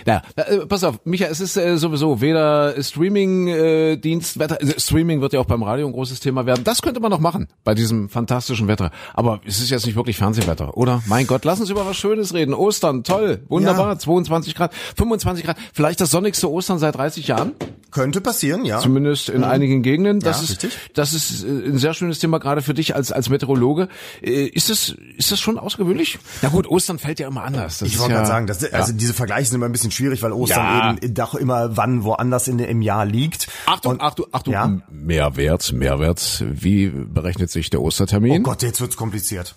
Ja, 0.06 0.22
äh, 0.36 0.66
pass 0.66 0.84
auf, 0.84 1.00
Micha, 1.04 1.26
es 1.26 1.40
ist 1.40 1.56
äh, 1.56 1.76
sowieso 1.76 2.20
weder 2.20 2.80
Streaming-Dienst, 2.82 4.36
äh, 4.36 4.40
Wetter, 4.40 4.58
also 4.60 4.72
Streaming 4.78 5.20
wird 5.20 5.32
ja 5.32 5.40
auch 5.40 5.46
beim 5.46 5.62
Radio 5.62 5.86
ein 5.86 5.92
großes 5.92 6.20
Thema 6.20 6.46
werden. 6.46 6.64
Das 6.64 6.82
könnte 6.82 7.00
man 7.00 7.10
noch 7.10 7.20
machen 7.20 7.48
bei 7.64 7.74
diesem 7.74 8.08
fantastischen 8.08 8.68
Wetter. 8.68 8.90
Aber 9.14 9.40
es 9.46 9.60
ist 9.60 9.70
jetzt 9.70 9.86
nicht 9.86 9.96
wirklich 9.96 10.16
Fernsehwetter, 10.16 10.76
oder? 10.76 11.02
Mein 11.06 11.26
Gott, 11.26 11.44
lass 11.44 11.60
uns 11.60 11.70
über 11.70 11.86
was 11.86 11.96
Schönes 11.96 12.34
reden. 12.34 12.54
Ostern, 12.54 13.04
toll, 13.04 13.42
wunderbar, 13.48 13.92
ja. 13.92 13.98
22 13.98 14.54
Grad, 14.54 14.72
25 14.96 15.44
Grad, 15.44 15.56
vielleicht 15.72 16.00
das 16.00 16.10
sonnigste 16.10 16.50
Ostern 16.50 16.78
seit 16.78 16.96
30 16.96 17.28
Jahren. 17.28 17.52
Könnte 17.90 18.20
passieren, 18.20 18.66
ja. 18.66 18.80
Zumindest 18.80 19.30
in 19.30 19.38
mhm. 19.38 19.44
einigen 19.44 19.82
Gegenden. 19.82 20.20
Das 20.20 20.38
ja, 20.38 20.42
ist, 20.42 20.50
richtig. 20.50 20.78
das 20.92 21.14
ist 21.14 21.42
äh, 21.42 21.48
ein 21.48 21.78
sehr 21.78 21.94
schönes 21.94 22.18
Thema 22.18 22.38
gerade 22.38 22.60
für 22.60 22.74
dich 22.74 22.94
als 22.94 23.12
als 23.12 23.30
Meteorologe. 23.30 23.88
Äh, 24.22 24.44
ist 24.46 24.68
das 24.68 24.94
ist 25.16 25.32
das 25.32 25.40
schon 25.40 25.58
außergewöhnlich? 25.58 26.18
Na 26.42 26.50
gut, 26.50 26.66
Ostern 26.66 26.98
fällt 26.98 27.18
ja 27.18 27.28
immer 27.28 27.44
anders. 27.44 27.78
Das 27.78 27.88
ich 27.88 27.98
wollte 27.98 28.12
ja, 28.12 28.18
gerade 28.18 28.28
sagen, 28.28 28.46
das, 28.46 28.62
also 28.72 28.92
diese 28.92 29.14
Vergleiche 29.14 29.48
sind 29.48 29.56
immer 29.56 29.67
ein 29.68 29.72
bisschen 29.72 29.90
schwierig, 29.90 30.22
weil 30.22 30.32
Ostern 30.32 30.64
ja. 30.64 30.96
eben 31.02 31.14
doch 31.14 31.34
immer 31.34 31.76
wann 31.76 32.04
woanders 32.04 32.48
in, 32.48 32.58
im 32.58 32.82
Jahr 32.82 33.04
liegt. 33.04 33.48
Achtung, 33.66 33.92
Und, 33.92 34.00
Achtung, 34.00 34.26
Achtung, 34.32 34.52
ja? 34.52 34.80
Mehrwert, 34.90 35.72
Mehrwert. 35.72 36.44
Wie 36.48 36.88
berechnet 36.88 37.50
sich 37.50 37.70
der 37.70 37.82
Ostertermin? 37.82 38.40
Oh 38.40 38.42
Gott, 38.42 38.62
jetzt 38.62 38.80
wird's 38.80 38.96
kompliziert. 38.96 39.54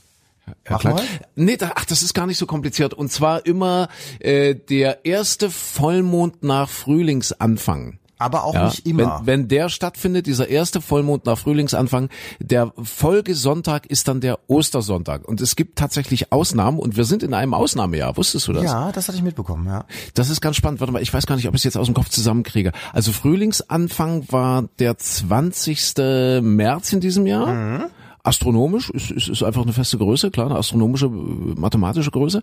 Ja, 0.70 0.78
klar. 0.78 1.02
Nee, 1.36 1.58
da, 1.58 1.72
ach, 1.76 1.86
das 1.86 2.02
ist 2.02 2.14
gar 2.14 2.28
nicht 2.28 2.38
so 2.38 2.46
kompliziert. 2.46 2.94
Und 2.94 3.12
zwar 3.12 3.46
immer 3.46 3.88
äh, 4.20 4.56
der 4.56 5.06
erste 5.06 5.50
Vollmond 5.50 6.44
nach 6.44 6.70
Frühlingsanfang 6.70 8.00
aber 8.22 8.44
auch 8.44 8.54
ja, 8.54 8.66
nicht 8.66 8.86
immer. 8.86 9.22
Wenn, 9.24 9.42
wenn 9.42 9.48
der 9.48 9.70
stattfindet, 9.70 10.28
dieser 10.28 10.48
erste 10.48 10.82
Vollmond 10.82 11.26
nach 11.26 11.38
Frühlingsanfang, 11.38 12.10
der 12.40 12.72
Folgesonntag 12.82 13.86
ist 13.88 14.08
dann 14.08 14.22
der 14.22 14.40
Ostersonntag. 14.48 15.28
Und 15.28 15.42
es 15.42 15.56
gibt 15.56 15.78
tatsächlich 15.78 16.32
Ausnahmen 16.32 16.80
und 16.80 16.98
wir 16.98 17.04
sind 17.04 17.24
in 17.24 17.34
einem 17.34 17.54
Ausnahmejahr. 17.54 18.18
Wusstest 18.18 18.48
du 18.48 18.54
das? 18.54 18.64
Ja, 18.64 18.92
das 18.92 19.08
hatte 19.08 19.18
ich 19.18 19.24
mitbekommen, 19.24 19.66
ja. 19.68 19.86
Das 20.14 20.30
ist 20.30 20.42
ganz 20.42 20.56
spannend. 20.56 20.80
Warte 20.80 20.94
mal, 20.94 21.02
ich 21.02 21.14
weiß 21.14 21.26
gar 21.26 21.36
nicht, 21.36 21.48
ob 21.48 21.56
ich 21.56 21.62
es 21.62 21.66
jetzt 21.66 21.78
aus 21.78 21.88
dem 21.88 21.96
Kopf 21.96 22.10
zusammenkriege. 22.10 22.72
Also 22.94 23.12
Frühlingsanfang 23.12 24.26
war 24.30 24.70
der 24.80 24.98
20. 24.98 26.42
März 26.42 26.94
in 26.94 27.00
diesem 27.00 27.26
Jahr. 27.26 27.48
Mhm 27.48 27.86
astronomisch, 28.24 28.90
ist, 28.90 29.12
ist, 29.12 29.28
ist 29.30 29.44
einfach 29.44 29.64
eine 29.64 29.74
feste 29.74 29.98
Größe, 29.98 30.32
klar, 30.32 30.48
eine 30.48 30.58
astronomische, 30.58 31.10
mathematische 31.10 32.12
Größe, 32.12 32.42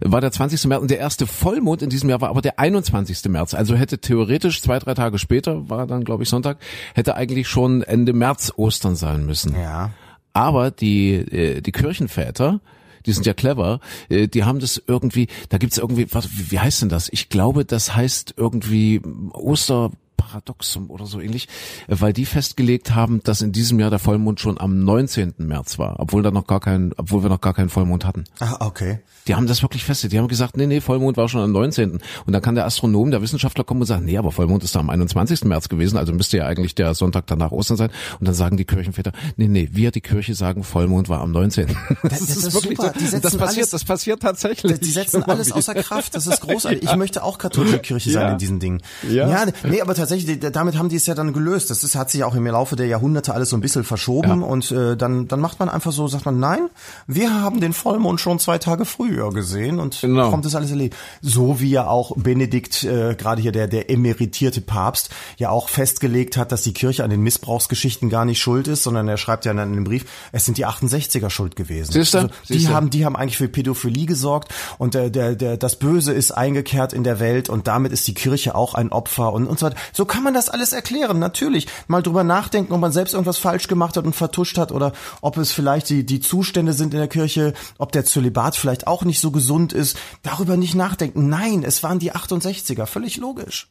war 0.00 0.20
der 0.20 0.32
20. 0.32 0.64
März 0.66 0.82
und 0.82 0.90
der 0.90 0.98
erste 0.98 1.26
Vollmond 1.26 1.82
in 1.82 1.90
diesem 1.90 2.10
Jahr 2.10 2.20
war 2.20 2.30
aber 2.30 2.42
der 2.42 2.58
21. 2.58 3.24
März. 3.30 3.54
Also 3.54 3.74
hätte 3.76 3.98
theoretisch 3.98 4.62
zwei, 4.62 4.78
drei 4.78 4.94
Tage 4.94 5.18
später, 5.18 5.68
war 5.68 5.86
dann 5.86 6.04
glaube 6.04 6.22
ich 6.22 6.28
Sonntag, 6.28 6.58
hätte 6.94 7.14
eigentlich 7.14 7.48
schon 7.48 7.82
Ende 7.82 8.12
März 8.12 8.52
Ostern 8.56 8.96
sein 8.96 9.26
müssen. 9.26 9.54
Ja. 9.54 9.90
Aber 10.32 10.70
die, 10.70 11.12
äh, 11.14 11.60
die 11.60 11.72
Kirchenväter, 11.72 12.60
die 13.06 13.12
sind 13.12 13.26
ja 13.26 13.34
clever, 13.34 13.80
äh, 14.08 14.28
die 14.28 14.44
haben 14.44 14.58
das 14.58 14.82
irgendwie, 14.86 15.28
da 15.48 15.58
gibt's 15.58 15.78
irgendwie, 15.78 16.06
was, 16.12 16.28
wie 16.50 16.58
heißt 16.58 16.82
denn 16.82 16.88
das? 16.88 17.08
Ich 17.12 17.28
glaube, 17.28 17.64
das 17.64 17.94
heißt 17.94 18.34
irgendwie 18.36 19.00
Oster 19.32 19.90
Paradoxum 20.16 20.90
oder 20.90 21.06
so 21.06 21.20
ähnlich, 21.20 21.48
äh, 21.88 21.96
weil 21.98 22.12
die 22.12 22.26
festgelegt 22.26 22.94
haben, 22.94 23.22
dass 23.22 23.42
in 23.42 23.52
diesem 23.52 23.80
Jahr 23.80 23.90
der 23.90 23.98
Vollmond 23.98 24.40
schon 24.40 24.60
am 24.60 24.84
19. 24.84 25.34
März 25.38 25.78
war, 25.78 25.96
obwohl 25.98 26.22
da 26.22 26.30
noch 26.30 26.46
gar 26.46 26.60
kein, 26.60 26.92
obwohl 26.96 27.22
wir 27.22 27.30
noch 27.30 27.40
gar 27.40 27.54
keinen 27.54 27.68
Vollmond 27.68 28.04
hatten. 28.04 28.24
Ah, 28.40 28.56
okay. 28.60 29.00
Die 29.26 29.34
haben 29.34 29.46
das 29.46 29.62
wirklich 29.62 29.84
festgelegt. 29.84 30.12
Die 30.12 30.18
haben 30.18 30.28
gesagt, 30.28 30.56
nee, 30.56 30.66
nee, 30.66 30.80
Vollmond 30.80 31.16
war 31.16 31.28
schon 31.28 31.40
am 31.40 31.52
19. 31.52 31.92
Und 31.92 32.02
dann 32.26 32.42
kann 32.42 32.54
der 32.54 32.66
Astronom, 32.66 33.10
der 33.10 33.22
Wissenschaftler 33.22 33.64
kommen 33.64 33.80
und 33.80 33.86
sagen, 33.86 34.04
nee, 34.04 34.18
aber 34.18 34.32
Vollmond 34.32 34.62
ist 34.64 34.74
da 34.74 34.80
am 34.80 34.90
21. 34.90 35.44
März 35.44 35.68
gewesen, 35.68 35.96
also 35.96 36.12
müsste 36.12 36.36
ja 36.36 36.46
eigentlich 36.46 36.74
der 36.74 36.94
Sonntag 36.94 37.26
danach 37.26 37.50
Ostern 37.50 37.76
sein. 37.76 37.90
Und 38.20 38.26
dann 38.26 38.34
sagen 38.34 38.56
die 38.56 38.66
Kirchenväter, 38.66 39.12
nee, 39.36 39.48
nee, 39.48 39.70
wir 39.72 39.90
die 39.90 40.02
Kirche 40.02 40.34
sagen, 40.34 40.62
Vollmond 40.62 41.08
war 41.08 41.20
am 41.20 41.32
19. 41.32 41.64
Das, 42.04 42.18
das, 42.18 42.28
das 42.28 42.36
ist 42.36 42.54
wirklich 42.54 42.78
super. 42.78 42.92
so. 42.98 43.18
Das 43.18 43.36
passiert, 43.36 43.58
alles, 43.58 43.70
das 43.70 43.84
passiert 43.84 44.20
tatsächlich. 44.20 44.78
Die 44.80 44.90
setzen 44.90 45.22
alles 45.22 45.52
außer 45.52 45.74
Kraft. 45.74 46.14
Das 46.14 46.26
ist 46.26 46.40
großartig. 46.40 46.82
Ich 46.94 46.96
möchte 46.96 47.22
auch 47.22 47.38
katholische 47.38 47.78
Kirche 47.78 48.10
sein 48.10 48.22
ja. 48.22 48.32
in 48.32 48.38
diesen 48.38 48.60
Dingen. 48.60 48.82
Ja. 49.08 49.28
ja, 49.28 49.46
nee, 49.64 49.80
aber 49.80 49.94
tatsächlich, 50.04 50.38
damit 50.52 50.76
haben 50.76 50.88
die 50.88 50.96
es 50.96 51.06
ja 51.06 51.14
dann 51.14 51.32
gelöst. 51.32 51.70
Das 51.70 51.82
ist, 51.82 51.94
hat 51.94 52.10
sich 52.10 52.24
auch 52.24 52.34
im 52.34 52.46
Laufe 52.46 52.76
der 52.76 52.86
Jahrhunderte 52.86 53.32
alles 53.34 53.50
so 53.50 53.56
ein 53.56 53.60
bisschen 53.60 53.84
verschoben 53.84 54.40
ja. 54.40 54.46
und 54.46 54.70
äh, 54.70 54.96
dann, 54.96 55.28
dann 55.28 55.40
macht 55.40 55.60
man 55.60 55.68
einfach 55.68 55.92
so, 55.92 56.06
sagt 56.08 56.26
man, 56.26 56.38
nein, 56.38 56.68
wir 57.06 57.32
haben 57.32 57.60
den 57.60 57.72
Vollmond 57.72 58.20
schon 58.20 58.38
zwei 58.38 58.58
Tage 58.58 58.84
früher 58.84 59.32
gesehen 59.32 59.78
und 59.80 60.00
genau. 60.00 60.30
kommt 60.30 60.44
das 60.44 60.54
alles 60.54 60.70
erledigt. 60.70 60.96
So 61.22 61.60
wie 61.60 61.70
ja 61.70 61.86
auch 61.86 62.16
Benedikt, 62.16 62.84
äh, 62.84 63.14
gerade 63.14 63.40
hier 63.40 63.52
der, 63.52 63.66
der 63.66 63.90
emeritierte 63.90 64.60
Papst, 64.60 65.10
ja 65.38 65.50
auch 65.50 65.68
festgelegt 65.68 66.36
hat, 66.36 66.52
dass 66.52 66.62
die 66.62 66.74
Kirche 66.74 67.02
an 67.02 67.10
den 67.10 67.22
Missbrauchsgeschichten 67.22 68.10
gar 68.10 68.24
nicht 68.24 68.40
schuld 68.40 68.68
ist, 68.68 68.82
sondern 68.82 69.08
er 69.08 69.16
schreibt 69.16 69.46
ja 69.46 69.52
in 69.52 69.58
einem 69.58 69.84
Brief, 69.84 70.04
es 70.32 70.44
sind 70.44 70.58
die 70.58 70.66
68er 70.66 71.30
schuld 71.30 71.56
gewesen. 71.56 71.92
Siehste? 71.92 72.18
Also, 72.18 72.30
die 72.48 72.54
Siehste? 72.54 72.74
haben, 72.74 72.90
die 72.90 73.04
haben 73.06 73.16
eigentlich 73.16 73.38
für 73.38 73.48
Pädophilie 73.48 74.06
gesorgt 74.06 74.52
und 74.78 74.94
der, 74.94 75.08
der, 75.08 75.34
der, 75.34 75.56
das 75.56 75.76
Böse 75.76 76.12
ist 76.12 76.32
eingekehrt 76.32 76.92
in 76.92 77.04
der 77.04 77.20
Welt 77.20 77.48
und 77.48 77.66
damit 77.66 77.92
ist 77.92 78.06
die 78.06 78.14
Kirche 78.14 78.54
auch 78.54 78.74
ein 78.74 78.92
Opfer 78.92 79.32
und, 79.32 79.46
und 79.46 79.58
so 79.58 79.66
weiter. 79.66 79.76
So 79.94 80.04
kann 80.04 80.24
man 80.24 80.34
das 80.34 80.50
alles 80.50 80.72
erklären, 80.72 81.20
natürlich. 81.20 81.68
Mal 81.86 82.02
drüber 82.02 82.24
nachdenken, 82.24 82.72
ob 82.72 82.80
man 82.80 82.92
selbst 82.92 83.14
irgendwas 83.14 83.38
falsch 83.38 83.68
gemacht 83.68 83.96
hat 83.96 84.04
und 84.04 84.14
vertuscht 84.14 84.58
hat 84.58 84.72
oder 84.72 84.92
ob 85.20 85.38
es 85.38 85.52
vielleicht 85.52 85.88
die, 85.88 86.04
die 86.04 86.20
Zustände 86.20 86.72
sind 86.72 86.92
in 86.94 86.98
der 86.98 87.08
Kirche, 87.08 87.54
ob 87.78 87.92
der 87.92 88.04
Zölibat 88.04 88.56
vielleicht 88.56 88.88
auch 88.88 89.04
nicht 89.04 89.20
so 89.20 89.30
gesund 89.30 89.72
ist. 89.72 89.96
Darüber 90.22 90.56
nicht 90.56 90.74
nachdenken. 90.74 91.28
Nein, 91.28 91.62
es 91.62 91.84
waren 91.84 92.00
die 92.00 92.12
68er, 92.12 92.86
völlig 92.86 93.18
logisch. 93.18 93.68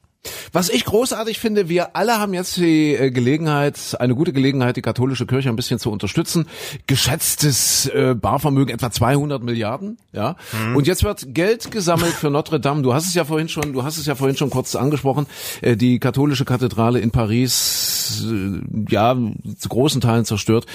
Was 0.54 0.70
ich 0.70 0.86
großartig 0.86 1.40
finde, 1.40 1.68
wir 1.68 1.96
alle 1.96 2.20
haben 2.20 2.34
jetzt 2.34 2.58
die 2.58 2.94
äh, 2.94 3.10
Gelegenheit, 3.10 3.98
eine 4.00 4.14
gute 4.14 4.34
Gelegenheit, 4.34 4.78
die 4.78 4.84
katholische 4.84 5.26
Kirche 5.26 5.50
ein 5.50 5.56
bisschen 5.56 5.80
zu 5.80 5.92
unterstützen. 5.92 6.48
Geschätztes 6.86 7.88
äh, 7.88 8.14
Barvermögen 8.14 8.74
etwa 8.74 8.92
200 8.92 9.42
Milliarden, 9.42 9.98
ja. 10.12 10.36
Mhm. 10.52 10.76
Und 10.76 10.86
jetzt 10.88 11.04
wird 11.04 11.34
Geld 11.34 11.72
gesammelt 11.72 12.14
für 12.14 12.30
Notre 12.30 12.60
Dame. 12.60 12.84
Du 12.84 12.94
hast 12.94 13.08
es 13.08 13.16
ja 13.16 13.26
vorhin 13.26 13.50
schon, 13.50 13.74
du 13.74 13.84
hast 13.84 13.98
es 13.98 14.06
ja 14.06 14.14
vorhin 14.14 14.38
schon 14.38 14.52
kurz 14.52 14.76
angesprochen. 14.76 15.26
Äh, 15.62 15.76
die 15.76 16.00
katholische 16.00 16.46
Kathedrale 16.46 17.00
in 17.00 17.10
Paris, 17.12 18.24
äh, 18.24 18.62
ja, 18.90 19.18
zu 19.58 19.70
großen 19.70 20.02
Teilen 20.02 20.26
zerstört. 20.26 20.68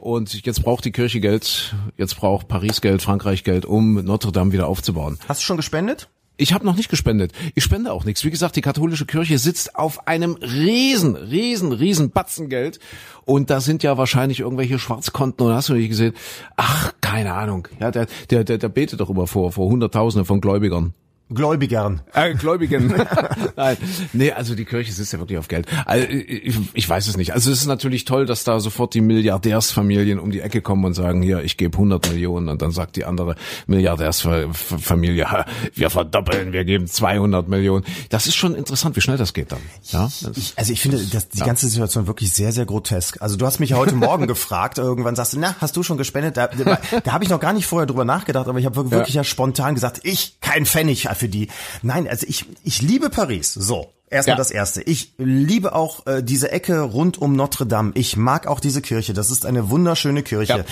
Und 0.00 0.46
jetzt 0.46 0.62
braucht 0.62 0.84
die 0.84 0.92
Kirche 0.92 1.18
Geld, 1.18 1.74
jetzt 1.96 2.16
braucht 2.16 2.46
Paris 2.46 2.80
Geld, 2.80 3.02
Frankreich 3.02 3.42
Geld, 3.42 3.64
um 3.64 3.94
Notre 4.04 4.32
Dame 4.32 4.52
wieder 4.52 4.68
aufzubauen. 4.68 5.18
Hast 5.26 5.40
du 5.40 5.44
schon 5.44 5.56
gespendet? 5.56 6.08
Ich 6.36 6.52
habe 6.52 6.66
noch 6.66 6.74
nicht 6.76 6.88
gespendet. 6.88 7.32
Ich 7.54 7.62
spende 7.62 7.92
auch 7.92 8.04
nichts. 8.04 8.24
Wie 8.24 8.30
gesagt, 8.30 8.56
die 8.56 8.60
katholische 8.60 9.06
Kirche 9.06 9.38
sitzt 9.38 9.76
auf 9.76 10.08
einem 10.08 10.34
riesen, 10.34 11.14
riesen, 11.14 11.72
riesen 11.72 12.10
Batzen 12.10 12.48
Geld 12.48 12.80
und 13.24 13.50
da 13.50 13.60
sind 13.60 13.84
ja 13.84 13.96
wahrscheinlich 13.98 14.40
irgendwelche 14.40 14.80
Schwarzkonten 14.80 15.46
und 15.46 15.52
hast 15.52 15.68
du 15.68 15.74
nicht 15.74 15.90
gesehen? 15.90 16.14
Ach, 16.56 16.92
keine 17.00 17.34
Ahnung. 17.34 17.68
Ja, 17.78 17.92
der, 17.92 18.06
der, 18.30 18.42
der, 18.42 18.58
der 18.58 18.68
betet 18.68 18.98
doch 18.98 19.10
immer 19.10 19.28
vor, 19.28 19.52
vor 19.52 19.70
Hunderttausende 19.70 20.24
von 20.24 20.40
Gläubigern. 20.40 20.92
Gläubigern. 21.30 22.02
Äh, 22.12 22.34
Gläubigen. 22.34 22.92
Nein. 23.56 23.78
Nee, 24.12 24.32
also 24.32 24.54
die 24.54 24.66
Kirche 24.66 24.92
sitzt 24.92 25.14
ja 25.14 25.18
wirklich 25.18 25.38
auf 25.38 25.48
Geld. 25.48 25.66
Also, 25.86 26.06
ich, 26.06 26.58
ich 26.74 26.86
weiß 26.86 27.08
es 27.08 27.16
nicht. 27.16 27.32
Also 27.32 27.50
es 27.50 27.62
ist 27.62 27.66
natürlich 27.66 28.04
toll, 28.04 28.26
dass 28.26 28.44
da 28.44 28.60
sofort 28.60 28.92
die 28.92 29.00
Milliardärsfamilien 29.00 30.18
um 30.18 30.30
die 30.30 30.40
Ecke 30.40 30.60
kommen 30.60 30.84
und 30.84 30.92
sagen, 30.92 31.22
hier, 31.22 31.42
ich 31.42 31.56
gebe 31.56 31.78
100 31.78 32.10
Millionen 32.10 32.50
und 32.50 32.60
dann 32.60 32.72
sagt 32.72 32.96
die 32.96 33.06
andere 33.06 33.36
Milliardärsfamilie, 33.66 35.26
wir 35.74 35.90
verdoppeln, 35.90 36.52
wir 36.52 36.64
geben 36.66 36.86
200 36.86 37.48
Millionen. 37.48 37.86
Das 38.10 38.26
ist 38.26 38.36
schon 38.36 38.54
interessant, 38.54 38.94
wie 38.96 39.00
schnell 39.00 39.16
das 39.16 39.32
geht 39.32 39.50
dann. 39.50 39.60
Ja? 39.92 40.10
Ich, 40.36 40.52
also 40.56 40.72
ich 40.74 40.80
finde 40.82 40.98
das, 40.98 41.30
die 41.30 41.40
ganze 41.40 41.68
Situation 41.68 42.06
wirklich 42.06 42.34
sehr, 42.34 42.52
sehr 42.52 42.66
grotesk. 42.66 43.22
Also 43.22 43.36
du 43.36 43.46
hast 43.46 43.60
mich 43.60 43.70
ja 43.70 43.78
heute 43.78 43.94
Morgen 43.94 44.26
gefragt, 44.34 44.76
irgendwann 44.76 45.16
sagst 45.16 45.32
du, 45.32 45.38
na, 45.38 45.56
hast 45.58 45.74
du 45.74 45.82
schon 45.82 45.96
gespendet? 45.96 46.36
Da, 46.36 46.48
da, 46.48 46.78
da 47.02 47.12
habe 47.12 47.24
ich 47.24 47.30
noch 47.30 47.40
gar 47.40 47.54
nicht 47.54 47.64
vorher 47.64 47.86
drüber 47.86 48.04
nachgedacht, 48.04 48.46
aber 48.46 48.58
ich 48.58 48.66
habe 48.66 48.76
wirklich 48.90 49.14
ja. 49.14 49.20
ja 49.20 49.24
spontan 49.24 49.74
gesagt, 49.74 50.00
ich, 50.02 50.38
kein 50.42 50.66
Pfennig 50.66 51.13
für 51.14 51.28
die. 51.28 51.48
Nein, 51.82 52.08
also 52.08 52.26
ich, 52.28 52.46
ich 52.62 52.82
liebe 52.82 53.10
Paris. 53.10 53.52
So. 53.52 53.90
Erstmal 54.10 54.34
ja. 54.34 54.38
das 54.38 54.50
erste. 54.52 54.82
Ich 54.82 55.12
liebe 55.18 55.74
auch 55.74 56.06
äh, 56.06 56.22
diese 56.22 56.52
Ecke 56.52 56.80
rund 56.80 57.18
um 57.18 57.34
Notre 57.34 57.66
Dame. 57.66 57.90
Ich 57.94 58.16
mag 58.16 58.46
auch 58.46 58.60
diese 58.60 58.80
Kirche. 58.80 59.12
Das 59.12 59.30
ist 59.30 59.44
eine 59.44 59.70
wunderschöne 59.70 60.22
Kirche. 60.22 60.58
Ja. 60.58 60.64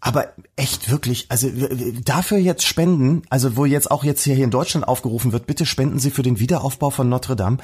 Aber 0.00 0.28
echt 0.56 0.90
wirklich, 0.90 1.26
also 1.28 1.50
dafür 2.04 2.38
jetzt 2.38 2.64
spenden, 2.64 3.22
also 3.28 3.56
wo 3.56 3.64
jetzt 3.64 3.90
auch 3.90 4.04
jetzt 4.04 4.22
hier 4.22 4.36
in 4.36 4.50
Deutschland 4.50 4.88
aufgerufen 4.88 5.32
wird, 5.32 5.46
bitte 5.46 5.66
spenden 5.66 5.98
Sie 5.98 6.10
für 6.10 6.22
den 6.22 6.38
Wiederaufbau 6.38 6.90
von 6.90 7.08
Notre 7.08 7.36
Dame. 7.36 7.58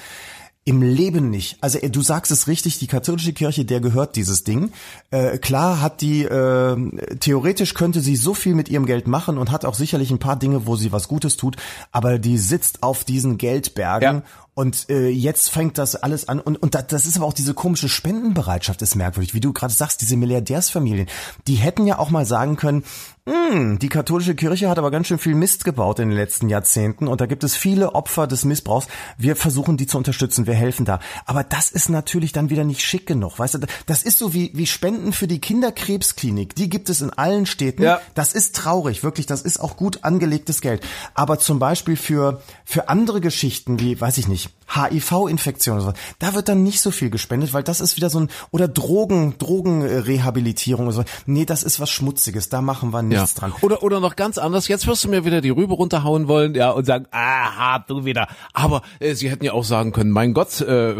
Im 0.68 0.82
Leben 0.82 1.30
nicht. 1.30 1.58
Also 1.60 1.78
du 1.78 2.02
sagst 2.02 2.32
es 2.32 2.48
richtig, 2.48 2.80
die 2.80 2.88
katholische 2.88 3.32
Kirche, 3.32 3.64
der 3.64 3.80
gehört 3.80 4.16
dieses 4.16 4.42
Ding. 4.42 4.72
Äh, 5.12 5.38
klar 5.38 5.80
hat 5.80 6.00
die, 6.00 6.24
äh, 6.24 6.76
theoretisch 7.20 7.74
könnte 7.74 8.00
sie 8.00 8.16
so 8.16 8.34
viel 8.34 8.56
mit 8.56 8.68
ihrem 8.68 8.84
Geld 8.84 9.06
machen 9.06 9.38
und 9.38 9.52
hat 9.52 9.64
auch 9.64 9.76
sicherlich 9.76 10.10
ein 10.10 10.18
paar 10.18 10.34
Dinge, 10.34 10.66
wo 10.66 10.74
sie 10.74 10.90
was 10.90 11.06
Gutes 11.06 11.36
tut, 11.36 11.54
aber 11.92 12.18
die 12.18 12.36
sitzt 12.36 12.82
auf 12.82 13.04
diesen 13.04 13.38
Geldbergen. 13.38 14.16
Ja. 14.16 14.22
Und 14.56 14.88
äh, 14.88 15.10
jetzt 15.10 15.50
fängt 15.50 15.76
das 15.76 15.96
alles 15.96 16.30
an 16.30 16.40
und, 16.40 16.56
und 16.56 16.74
da, 16.74 16.80
das 16.80 17.04
ist 17.04 17.18
aber 17.18 17.26
auch 17.26 17.34
diese 17.34 17.52
komische 17.52 17.90
Spendenbereitschaft 17.90 18.80
ist 18.80 18.94
merkwürdig, 18.94 19.34
wie 19.34 19.40
du 19.40 19.52
gerade 19.52 19.74
sagst, 19.74 20.00
diese 20.00 20.16
Milliardärsfamilien, 20.16 21.08
die 21.46 21.56
hätten 21.56 21.86
ja 21.86 21.98
auch 21.98 22.08
mal 22.08 22.24
sagen 22.24 22.56
können, 22.56 22.82
hm, 23.28 23.80
die 23.80 23.88
katholische 23.88 24.36
Kirche 24.36 24.68
hat 24.68 24.78
aber 24.78 24.92
ganz 24.92 25.08
schön 25.08 25.18
viel 25.18 25.34
Mist 25.34 25.64
gebaut 25.64 25.98
in 25.98 26.10
den 26.10 26.16
letzten 26.16 26.48
Jahrzehnten 26.48 27.08
und 27.08 27.20
da 27.20 27.26
gibt 27.26 27.42
es 27.42 27.56
viele 27.56 27.96
Opfer 27.96 28.28
des 28.28 28.44
Missbrauchs. 28.44 28.86
Wir 29.18 29.34
versuchen 29.34 29.76
die 29.76 29.88
zu 29.88 29.98
unterstützen, 29.98 30.46
wir 30.46 30.54
helfen 30.54 30.86
da. 30.86 31.00
Aber 31.24 31.42
das 31.42 31.72
ist 31.72 31.88
natürlich 31.88 32.30
dann 32.30 32.50
wieder 32.50 32.62
nicht 32.62 32.82
schick 32.82 33.04
genug, 33.04 33.40
weißt 33.40 33.54
du? 33.54 33.58
Das 33.86 34.04
ist 34.04 34.18
so 34.18 34.32
wie, 34.32 34.52
wie 34.54 34.66
Spenden 34.66 35.12
für 35.12 35.26
die 35.26 35.40
Kinderkrebsklinik. 35.40 36.54
Die 36.54 36.70
gibt 36.70 36.88
es 36.88 37.00
in 37.02 37.10
allen 37.10 37.46
Städten. 37.46 37.82
Ja. 37.82 38.00
Das 38.14 38.32
ist 38.32 38.54
traurig, 38.54 39.02
wirklich. 39.02 39.26
Das 39.26 39.42
ist 39.42 39.58
auch 39.58 39.76
gut 39.76 40.04
angelegtes 40.04 40.60
Geld. 40.60 40.86
Aber 41.14 41.40
zum 41.40 41.58
Beispiel 41.58 41.96
für, 41.96 42.40
für 42.64 42.88
andere 42.88 43.20
Geschichten 43.20 43.80
wie, 43.80 44.00
weiß 44.00 44.18
ich 44.18 44.28
nicht, 44.28 44.45
nicht. 44.46 44.65
HIV-Infektion 44.74 45.76
oder 45.76 45.84
so, 45.86 45.92
da 46.18 46.34
wird 46.34 46.48
dann 46.48 46.62
nicht 46.62 46.80
so 46.80 46.90
viel 46.90 47.10
gespendet, 47.10 47.52
weil 47.52 47.62
das 47.62 47.80
ist 47.80 47.96
wieder 47.96 48.10
so 48.10 48.20
ein, 48.20 48.28
oder 48.50 48.68
Drogen, 48.68 49.34
Drogenrehabilitierung 49.38 50.86
oder 50.86 50.96
so. 50.96 51.04
Nee, 51.26 51.44
das 51.44 51.62
ist 51.62 51.80
was 51.80 51.90
Schmutziges. 51.90 52.48
Da 52.48 52.60
machen 52.62 52.92
wir 52.92 53.02
nichts 53.02 53.34
dran. 53.34 53.52
Oder, 53.62 53.82
oder 53.82 54.00
noch 54.00 54.16
ganz 54.16 54.38
anders, 54.38 54.68
jetzt 54.68 54.86
wirst 54.86 55.04
du 55.04 55.08
mir 55.08 55.24
wieder 55.24 55.40
die 55.40 55.50
Rübe 55.50 55.74
runterhauen 55.74 56.28
wollen, 56.28 56.54
ja, 56.54 56.70
und 56.70 56.84
sagen, 56.84 57.06
aha, 57.10 57.84
du 57.86 58.04
wieder. 58.04 58.28
Aber 58.52 58.82
äh, 59.00 59.14
sie 59.14 59.30
hätten 59.30 59.44
ja 59.44 59.52
auch 59.52 59.64
sagen 59.64 59.92
können, 59.92 60.10
mein 60.10 60.34
Gott, 60.34 60.60
äh, 60.60 60.94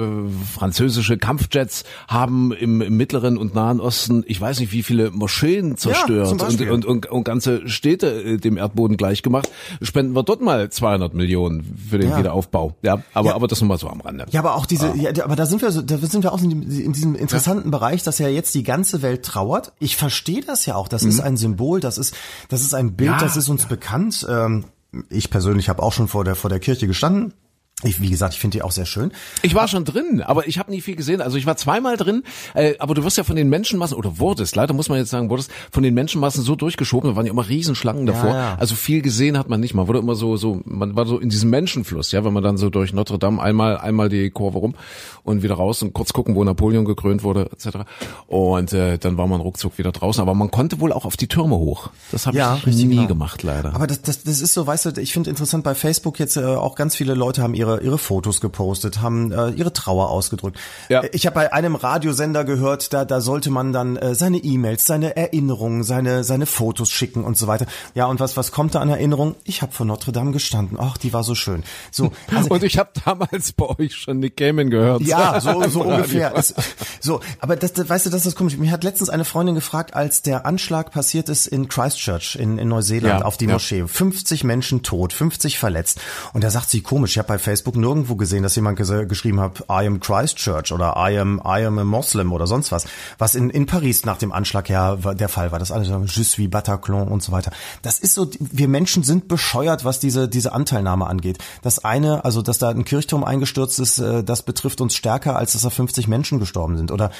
französische 0.54 1.18
Kampfjets 1.18 1.84
haben 2.08 2.52
im, 2.52 2.80
im 2.80 2.96
Mittleren 2.96 3.36
und 3.38 3.54
Nahen 3.54 3.80
Osten, 3.80 4.24
ich 4.26 4.40
weiß 4.40 4.60
nicht, 4.60 4.72
wie 4.72 4.82
viele 4.82 5.10
Moscheen 5.10 5.76
zerstört 5.76 6.28
zum 6.28 6.40
und, 6.40 6.60
und, 6.70 6.84
und, 6.84 7.06
und 7.06 7.24
ganze 7.24 7.68
Städte 7.68 8.22
äh, 8.22 8.36
dem 8.38 8.56
Erdboden 8.56 8.96
gleichgemacht. 8.96 9.48
Spenden 9.82 10.14
wir 10.14 10.22
dort 10.22 10.40
mal 10.40 10.70
200 10.70 11.14
Millionen 11.14 11.76
für 11.90 11.98
den 11.98 12.10
Ja. 12.10 12.18
Wiederaufbau. 12.18 12.74
Ja, 12.82 13.02
aber, 13.14 13.28
Ja. 13.28 13.34
aber 13.34 13.48
das 13.48 13.55
nur 13.60 13.68
mal 13.68 13.78
so 13.78 13.88
am 13.88 14.00
Rande. 14.00 14.26
Ja, 14.30 14.40
aber 14.40 14.54
auch 14.54 14.66
diese, 14.66 14.94
ja, 14.96 15.10
aber 15.24 15.36
da 15.36 15.46
sind 15.46 15.62
wir 15.62 15.70
so, 15.70 15.82
da 15.82 15.98
sind 15.98 16.22
wir 16.22 16.32
auch 16.32 16.42
in, 16.42 16.50
diesem- 16.50 16.84
in 16.86 16.92
diesem 16.92 17.14
interessanten 17.14 17.70
Bereich, 17.70 18.02
dass 18.02 18.18
ja 18.18 18.28
jetzt 18.28 18.54
die 18.54 18.62
ganze 18.62 19.02
Welt 19.02 19.24
trauert. 19.24 19.72
Ich 19.78 19.96
verstehe 19.96 20.42
das 20.42 20.66
ja 20.66 20.74
auch. 20.74 20.88
Das 20.88 21.02
ist 21.02 21.20
ein 21.20 21.36
Symbol, 21.36 21.80
das 21.80 21.98
ist, 21.98 22.14
das 22.48 22.62
ist 22.62 22.74
ein 22.74 22.94
Bild, 22.96 23.10
Ja. 23.10 23.18
das 23.18 23.36
ist 23.36 23.48
uns 23.48 23.66
bekannt. 23.66 24.26
Ähm, 24.28 24.64
ich 25.10 25.30
persönlich 25.30 25.68
habe 25.68 25.82
auch 25.82 25.92
schon 25.92 26.08
vor 26.08 26.24
der 26.24 26.36
vor 26.36 26.48
der 26.50 26.60
Kirche 26.60 26.86
gestanden. 26.86 27.34
Ich, 27.82 28.00
wie 28.00 28.08
gesagt, 28.08 28.32
ich 28.32 28.40
finde 28.40 28.56
die 28.56 28.62
auch 28.62 28.70
sehr 28.72 28.86
schön. 28.86 29.12
Ich 29.42 29.54
war 29.54 29.68
schon 29.68 29.84
drin, 29.84 30.22
aber 30.24 30.48
ich 30.48 30.58
habe 30.58 30.70
nie 30.70 30.80
viel 30.80 30.96
gesehen. 30.96 31.20
Also 31.20 31.36
ich 31.36 31.44
war 31.44 31.58
zweimal 31.58 31.98
drin, 31.98 32.22
äh, 32.54 32.72
aber 32.78 32.94
du 32.94 33.04
wirst 33.04 33.18
ja 33.18 33.22
von 33.24 33.36
den 33.36 33.50
Menschenmassen, 33.50 33.98
oder 33.98 34.18
wurdest, 34.18 34.56
leider 34.56 34.72
muss 34.72 34.88
man 34.88 34.96
jetzt 34.96 35.10
sagen, 35.10 35.28
wurdest 35.28 35.50
von 35.70 35.82
den 35.82 35.92
Menschenmassen 35.92 36.42
so 36.42 36.54
durchgeschoben, 36.56 37.10
da 37.10 37.16
waren 37.16 37.26
ja 37.26 37.32
immer 37.32 37.46
Riesenschlangen 37.46 38.06
davor. 38.06 38.30
ja. 38.30 38.54
Also 38.58 38.76
viel 38.76 39.02
gesehen 39.02 39.36
hat 39.36 39.50
man 39.50 39.60
nicht. 39.60 39.74
Man 39.74 39.88
wurde 39.88 39.98
immer 39.98 40.14
so, 40.14 40.38
so, 40.38 40.62
man 40.64 40.96
war 40.96 41.04
so 41.04 41.18
in 41.18 41.28
diesem 41.28 41.50
Menschenfluss, 41.50 42.12
ja, 42.12 42.24
wenn 42.24 42.32
man 42.32 42.42
dann 42.42 42.56
so 42.56 42.70
durch 42.70 42.94
Notre 42.94 43.18
Dame 43.18 43.42
einmal, 43.42 43.76
einmal 43.76 44.08
die 44.08 44.30
Kurve 44.30 44.56
rum 44.58 44.74
und 45.22 45.42
wieder 45.42 45.56
raus 45.56 45.82
und 45.82 45.92
kurz 45.92 46.14
gucken, 46.14 46.34
wo 46.34 46.42
Napoleon 46.44 46.86
gekrönt 46.86 47.24
wurde, 47.24 47.50
etc. 47.52 47.80
Und 48.26 48.72
äh, 48.72 48.96
dann 48.96 49.18
war 49.18 49.26
man 49.26 49.42
ruckzuck 49.42 49.76
wieder 49.76 49.92
draußen. 49.92 50.22
Aber 50.22 50.32
man 50.32 50.50
konnte 50.50 50.80
wohl 50.80 50.92
auch 50.94 51.04
auf 51.04 51.18
die 51.18 51.28
Türme 51.28 51.56
hoch. 51.56 51.90
Das 52.10 52.26
habe 52.26 52.38
Ja, 52.38 52.58
ich 52.64 52.74
nie 52.74 52.88
genau. 52.96 53.06
gemacht, 53.06 53.42
leider. 53.42 53.74
Aber 53.74 53.86
das, 53.86 54.00
das, 54.00 54.22
das 54.22 54.40
ist 54.40 54.54
so, 54.54 54.66
weißt 54.66 54.86
du, 54.86 55.00
ich 55.02 55.12
finde 55.12 55.28
interessant 55.28 55.62
bei 55.62 55.74
Facebook 55.74 56.18
jetzt 56.18 56.38
äh, 56.38 56.44
auch 56.44 56.74
ganz 56.74 56.96
viele 56.96 57.12
Leute 57.12 57.42
haben 57.42 57.52
ihre 57.52 57.65
ihre 57.82 57.98
Fotos 57.98 58.40
gepostet, 58.40 59.00
haben 59.00 59.32
äh, 59.32 59.50
ihre 59.50 59.72
Trauer 59.72 60.10
ausgedrückt. 60.10 60.58
Ja. 60.88 61.02
Ich 61.12 61.26
habe 61.26 61.34
bei 61.34 61.52
einem 61.52 61.74
Radiosender 61.74 62.44
gehört, 62.44 62.92
da 62.92 63.04
da 63.04 63.20
sollte 63.20 63.50
man 63.50 63.72
dann 63.72 63.96
äh, 63.96 64.14
seine 64.14 64.38
E-Mails, 64.38 64.84
seine 64.84 65.16
Erinnerungen, 65.16 65.82
seine 65.82 66.24
seine 66.24 66.46
Fotos 66.46 66.90
schicken 66.90 67.24
und 67.24 67.36
so 67.36 67.46
weiter. 67.46 67.66
Ja, 67.94 68.06
und 68.06 68.20
was 68.20 68.36
was 68.36 68.52
kommt 68.52 68.74
da 68.74 68.80
an 68.80 68.88
Erinnerung? 68.88 69.34
Ich 69.44 69.62
habe 69.62 69.72
vor 69.72 69.86
Notre 69.86 70.12
Dame 70.12 70.32
gestanden. 70.32 70.78
Ach, 70.80 70.96
die 70.96 71.12
war 71.12 71.24
so 71.24 71.34
schön. 71.34 71.62
So, 71.90 72.12
also, 72.34 72.50
und 72.50 72.62
ich 72.62 72.78
habe 72.78 72.90
damals 73.04 73.52
bei 73.52 73.66
euch 73.78 73.94
schon 73.94 74.18
Nick 74.20 74.36
Cayman 74.36 74.70
gehört. 74.70 75.02
ja, 75.02 75.40
so, 75.40 75.68
so 75.68 75.82
ungefähr. 75.82 76.34
Es, 76.36 76.54
so, 77.00 77.20
aber 77.40 77.56
das, 77.56 77.72
das, 77.72 77.88
weißt 77.88 78.06
du, 78.06 78.10
das 78.10 78.26
ist 78.26 78.36
komisch. 78.36 78.56
Mir 78.56 78.70
hat 78.70 78.84
letztens 78.84 79.10
eine 79.10 79.24
Freundin 79.24 79.54
gefragt, 79.54 79.94
als 79.94 80.22
der 80.22 80.46
Anschlag 80.46 80.90
passiert 80.92 81.28
ist 81.28 81.46
in 81.46 81.68
Christchurch 81.68 82.36
in, 82.36 82.58
in 82.58 82.68
Neuseeland 82.68 83.20
Ja, 83.20 83.26
auf 83.26 83.36
die 83.36 83.46
ja. 83.46 83.52
Moschee. 83.52 83.86
50 83.86 84.44
Menschen 84.44 84.82
tot, 84.82 85.12
50 85.12 85.58
verletzt. 85.58 86.00
Und 86.32 86.44
da 86.44 86.50
sagt 86.50 86.70
sie, 86.70 86.82
komisch, 86.82 87.12
ich 87.12 87.18
habe 87.18 87.28
bei 87.28 87.38
Facebook 87.38 87.55
nirgendwo 87.76 88.16
gesehen, 88.16 88.42
dass 88.42 88.56
jemand 88.56 88.76
ges 88.76 88.92
geschrieben 89.08 89.40
hat, 89.40 89.60
I 89.70 89.86
am 89.86 90.00
Christchurch 90.00 90.72
oder 90.72 90.94
I 90.96 91.18
am, 91.18 91.40
I 91.44 91.64
am 91.64 91.78
a 91.78 91.84
Muslim 91.84 92.32
oder 92.32 92.46
sonst 92.46 92.72
was. 92.72 92.86
Was 93.18 93.34
in, 93.34 93.50
in 93.50 93.66
Paris 93.66 94.04
nach 94.04 94.18
dem 94.18 94.32
Anschlag 94.32 94.68
war- 94.70 95.14
der 95.14 95.28
Fall 95.28 95.52
war. 95.52 95.58
Das 95.58 95.70
alles, 95.70 95.88
je 95.88 96.22
suis 96.22 96.50
Bataclan 96.50 97.08
und 97.08 97.22
so 97.22 97.32
weiter. 97.32 97.50
Das 97.82 97.98
ist 97.98 98.14
so, 98.14 98.28
wir 98.38 98.68
Menschen 98.68 99.02
sind 99.02 99.28
bescheuert, 99.28 99.84
was 99.84 100.00
diese, 100.00 100.28
diese 100.28 100.52
Anteilnahme 100.52 101.06
angeht. 101.06 101.38
Das 101.62 101.84
eine, 101.84 102.24
also 102.24 102.42
dass 102.42 102.58
da 102.58 102.70
ein 102.70 102.84
Kirchturm 102.84 103.24
eingestürzt 103.24 103.78
ist, 103.78 103.98
äh, 103.98 104.22
das 104.24 104.42
betrifft 104.42 104.80
uns 104.80 104.94
stärker, 104.94 105.36
als 105.36 105.52
dass 105.52 105.62
da 105.62 105.70
50 105.70 106.08
Menschen 106.08 106.38
gestorben 106.38 106.76
sind. 106.76 106.90
Oder 106.90 107.10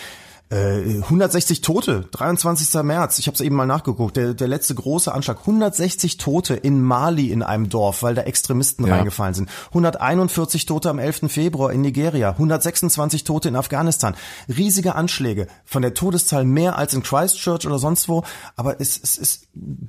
äh, 0.50 0.98
160 1.02 1.60
Tote, 1.60 2.06
23. 2.12 2.82
März, 2.82 3.18
ich 3.18 3.26
habe 3.26 3.34
es 3.34 3.40
eben 3.40 3.56
mal 3.56 3.66
nachgeguckt, 3.66 4.16
der, 4.16 4.34
der 4.34 4.46
letzte 4.48 4.74
große 4.74 5.12
Anschlag, 5.12 5.38
160 5.40 6.18
Tote 6.18 6.54
in 6.54 6.80
Mali 6.82 7.30
in 7.32 7.42
einem 7.42 7.68
Dorf, 7.68 8.02
weil 8.02 8.14
da 8.14 8.22
Extremisten 8.22 8.86
Ja. 8.86 8.94
reingefallen 8.96 9.34
sind, 9.34 9.50
141 9.68 10.66
Tote 10.66 10.90
am 10.90 10.98
11. 10.98 11.28
Februar 11.30 11.72
in 11.72 11.80
Nigeria, 11.80 12.30
126 12.30 13.24
Tote 13.24 13.48
in 13.48 13.56
Afghanistan, 13.56 14.14
riesige 14.48 14.94
Anschläge, 14.94 15.46
von 15.64 15.82
der 15.82 15.94
Todeszahl 15.94 16.44
mehr 16.44 16.76
als 16.78 16.94
in 16.94 17.02
Christchurch 17.02 17.66
oder 17.66 17.78
sonst 17.78 18.08
wo, 18.08 18.22
aber 18.56 18.80
es, 18.80 19.00
es, 19.02 19.18
es 19.18 19.40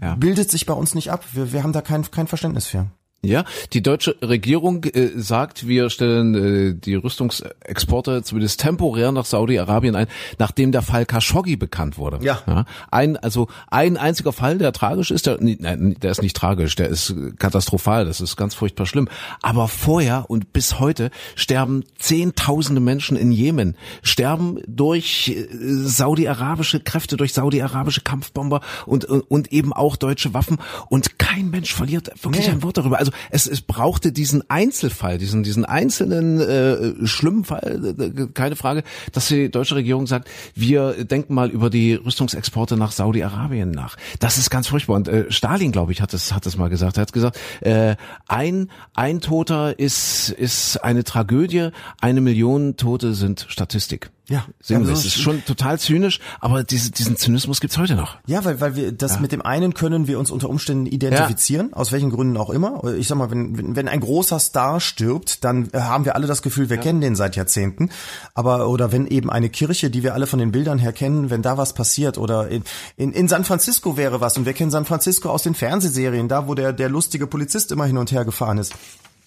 Ja. 0.01 0.15
bildet 0.15 0.49
sich 0.49 0.65
bei 0.65 0.73
uns 0.73 0.95
nicht 0.95 1.11
ab, 1.11 1.23
wir, 1.33 1.51
wir 1.53 1.63
haben 1.63 1.73
da 1.73 1.81
kein, 1.81 2.09
kein 2.09 2.27
Verständnis 2.27 2.65
für. 2.67 2.87
Ja, 3.27 3.43
die 3.73 3.83
deutsche 3.83 4.15
Regierung 4.21 4.85
äh, 4.85 5.09
sagt, 5.15 5.67
wir 5.67 5.89
stellen 5.89 6.35
äh, 6.35 6.73
die 6.73 6.95
Rüstungsexporte 6.95 8.23
zumindest 8.23 8.61
temporär 8.61 9.11
nach 9.11 9.25
Saudi-Arabien 9.25 9.95
ein, 9.95 10.07
nachdem 10.39 10.71
der 10.71 10.81
Fall 10.81 11.05
Khashoggi 11.05 11.57
bekannt 11.57 11.97
wurde. 11.97 12.19
Ja. 12.25 12.65
Ein, 12.89 13.17
also 13.17 13.47
ein 13.69 13.97
einziger 13.97 14.31
Fall, 14.31 14.57
der 14.57 14.71
tragisch 14.71 15.11
ist, 15.11 15.25
der, 15.25 15.37
nein, 15.41 15.97
der 16.01 16.11
ist 16.11 16.21
nicht 16.21 16.37
tragisch, 16.37 16.75
der 16.75 16.87
ist 16.87 17.13
katastrophal, 17.37 18.05
das 18.05 18.21
ist 18.21 18.37
ganz 18.37 18.55
furchtbar 18.55 18.85
schlimm. 18.85 19.09
Aber 19.41 19.67
vorher 19.67 20.29
und 20.29 20.53
bis 20.53 20.79
heute 20.79 21.11
sterben 21.35 21.83
Zehntausende 21.97 22.79
Menschen 22.79 23.17
in 23.17 23.31
Jemen, 23.33 23.75
sterben 24.03 24.59
durch 24.67 25.29
äh, 25.35 25.47
saudi-arabische 25.51 26.79
Kräfte, 26.79 27.17
durch 27.17 27.33
saudi-arabische 27.33 28.01
Kampfbomber 28.01 28.61
und, 28.85 29.03
und, 29.05 29.21
und 29.29 29.51
eben 29.51 29.73
auch 29.73 29.97
deutsche 29.97 30.33
Waffen 30.33 30.59
und 30.89 31.19
kein 31.19 31.49
Mensch 31.49 31.73
verliert 31.73 32.11
wirklich 32.23 32.47
Nee. 32.47 32.53
ein 32.53 32.63
Wort 32.63 32.77
darüber. 32.77 32.99
Also 32.99 33.11
es, 33.29 33.47
es 33.47 33.61
brauchte 33.61 34.11
diesen 34.11 34.49
Einzelfall, 34.49 35.17
diesen, 35.17 35.43
diesen 35.43 35.65
einzelnen 35.65 36.39
äh, 36.39 37.05
schlimmen 37.07 37.43
Fall, 37.43 37.95
äh, 37.97 38.27
keine 38.33 38.55
Frage, 38.55 38.83
dass 39.11 39.27
die 39.27 39.49
deutsche 39.49 39.75
Regierung 39.75 40.07
sagt, 40.07 40.29
wir 40.55 41.05
denken 41.05 41.33
mal 41.33 41.49
über 41.49 41.69
die 41.69 41.93
Rüstungsexporte 41.93 42.77
nach 42.77 42.91
Saudi-Arabien 42.91 43.71
nach. 43.71 43.97
Das 44.19 44.37
ist 44.37 44.49
ganz 44.49 44.67
furchtbar. 44.67 44.95
Und 44.95 45.07
äh, 45.07 45.31
Stalin, 45.31 45.71
glaube 45.71 45.91
ich, 45.91 46.01
hat 46.01 46.13
es 46.13 46.33
hat 46.33 46.45
es 46.45 46.57
mal 46.57 46.69
gesagt. 46.69 46.97
Er 46.97 47.01
hat 47.01 47.13
gesagt, 47.13 47.39
äh, 47.61 47.95
ein 48.27 48.69
ein 48.93 49.21
Toter 49.21 49.77
ist 49.79 50.29
ist 50.29 50.77
eine 50.77 51.03
Tragödie, 51.03 51.69
eine 52.01 52.21
Million 52.21 52.77
Tote 52.77 53.13
sind 53.13 53.45
Statistik. 53.49 54.11
Ja. 54.29 54.45
Sinnlos. 54.61 54.87
Ja, 54.87 54.93
es 54.93 55.03
das 55.03 55.15
ist 55.15 55.21
schon 55.21 55.45
total 55.45 55.79
zynisch, 55.79 56.19
aber 56.41 56.63
diese, 56.63 56.91
diesen 56.91 57.15
Zynismus 57.15 57.61
gibt's 57.61 57.77
heute 57.77 57.95
noch. 57.95 58.17
Ja, 58.25 58.43
weil, 58.43 58.59
weil 58.59 58.75
wir 58.75 58.91
das 58.91 59.21
mit 59.21 59.31
dem 59.31 59.41
einen 59.41 59.73
können 59.73 60.07
wir 60.07 60.19
uns 60.19 60.31
unter 60.31 60.49
Umständen 60.49 60.85
identifizieren, 60.85 61.73
aus 61.73 61.93
welchen 61.93 62.09
Gründen 62.09 62.35
auch 62.35 62.49
immer. 62.49 62.83
Ich 62.95 63.07
sag 63.07 63.17
mal, 63.17 63.31
wenn, 63.31 63.75
wenn, 63.75 63.87
ein 63.87 64.01
großer 64.01 64.39
Star 64.39 64.81
stirbt, 64.81 65.45
dann 65.45 65.69
haben 65.73 66.03
wir 66.03 66.15
alle 66.15 66.27
das 66.27 66.41
Gefühl, 66.41 66.69
wir 66.69 66.77
kennen 66.77 66.99
den 66.99 67.15
seit 67.15 67.37
Jahrzehnten. 67.37 67.89
Aber 68.33 68.67
oder 68.67 68.91
wenn 68.91 69.07
eben 69.07 69.29
eine 69.29 69.49
Kirche, 69.49 69.89
die 69.89 70.03
wir 70.03 70.13
alle 70.13 70.27
von 70.27 70.39
den 70.39 70.51
Bildern 70.51 70.77
her 70.77 70.91
kennen, 70.91 71.29
wenn 71.29 71.41
da 71.41 71.57
was 71.57 71.73
passiert 71.73 72.17
oder 72.17 72.49
in, 72.49 72.63
in, 72.97 73.13
in 73.13 73.29
San 73.29 73.45
Francisco 73.45 73.95
wäre 73.95 74.19
was 74.19 74.37
und 74.37 74.45
wir 74.45 74.53
kennen 74.53 74.71
San 74.71 74.85
Francisco 74.85 75.29
aus 75.29 75.43
den 75.43 75.55
Fernsehserien, 75.55 76.27
da 76.27 76.47
wo 76.47 76.53
der, 76.53 76.73
der 76.73 76.89
lustige 76.89 77.27
Polizist 77.27 77.71
immer 77.71 77.85
hin 77.85 77.97
und 77.97 78.11
her 78.11 78.25
gefahren 78.25 78.57
ist. 78.57 78.73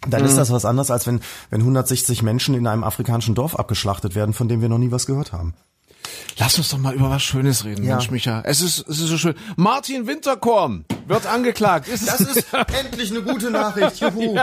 Dann 0.08 0.22
Mhm. 0.22 0.28
ist 0.28 0.36
das 0.36 0.50
was 0.50 0.64
anderes, 0.64 0.90
als 0.90 1.06
wenn, 1.06 1.20
wenn 1.50 1.60
160 1.60 2.22
Menschen 2.22 2.54
in 2.54 2.66
einem 2.66 2.84
afrikanischen 2.84 3.34
Dorf 3.34 3.54
abgeschlachtet 3.56 4.14
werden, 4.14 4.32
von 4.32 4.48
dem 4.48 4.60
wir 4.62 4.68
noch 4.68 4.78
nie 4.78 4.90
was 4.90 5.06
gehört 5.06 5.32
haben. 5.32 5.54
Lass 6.38 6.56
uns 6.56 6.70
doch 6.70 6.78
mal 6.78 6.94
über 6.94 7.10
was 7.10 7.22
Schönes 7.22 7.64
reden, 7.64 7.84
Ja. 7.84 7.96
Mensch, 7.96 8.10
Micha. 8.10 8.40
Es 8.46 8.62
ist, 8.62 8.78
es 8.88 8.98
ist 9.00 9.08
so 9.08 9.18
schön. 9.18 9.34
Martin 9.56 10.06
Winterkorn 10.06 10.84
wird 11.06 11.26
angeklagt. 11.26 11.86
Ist 11.88 12.08
Das 12.08 12.20
ist 12.20 12.46
endlich 12.82 13.10
eine 13.10 13.20
gute 13.22 13.50
Nachricht. 13.50 14.00
Juhu. 14.00 14.38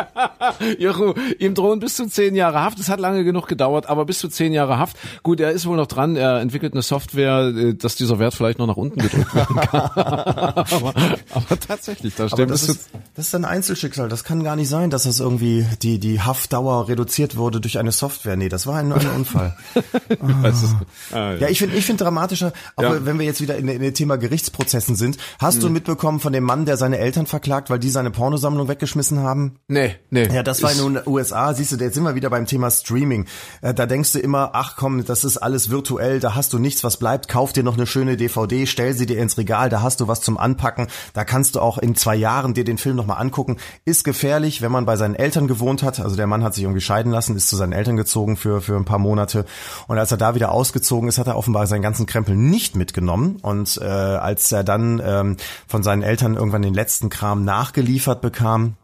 Juhu, 0.78 1.14
ihm 1.40 1.56
drohen 1.56 1.80
bis 1.80 1.96
zu 1.96 2.08
zehn 2.08 2.36
Jahre 2.36 2.62
Haft. 2.62 2.78
Es 2.80 2.90
hat 2.90 3.00
lange 3.00 3.24
genug 3.24 3.48
gedauert, 3.48 3.88
aber 3.88 4.06
bis 4.06 4.20
zu 4.20 4.28
zehn 4.28 4.54
Jahre 4.54 4.78
Haft. 4.78 4.96
Gut, 5.24 5.40
er 5.40 5.52
ist 5.52 5.66
wohl 5.66 5.76
noch 5.78 5.88
dran. 5.88 6.16
Er 6.16 6.40
entwickelt 6.40 6.74
eine 6.74 6.82
Software, 6.84 7.52
äh, 7.56 7.74
dass 7.74 7.96
dieser 7.96 8.20
Wert 8.20 8.36
vielleicht 8.36 8.60
noch 8.60 8.68
nach 8.68 8.78
unten 8.78 9.00
gedrückt 9.02 9.34
werden 9.34 9.56
kann. 9.56 9.82
aber, 9.96 10.94
aber 11.34 11.60
tatsächlich, 11.66 12.14
da 12.16 12.30
stehen 12.30 12.50
das 12.50 12.64
ist, 12.70 12.90
das 13.16 13.28
ist 13.28 13.36
ein 13.36 13.46
Einzelschicksal. 13.46 14.08
Das 14.10 14.24
kann 14.24 14.44
gar 14.44 14.56
nicht 14.56 14.70
sein, 14.70 14.90
dass 14.92 15.04
das 15.04 15.20
irgendwie 15.20 15.66
die, 15.82 15.98
die 16.00 16.22
Haftdauer 16.22 16.88
reduziert 16.90 17.38
wurde 17.38 17.60
durch 17.62 17.80
eine 17.80 17.92
Software. 17.92 18.36
Nee, 18.36 18.50
das 18.50 18.68
war 18.68 18.76
ein, 18.76 18.92
ein 18.92 19.08
Unfall. 19.16 19.56
Ist- 20.44 20.76
ah, 21.12 21.34
Ja, 21.34 21.47
ich 21.50 21.60
finde 21.60 21.76
ich 21.78 21.86
finde 21.86 22.04
dramatischer, 22.04 22.52
auch 22.76 22.84
Ja. 22.84 23.06
wenn 23.06 23.20
wir 23.20 23.26
jetzt 23.26 23.42
wieder 23.42 23.56
in, 23.58 23.68
in 23.68 23.82
dem 23.82 23.94
Thema 23.94 24.18
Gerichtsprozessen 24.18 24.96
sind. 24.96 25.18
Hast 25.40 25.64
du 25.64 25.70
mitbekommen 25.70 26.20
von 26.20 26.34
dem 26.34 26.44
Mann, 26.44 26.58
Mann, 26.58 26.66
der 26.66 26.78
seine 26.78 26.98
Eltern 26.98 27.28
verklagt, 27.28 27.70
weil 27.70 27.78
die 27.78 27.90
seine 27.92 28.10
Pornosammlung 28.10 28.68
weggeschmissen 28.68 29.20
haben? 29.20 29.60
Nee, 29.68 29.96
nee. 30.10 30.28
Ja, 30.34 30.42
das 30.42 30.64
war 30.64 30.72
in 30.72 30.78
den 30.96 31.02
USA. 31.06 31.54
Siehst 31.54 31.72
du, 31.72 31.76
jetzt 31.76 31.94
sind 31.94 32.04
wir 32.04 32.16
wieder 32.16 32.32
beim 32.32 32.48
Thema 32.48 32.72
Streaming. 32.72 33.26
Äh, 33.62 33.76
Da 33.76 33.86
denkst 33.86 34.14
du 34.14 34.20
immer, 34.20 34.52
ach 34.54 34.76
komm, 34.76 35.06
das 35.06 35.24
ist 35.24 35.38
alles 35.38 35.70
virtuell, 35.70 36.20
da 36.20 36.34
hast 36.34 36.54
du 36.54 36.58
nichts, 36.58 36.84
was 36.84 36.98
bleibt. 36.98 37.28
Kauf 37.28 37.54
dir 37.54 37.62
noch 37.64 37.76
eine 37.76 37.86
schöne 37.86 38.18
DVD, 38.18 38.66
stell 38.66 38.94
sie 38.94 39.06
dir 39.06 39.20
ins 39.20 39.38
Regal, 39.38 39.70
da 39.70 39.84
hast 39.84 40.00
du 40.00 40.08
was 40.08 40.22
zum 40.22 40.38
Anpacken. 40.40 40.88
Da 41.14 41.26
kannst 41.26 41.54
du 41.56 41.60
auch 41.60 41.78
in 41.78 41.96
zwei 41.96 42.16
Jahren 42.16 42.56
dir 42.56 42.64
den 42.64 42.80
Film 42.80 42.96
nochmal 42.96 43.22
angucken. 43.22 43.58
Ist 43.86 44.04
gefährlich, 44.04 44.64
wenn 44.64 44.72
man 44.72 44.86
bei 44.86 44.96
seinen 44.96 45.14
Eltern 45.14 45.48
gewohnt 45.48 45.84
hat. 45.84 46.00
Also 46.00 46.16
der 46.16 46.26
Mann 46.26 46.44
hat 46.44 46.56
sich 46.56 46.64
irgendwie 46.64 46.82
scheiden 46.82 47.12
lassen, 47.12 47.36
ist 47.36 47.50
zu 47.50 47.56
seinen 47.56 47.74
Eltern 47.74 47.98
gezogen 47.98 48.36
für, 48.36 48.62
für 48.62 48.76
ein 48.78 48.86
paar 48.86 49.00
Monate. 49.00 49.46
Und 49.88 50.00
als 50.00 50.10
er 50.12 50.18
da 50.18 50.34
wieder 50.34 50.52
ausgezogen 50.52 51.08
ist, 51.08 51.20
hat 51.20 51.28
er 51.28 51.36
offenbar 51.38 51.68
seinen 51.68 51.82
ganzen 51.82 52.06
Krempel 52.06 52.36
nicht 52.36 52.76
mitgenommen. 52.76 53.38
Und 53.42 53.78
äh, 53.82 53.86
als 53.86 54.52
er 54.52 54.64
dann 54.64 55.02
ähm, 55.04 55.38
von 55.68 55.84
seinen 55.84 56.04
Eltern 56.04 56.36
irgendwann 56.36 56.62
den 56.62 56.74
letzten 56.74 57.10
Kram 57.10 57.44
nachgeliefert 57.44 58.22
bekam, 58.22 58.76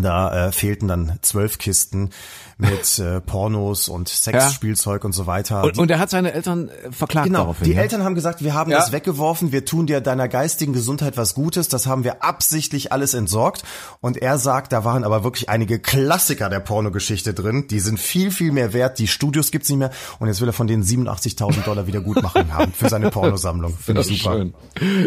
da 0.00 0.48
äh, 0.48 0.52
fehlten 0.52 0.88
dann 0.88 1.18
zwölf 1.22 1.58
Kisten 1.58 2.10
mit 2.58 2.98
äh, 2.98 3.20
Pornos 3.20 3.88
und 3.88 4.08
Sexspielzeug 4.08 5.04
und 5.04 5.12
so 5.12 5.26
weiter. 5.26 5.64
Und, 5.64 5.78
und 5.78 5.90
er 5.90 5.98
hat 5.98 6.10
seine 6.10 6.32
Eltern 6.32 6.68
äh, 6.68 6.92
verklagt 6.92 7.26
Genau, 7.26 7.40
daraufhin. 7.40 7.64
die 7.66 7.72
ja? 7.72 7.82
Eltern 7.82 8.04
haben 8.04 8.14
gesagt, 8.14 8.42
wir 8.44 8.54
haben 8.54 8.70
Ja. 8.70 8.78
das 8.78 8.92
weggeworfen, 8.92 9.50
wir 9.52 9.64
tun 9.64 9.86
dir 9.86 10.00
deiner 10.00 10.28
geistigen 10.28 10.72
Gesundheit 10.72 11.16
was 11.16 11.34
Gutes, 11.34 11.68
das 11.68 11.86
haben 11.86 12.04
wir 12.04 12.22
absichtlich 12.22 12.92
alles 12.92 13.14
entsorgt. 13.14 13.64
Und 14.00 14.18
er 14.22 14.38
sagt, 14.38 14.72
da 14.72 14.84
waren 14.84 15.04
aber 15.04 15.24
wirklich 15.24 15.48
einige 15.48 15.78
Klassiker 15.78 16.48
der 16.48 16.60
Pornogeschichte 16.60 17.34
drin, 17.34 17.66
die 17.68 17.80
sind 17.80 17.98
viel, 17.98 18.30
viel 18.30 18.52
mehr 18.52 18.72
wert, 18.72 18.98
die 18.98 19.08
Studios 19.08 19.50
gibt's 19.50 19.68
nicht 19.68 19.78
mehr 19.78 19.90
und 20.18 20.28
jetzt 20.28 20.40
will 20.40 20.48
er 20.48 20.52
von 20.52 20.66
denen 20.66 20.82
87.000 20.84 21.62
Dollar 21.64 21.86
wieder 21.86 22.00
gut 22.00 22.22
machen 22.22 22.52
haben 22.54 22.72
für 22.72 22.88
seine 22.88 23.10
Pornosammlung. 23.10 23.76
Finde 23.78 24.02
ich 24.02 24.22
super. 24.22 24.36
Schön. 24.36 24.54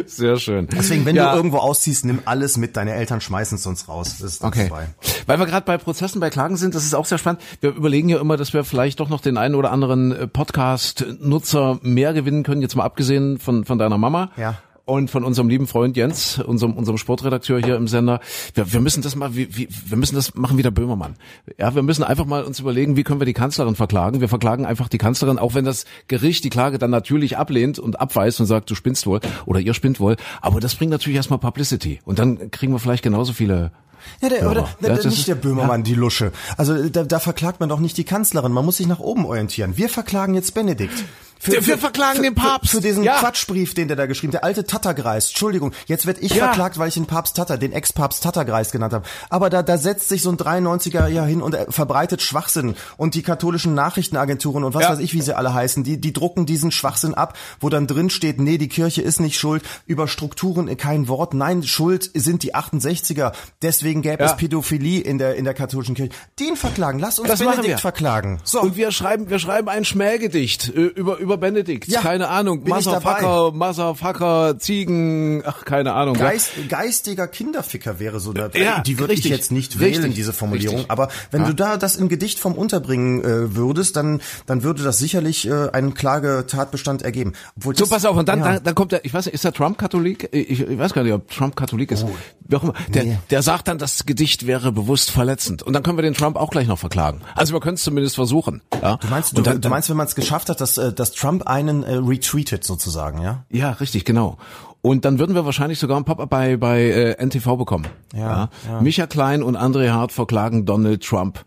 Sehr 0.08 0.38
schön. 0.38 0.68
Deswegen, 0.72 1.06
wenn 1.06 1.16
Ja. 1.16 1.32
du 1.32 1.38
irgendwo 1.38 1.58
ausziehst, 1.58 2.06
nimm 2.06 2.20
alles 2.26 2.58
mit, 2.58 2.76
deine 2.78 2.94
Eltern 2.94 3.22
schmeißen 3.22 3.56
es 3.58 3.64
sonst 3.64 3.88
raus. 3.88 4.16
Das 4.20 4.34
ist 4.34 4.44
Okay. 4.44 4.68
vorbei. 4.68 4.88
Weil 5.26 5.40
wir 5.40 5.46
gerade 5.46 5.66
bei 5.66 5.78
Prozessen, 5.78 6.20
bei 6.20 6.30
Klagen 6.30 6.58
sind, 6.58 6.76
das 6.76 6.84
ist 6.84 6.94
auch 6.94 7.06
sehr 7.06 7.18
spannend. 7.18 7.37
Wir 7.62 7.72
überlegen 7.76 8.10
ja 8.10 8.20
immer, 8.20 8.38
dass 8.38 8.54
wir 8.54 8.64
vielleicht 8.64 9.00
doch 9.00 9.10
noch 9.10 9.22
den 9.22 9.38
einen 9.38 9.56
oder 9.56 9.72
anderen 9.72 10.12
äh, 10.12 10.28
Podcast-Nutzer 10.28 11.80
mehr 11.82 12.14
gewinnen 12.14 12.44
können, 12.44 12.62
jetzt 12.62 12.76
mal 12.76 12.84
abgesehen 12.84 13.40
von, 13.40 13.66
von 13.66 13.78
deiner 13.78 13.98
Mama. 13.98 14.32
Ja. 14.38 14.60
Und 14.86 15.12
von 15.12 15.26
unserem 15.26 15.50
lieben 15.50 15.68
Freund 15.68 15.98
Jens, 15.98 16.40
unserem, 16.40 16.72
unserem 16.72 16.98
Sportredakteur 16.98 17.60
hier 17.60 17.76
im 17.76 17.90
Sender. 17.90 18.22
Wir, 18.54 18.72
wir 18.72 18.80
müssen 18.80 19.04
das 19.04 19.18
mal, 19.18 19.36
wie, 19.36 19.54
wie, 19.54 19.68
wir 19.86 19.98
müssen 19.98 20.16
das 20.16 20.34
machen 20.34 20.58
wie 20.58 20.64
der 20.64 20.72
Böhmermann. 20.72 21.16
Ja, 21.58 21.76
wir 21.76 21.84
müssen 21.84 22.04
einfach 22.04 22.26
mal 22.26 22.46
uns 22.46 22.62
überlegen, 22.62 22.96
wie 22.96 23.04
können 23.04 23.20
wir 23.20 23.26
die 23.26 23.34
Kanzlerin 23.34 23.76
verklagen. 23.76 24.22
Wir 24.22 24.30
verklagen 24.30 24.66
einfach 24.66 24.88
die 24.88 24.98
Kanzlerin, 24.98 25.40
auch 25.40 25.56
wenn 25.56 25.66
das 25.66 25.84
Gericht 26.08 26.46
die 26.46 26.50
Klage 26.50 26.78
dann 26.78 26.90
natürlich 26.90 27.38
ablehnt 27.38 27.80
und 27.80 28.00
abweist 28.00 28.40
und 28.40 28.46
sagt, 28.46 28.70
du 28.70 28.76
spinnst 28.76 29.06
wohl 29.08 29.20
oder 29.46 29.60
ihr 29.60 29.74
spinnt 29.74 30.00
wohl. 30.00 30.16
Aber 30.42 30.62
das 30.62 30.76
bringt 30.76 30.92
natürlich 30.92 31.18
erstmal 31.18 31.40
Publicity. 31.40 32.00
Und 32.06 32.18
dann 32.18 32.50
kriegen 32.52 32.72
wir 32.72 32.80
vielleicht 32.80 33.04
genauso 33.04 33.34
viele 33.34 33.74
Ja, 34.22 34.30
der, 34.30 34.40
Ja. 34.42 34.50
oder, 34.52 34.70
Ja, 34.82 34.94
nicht 34.94 35.06
ist- 35.06 35.28
der 35.28 35.36
Böhmermann, 35.36 35.84
die 35.84 35.96
Lusche. 35.96 36.32
Also 36.58 36.90
da, 36.90 37.04
da 37.04 37.20
verklagt 37.20 37.60
man 37.60 37.70
doch 37.70 37.80
nicht 37.80 37.98
die 37.98 38.04
Kanzlerin, 38.06 38.52
man 38.52 38.66
muss 38.66 38.78
sich 38.78 38.88
nach 38.88 39.00
oben 39.00 39.26
orientieren. 39.26 39.78
Wir 39.78 39.90
verklagen 39.90 40.34
jetzt 40.36 40.54
Benedikt. 40.54 41.04
Wir- 41.44 41.64
wir 41.68 41.78
verklagen 41.78 42.24
den 42.24 42.34
Papst. 42.34 42.72
Für, 42.72 42.78
für 42.78 42.82
diesen 42.88 43.04
Ja. 43.04 43.20
Quatschbrief, 43.20 43.76
den 43.76 43.88
der 43.88 43.96
da 43.96 44.08
geschrieben 44.08 44.32
der 44.32 44.44
alte 44.44 44.66
Tattergreis. 44.66 45.28
Entschuldigung, 45.30 45.72
jetzt 45.86 46.08
werd 46.08 46.18
ich 46.20 46.32
Ja. 46.34 46.46
verklagt, 46.46 46.80
weil 46.80 46.88
ich 46.88 46.96
den 46.96 47.06
Papst 47.06 47.36
Tatter, 47.36 47.60
den 47.60 47.74
Ex-Papst 47.74 48.24
Tattergreis 48.24 48.72
genannt 48.72 48.92
habe. 48.94 49.06
Aber 49.30 49.52
da, 49.52 49.62
da 49.62 49.78
setzt 49.78 50.10
sich 50.10 50.24
so 50.24 50.32
ein 50.32 50.38
93er 50.38 51.08
ja 51.08 51.24
hin 51.26 51.44
und 51.44 51.54
er 51.54 51.72
verbreitet 51.72 52.24
Schwachsinn. 52.24 52.74
Und 52.98 53.14
die 53.14 53.22
katholischen 53.22 53.76
Nachrichtenagenturen 53.76 54.64
und 54.64 54.74
was 54.74 54.82
Ja. 54.82 54.90
weiß 54.90 55.00
ich, 55.00 55.14
wie 55.14 55.22
sie 55.22 55.38
alle 55.38 55.54
heißen, 55.54 55.84
die, 55.84 56.02
die 56.02 56.12
drucken 56.12 56.48
diesen 56.48 56.72
Schwachsinn 56.72 57.14
ab, 57.14 57.38
wo 57.60 57.70
dann 57.70 57.86
drin 57.86 58.10
steht, 58.10 58.42
nee, 58.42 58.58
die 58.58 58.68
Kirche 58.68 59.04
ist 59.04 59.20
nicht 59.20 59.38
schuld, 59.40 59.62
über 59.86 60.08
Strukturen 60.08 60.76
kein 60.76 61.08
Wort, 61.08 61.36
nein, 61.36 61.62
schuld 61.62 62.10
sind 62.16 62.42
die 62.42 62.56
68er, 62.56 63.32
deswegen 63.62 63.87
gäbe 63.96 64.24
Ja. 64.24 64.30
es 64.30 64.38
Pädophilie 64.38 65.02
in 65.02 65.18
der, 65.18 65.36
in 65.36 65.44
der 65.46 65.54
katholischen 65.54 65.96
Kirche. 65.96 66.12
Den 66.40 66.56
verklagen, 66.56 67.00
lass 67.00 67.20
uns 67.20 67.28
Das 67.28 67.40
machen 67.40 67.52
Benedikt 67.58 67.76
wir. 67.76 67.78
verklagen. 67.80 68.40
So. 68.44 68.62
Und 68.62 68.76
wir 68.76 68.92
schreiben, 68.92 69.30
wir 69.30 69.40
schreiben 69.40 69.70
ein 69.70 69.86
Schmähgedicht 69.86 70.70
äh, 70.70 70.82
über, 70.82 71.18
über 71.18 71.38
Benedikt. 71.38 71.88
Ja, 71.88 72.02
keine 72.02 72.28
Ahnung. 72.30 72.64
Motherfucker, 72.66 73.52
Motherfucker, 73.54 74.60
Ziegen, 74.60 75.44
ach, 75.46 75.66
keine 75.66 75.94
Ahnung. 75.94 76.16
Geist, 76.16 76.52
geistiger 76.70 77.28
Kinderficker 77.28 78.00
wäre 78.00 78.20
so 78.20 78.32
eine, 78.32 78.50
Ja, 78.56 78.82
die 78.82 79.00
würde 79.00 79.14
ich 79.14 79.24
jetzt 79.24 79.52
nicht 79.52 79.80
richtig, 79.80 80.02
wählen, 80.04 80.14
diese 80.14 80.34
Formulierung. 80.34 80.78
richtig. 80.78 80.92
Aber 80.92 81.10
wenn 81.32 81.42
Ja. 81.42 81.48
du 81.48 81.54
da 81.56 81.78
das 81.78 81.96
im 81.96 82.10
Gedicht 82.10 82.40
vom 82.40 82.54
unterbringen 82.54 83.24
äh, 83.24 83.56
würdest, 83.56 83.96
dann, 83.96 84.22
dann 84.46 84.64
würde 84.64 84.84
das 84.84 84.98
sicherlich 84.98 85.48
äh, 85.48 85.70
einen 85.72 85.94
Klagetatbestand 85.94 87.02
ergeben. 87.02 87.34
Obwohl 87.58 87.76
So, 87.76 87.84
das- 87.84 87.90
pass 87.90 88.06
auf, 88.06 88.18
und 88.18 88.28
dann, 88.30 88.40
ja. 88.40 88.54
dann, 88.54 88.64
dann 88.64 88.76
kommt 88.76 88.92
der, 88.92 89.06
ich 89.06 89.14
weiß 89.14 89.26
nicht, 89.26 89.36
ist 89.36 89.44
der 89.44 89.54
Trump 89.54 89.78
Katholik? 89.78 90.30
Ich, 90.32 90.60
ich 90.62 90.78
weiß 90.78 90.94
gar 90.94 91.04
nicht, 91.04 91.14
ob 91.14 91.30
Trump 91.30 91.56
Katholik 91.56 91.92
ist. 91.92 92.06
Wie 92.48 92.56
auch 92.56 92.64
immer. 92.64 92.74
Der, 92.90 93.04
Oh. 93.04 93.06
Nee. 93.06 93.18
der 93.30 93.42
sagt 93.44 93.68
dann, 93.68 93.77
das 93.78 94.06
Gedicht 94.06 94.48
wäre 94.48 94.72
bewusst 94.72 95.12
verletzend. 95.12 95.64
Und 95.64 95.74
dann 95.74 95.84
können 95.84 95.98
wir 95.98 96.04
den 96.04 96.14
Trump 96.14 96.36
auch 96.36 96.50
gleich 96.50 96.68
noch 96.68 96.80
verklagen. 96.80 97.22
Also 97.36 97.54
wir 97.54 97.60
können 97.60 97.76
es 97.76 97.84
zumindest 97.84 98.16
versuchen. 98.16 98.62
Ja? 98.82 98.98
Du 98.98 99.08
meinst, 99.08 99.38
du, 99.38 99.42
dann, 99.42 99.62
du 99.62 99.70
meinst, 99.70 99.90
wenn 99.90 99.98
man 99.98 100.08
es 100.08 100.16
geschafft 100.16 100.50
hat, 100.50 100.62
dass, 100.62 100.78
äh, 100.78 100.94
dass 100.94 101.12
Trump 101.12 101.48
einen 101.48 101.84
äh, 101.84 101.96
retweetet 101.96 102.64
sozusagen, 102.64 103.22
ja? 103.22 103.46
Ja, 103.50 103.72
richtig, 103.72 104.06
genau. 104.06 104.38
Und 104.82 105.06
dann 105.06 105.20
würden 105.20 105.36
wir 105.36 105.46
wahrscheinlich 105.46 105.80
sogar 105.80 105.98
ein 105.98 106.06
Pop-up 106.06 106.30
bei, 106.30 106.58
bei 106.58 106.84
äh, 106.84 107.26
NTV 107.26 107.58
bekommen. 107.58 107.88
Ja, 108.14 108.50
ja. 108.68 108.82
Micha 108.82 109.08
Klein 109.08 109.44
und 109.44 109.58
André 109.58 109.92
Hart 109.92 110.12
verklagen 110.12 110.66
Donald 110.66 111.04
Trump. 111.04 111.44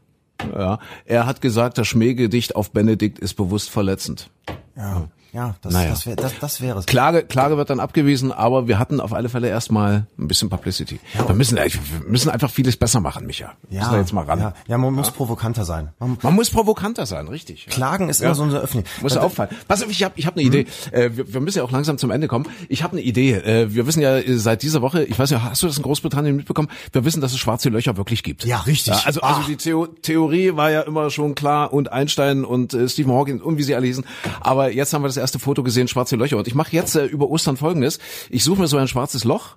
Ja. 0.55 0.79
Er 1.05 1.27
hat 1.27 1.41
gesagt, 1.41 1.79
das 1.79 1.87
Schmähgedicht 1.87 2.57
auf 2.57 2.73
Benedikt 2.73 3.19
ist 3.19 3.35
bewusst 3.35 3.71
verletzend. 3.71 4.31
Ja, 4.77 5.09
ja, 5.33 5.55
das, 5.63 5.73
Naja. 5.73 5.91
das, 5.91 6.07
wär, 6.07 6.17
das, 6.17 6.33
das 6.41 6.61
wäre 6.61 6.79
es. 6.79 6.87
Klage, 6.87 7.23
Klage 7.25 7.57
wird 7.57 7.71
dann 7.71 7.81
abgewiesen, 7.81 8.33
aber 8.33 8.67
wir 8.69 8.79
hatten 8.79 9.01
auf 9.01 9.13
alle 9.13 9.29
Fälle 9.29 9.49
erstmal 9.49 10.07
ein 10.19 10.29
bisschen 10.29 10.49
Publicity. 10.51 11.01
wir 11.27 11.35
müssen, 11.35 11.57
wir 11.57 11.71
müssen 12.07 12.31
einfach 12.31 12.51
vieles 12.51 12.77
besser 12.77 13.01
machen, 13.01 13.27
Micha. 13.27 13.53
Ja, 13.69 13.81
müssen 13.81 13.93
wir 13.93 13.99
jetzt 14.01 14.13
mal 14.13 14.25
ran. 14.25 14.39
Ja, 14.41 14.55
ja 14.67 14.79
man 14.79 14.93
muss 14.95 15.11
provokanter 15.11 15.65
sein. 15.65 15.91
Man, 15.99 16.19
Man 16.23 16.35
muss 16.35 16.51
provokanter 16.51 17.07
sein, 17.07 17.29
richtig. 17.29 17.67
Ja. 17.67 17.73
Klagen 17.73 18.09
ist 18.09 18.21
Ja. 18.21 18.27
immer 18.27 18.35
so 18.35 18.43
eine 18.43 18.59
Öffnung. 18.59 18.85
Muss 19.03 19.15
Da- 19.15 19.21
auffallen. 19.23 19.51
Pass 19.69 19.83
auf, 19.83 19.91
ich 19.91 20.03
habe 20.03 20.15
ich 20.17 20.27
hab 20.27 20.35
eine 20.35 20.43
Idee. 20.43 20.67
Äh, 20.93 21.11
wir, 21.15 21.33
wir 21.35 21.41
müssen 21.41 21.59
ja 21.59 21.65
auch 21.65 21.71
langsam 21.71 21.99
zum 21.99 22.11
Ende 22.11 22.27
kommen. 22.29 22.47
Ich 22.69 22.83
habe 22.83 22.93
eine 22.93 23.03
Idee. 23.03 23.33
Äh, 23.35 23.75
wir 23.75 23.87
wissen 23.87 24.01
ja 24.03 24.17
äh, 24.17 24.35
seit 24.39 24.63
dieser 24.63 24.83
Woche, 24.83 25.05
ich 25.05 25.19
weiß 25.19 25.31
ja, 25.31 25.43
hast 25.43 25.63
du 25.63 25.67
das 25.67 25.77
in 25.77 25.83
Großbritannien 25.83 26.37
mitbekommen? 26.37 26.69
Wir 26.93 27.05
wissen, 27.05 27.21
dass 27.21 27.33
es 27.33 27.39
schwarze 27.39 27.69
Löcher 27.69 27.97
wirklich 27.97 28.23
gibt. 28.23 28.45
Ja, 28.45 28.59
richtig. 28.61 28.95
also 28.95 29.21
also 29.21 29.21
Ah. 29.23 29.45
die 29.49 29.57
Theo 29.57 29.87
Theorie 29.87 30.57
war 30.57 30.71
ja 30.71 30.81
immer 30.83 31.11
schon 31.11 31.35
klar 31.35 31.73
und 31.73 31.93
Einstein 31.93 32.45
und 32.45 32.75
äh, 32.75 32.89
Stephen 32.89 33.13
Hawking 33.13 33.41
und 33.41 33.59
wie 33.59 33.63
sie 33.63 33.75
alle 33.75 33.87
hießen. 33.87 34.05
Aber 34.41 34.73
jetzt 34.73 34.93
haben 34.93 35.03
wir 35.03 35.09
das 35.09 35.17
erste 35.21 35.39
Foto 35.39 35.63
gesehen, 35.63 35.89
schwarze 35.89 36.17
Löcher. 36.17 36.37
Und 36.37 36.49
ich 36.49 36.55
mache 36.55 36.73
jetzt 36.73 36.97
äh, 36.97 37.05
über 37.05 37.29
Ostern 37.31 37.57
folgendes. 37.57 37.99
Ich 38.29 38.45
suche 38.45 38.61
mir 38.61 38.67
so 38.67 38.77
ein 38.77 38.89
schwarzes 38.89 39.25
Loch 39.25 39.57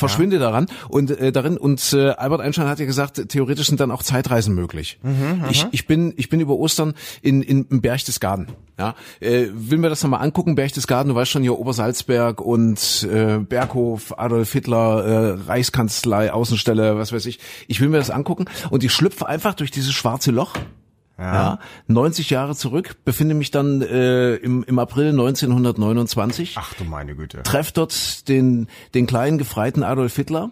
verschwinde 0.00 0.38
daran 0.38 0.66
und 0.88 1.10
äh, 1.10 1.30
darin 1.30 1.56
und 1.56 1.92
äh, 1.92 2.10
Albert 2.10 2.40
Einstein 2.40 2.66
hat 2.66 2.80
ja 2.80 2.86
gesagt, 2.86 3.28
theoretisch 3.28 3.68
sind 3.68 3.80
dann 3.80 3.90
auch 3.90 4.02
Zeitreisen 4.02 4.54
möglich. 4.54 4.98
ich, 5.50 5.66
ich 5.70 5.86
bin 5.86 6.14
ich 6.16 6.28
bin 6.28 6.40
über 6.40 6.54
Ostern 6.54 6.94
in 7.22 7.42
in, 7.42 7.66
in 7.66 7.80
Berchtesgaden. 7.80 8.48
Ja, 8.78 8.94
äh, 9.20 9.48
will 9.52 9.78
mir 9.78 9.90
das 9.90 10.02
nochmal 10.02 10.22
angucken, 10.22 10.54
Berchtesgaden, 10.54 11.10
du 11.10 11.14
weißt 11.14 11.30
schon 11.30 11.42
hier 11.42 11.58
Obersalzberg 11.58 12.40
und 12.40 13.06
äh, 13.12 13.38
Berghof, 13.38 14.18
Adolf 14.18 14.50
Hitler, 14.52 15.04
äh, 15.04 15.42
Reichskanzlei, 15.46 16.32
Außenstelle, 16.32 16.96
was 16.96 17.12
weiß 17.12 17.26
ich. 17.26 17.38
Ich 17.68 17.80
will 17.80 17.90
mir 17.90 17.98
das 17.98 18.10
angucken 18.10 18.46
und 18.70 18.82
ich 18.82 18.92
schlüpfe 18.92 19.26
einfach 19.28 19.54
durch 19.54 19.70
dieses 19.70 19.92
schwarze 19.92 20.30
Loch. 20.30 20.54
Ja. 21.20 21.58
90 21.86 22.30
Jahre 22.30 22.56
zurück, 22.56 22.96
befinde 23.04 23.34
mich 23.34 23.50
dann 23.50 23.82
äh, 23.82 24.36
im, 24.36 24.64
im 24.64 24.78
April 24.78 25.10
1929 25.10 26.56
Ach 26.58 26.72
du 26.74 26.84
meine 26.84 27.14
Güte. 27.14 27.42
treffe 27.42 27.72
dort 27.74 28.28
den, 28.28 28.68
den 28.94 29.06
kleinen 29.06 29.36
gefreiten 29.38 29.82
Adolf 29.82 30.16
Hitler, 30.16 30.50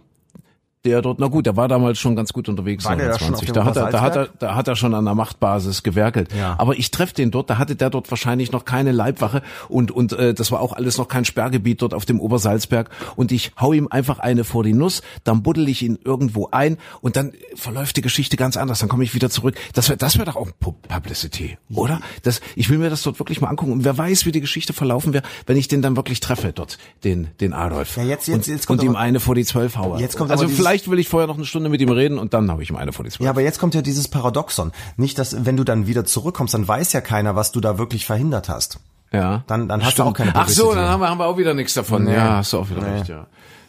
der 0.88 1.02
dort, 1.02 1.18
na 1.18 1.28
gut, 1.28 1.46
der 1.46 1.56
war 1.56 1.68
damals 1.68 1.98
schon 1.98 2.16
ganz 2.16 2.32
gut 2.32 2.48
unterwegs. 2.48 2.84
War 2.84 2.96
der 2.96 3.08
da 3.12 3.18
schon 3.18 3.34
auf 3.34 3.42
29. 3.42 3.46
dem 3.46 3.54
da, 3.54 3.64
hat 3.64 3.76
er, 3.76 3.90
da, 3.90 4.00
hat 4.00 4.16
er, 4.16 4.28
da 4.38 4.54
hat 4.54 4.68
er 4.68 4.76
schon 4.76 4.94
an 4.94 5.04
der 5.04 5.14
Machtbasis 5.14 5.82
gewerkelt. 5.82 6.30
Ja. 6.36 6.54
Aber 6.58 6.76
ich 6.78 6.90
treffe 6.90 7.14
den 7.14 7.30
dort, 7.30 7.50
da 7.50 7.58
hatte 7.58 7.76
der 7.76 7.90
dort 7.90 8.10
wahrscheinlich 8.10 8.52
noch 8.52 8.64
keine 8.64 8.92
Leibwache 8.92 9.42
und, 9.68 9.90
und 9.90 10.12
äh, 10.12 10.34
das 10.34 10.50
war 10.50 10.60
auch 10.60 10.72
alles 10.72 10.98
noch 10.98 11.08
kein 11.08 11.24
Sperrgebiet 11.24 11.82
dort 11.82 11.94
auf 11.94 12.04
dem 12.04 12.20
Obersalzberg. 12.20 12.90
Und 13.16 13.32
ich 13.32 13.52
hau 13.60 13.72
ihm 13.72 13.88
einfach 13.88 14.18
eine 14.18 14.44
vor 14.44 14.64
die 14.64 14.72
Nuss, 14.72 15.02
dann 15.24 15.42
buddel 15.42 15.68
ich 15.68 15.82
ihn 15.82 15.98
irgendwo 16.04 16.48
ein 16.50 16.78
und 17.00 17.16
dann 17.16 17.32
verläuft 17.54 17.96
die 17.96 18.02
Geschichte 18.02 18.36
ganz 18.36 18.56
anders. 18.56 18.78
Dann 18.80 18.88
komme 18.88 19.04
ich 19.04 19.14
wieder 19.14 19.30
zurück. 19.30 19.54
Das 19.74 19.88
wäre 19.88 19.96
das 19.98 20.18
wär 20.18 20.24
doch 20.24 20.36
auch 20.36 20.48
Pu- 20.62 20.74
Publicity, 20.88 21.58
oder? 21.72 22.00
Das, 22.22 22.40
ich 22.56 22.68
will 22.70 22.78
mir 22.78 22.90
das 22.90 23.02
dort 23.02 23.18
wirklich 23.18 23.40
mal 23.40 23.48
angucken. 23.48 23.72
Und 23.72 23.84
wer 23.84 23.96
weiß, 23.96 24.26
wie 24.26 24.32
die 24.32 24.40
Geschichte 24.40 24.72
verlaufen 24.72 25.12
wäre, 25.12 25.24
wenn 25.46 25.56
ich 25.56 25.68
den 25.68 25.82
dann 25.82 25.96
wirklich 25.96 26.20
treffe 26.20 26.52
dort, 26.52 26.78
den, 27.04 27.28
den 27.40 27.52
Adolf. 27.52 27.96
Ja, 27.96 28.02
jetzt- 28.04 28.26
jetzt- 28.28 28.34
und, 28.34 28.46
jetzt 28.46 28.66
kommt 28.66 28.80
und 28.80 28.86
ihm 28.86 28.96
eine 28.96 29.20
vor 29.20 29.34
die 29.34 29.44
zwölf 29.44 29.76
haue. 29.76 30.00
Jetzt 30.00 30.16
kommt 30.16 30.30
also 30.30 30.44
dieses- 30.44 30.58
vielleicht 30.78 30.90
will 30.90 30.98
ich 30.98 31.08
vorher 31.08 31.26
noch 31.26 31.36
eine 31.36 31.44
Stunde 31.44 31.68
mit 31.68 31.80
ihm 31.80 31.90
reden 31.90 32.18
und 32.18 32.34
dann 32.34 32.50
habe 32.50 32.62
ich 32.62 32.70
ihm 32.70 32.76
eine 32.76 32.92
vor 32.92 33.04
die 33.04 33.10
zwölf. 33.10 33.24
Ja, 33.24 33.30
aber 33.30 33.40
jetzt 33.42 33.58
kommt 33.58 33.74
ja 33.74 33.82
dieses 33.82 34.08
Paradoxon. 34.08 34.72
Nicht, 34.96 35.18
dass 35.18 35.44
wenn 35.44 35.56
du 35.56 35.64
dann 35.64 35.86
wieder 35.86 36.04
zurückkommst, 36.04 36.54
dann 36.54 36.66
weiß 36.68 36.92
ja 36.92 37.00
keiner, 37.00 37.34
was 37.36 37.52
du 37.52 37.60
da 37.60 37.78
wirklich 37.78 38.06
verhindert 38.06 38.48
hast. 38.48 38.78
Ja. 39.12 39.42
Dann- 39.46 39.68
dann 39.68 39.80
hast 39.80 39.88
du 39.98 40.02
Stimmt. 40.02 40.08
auch 40.08 40.12
keine 40.14 40.34
Ach 40.34 40.48
so, 40.48 40.74
dann 40.74 40.88
haben 40.88 41.00
wir, 41.00 41.08
haben 41.08 41.18
wir 41.18 41.26
auch 41.26 41.38
wieder 41.38 41.54
nichts 41.54 41.74
davon. 41.74 42.04
Nee. 42.04 42.14
Ja, 42.14 42.36
hast 42.36 42.52
du 42.52 42.58
auch 42.58 42.70
wieder 42.70 42.82
Nee. 42.82 42.98
recht, 42.98 43.08
ja. 43.08 43.26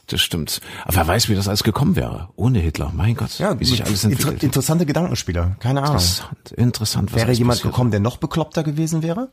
Das 0.08 0.22
stimmt. 0.22 0.60
Aber 0.86 0.96
wer 0.96 1.08
weiß, 1.08 1.30
wie 1.30 1.36
das 1.36 1.48
alles 1.48 1.64
gekommen 1.64 1.96
wäre. 1.96 2.30
Ohne 2.36 2.60
Hitler. 2.60 2.92
Mein 2.96 3.16
Gott. 3.16 3.30
wie 3.60 3.66
sich 3.66 3.86
alles 3.86 4.04
inter 4.04 4.18
entwickelt. 4.18 4.44
interessante 4.44 4.86
Gedankenspieler. 4.88 5.56
Keine 5.60 5.82
Ahnung. 5.84 5.94
Interessant, 5.98 6.52
interessant. 6.54 7.16
Wäre 7.16 7.32
jemand 7.32 7.60
passiert. 7.60 7.74
gekommen, 7.74 7.92
der 7.92 8.00
noch 8.00 8.18
bekloppter 8.18 8.64
gewesen 8.64 9.04
wäre? 9.04 9.30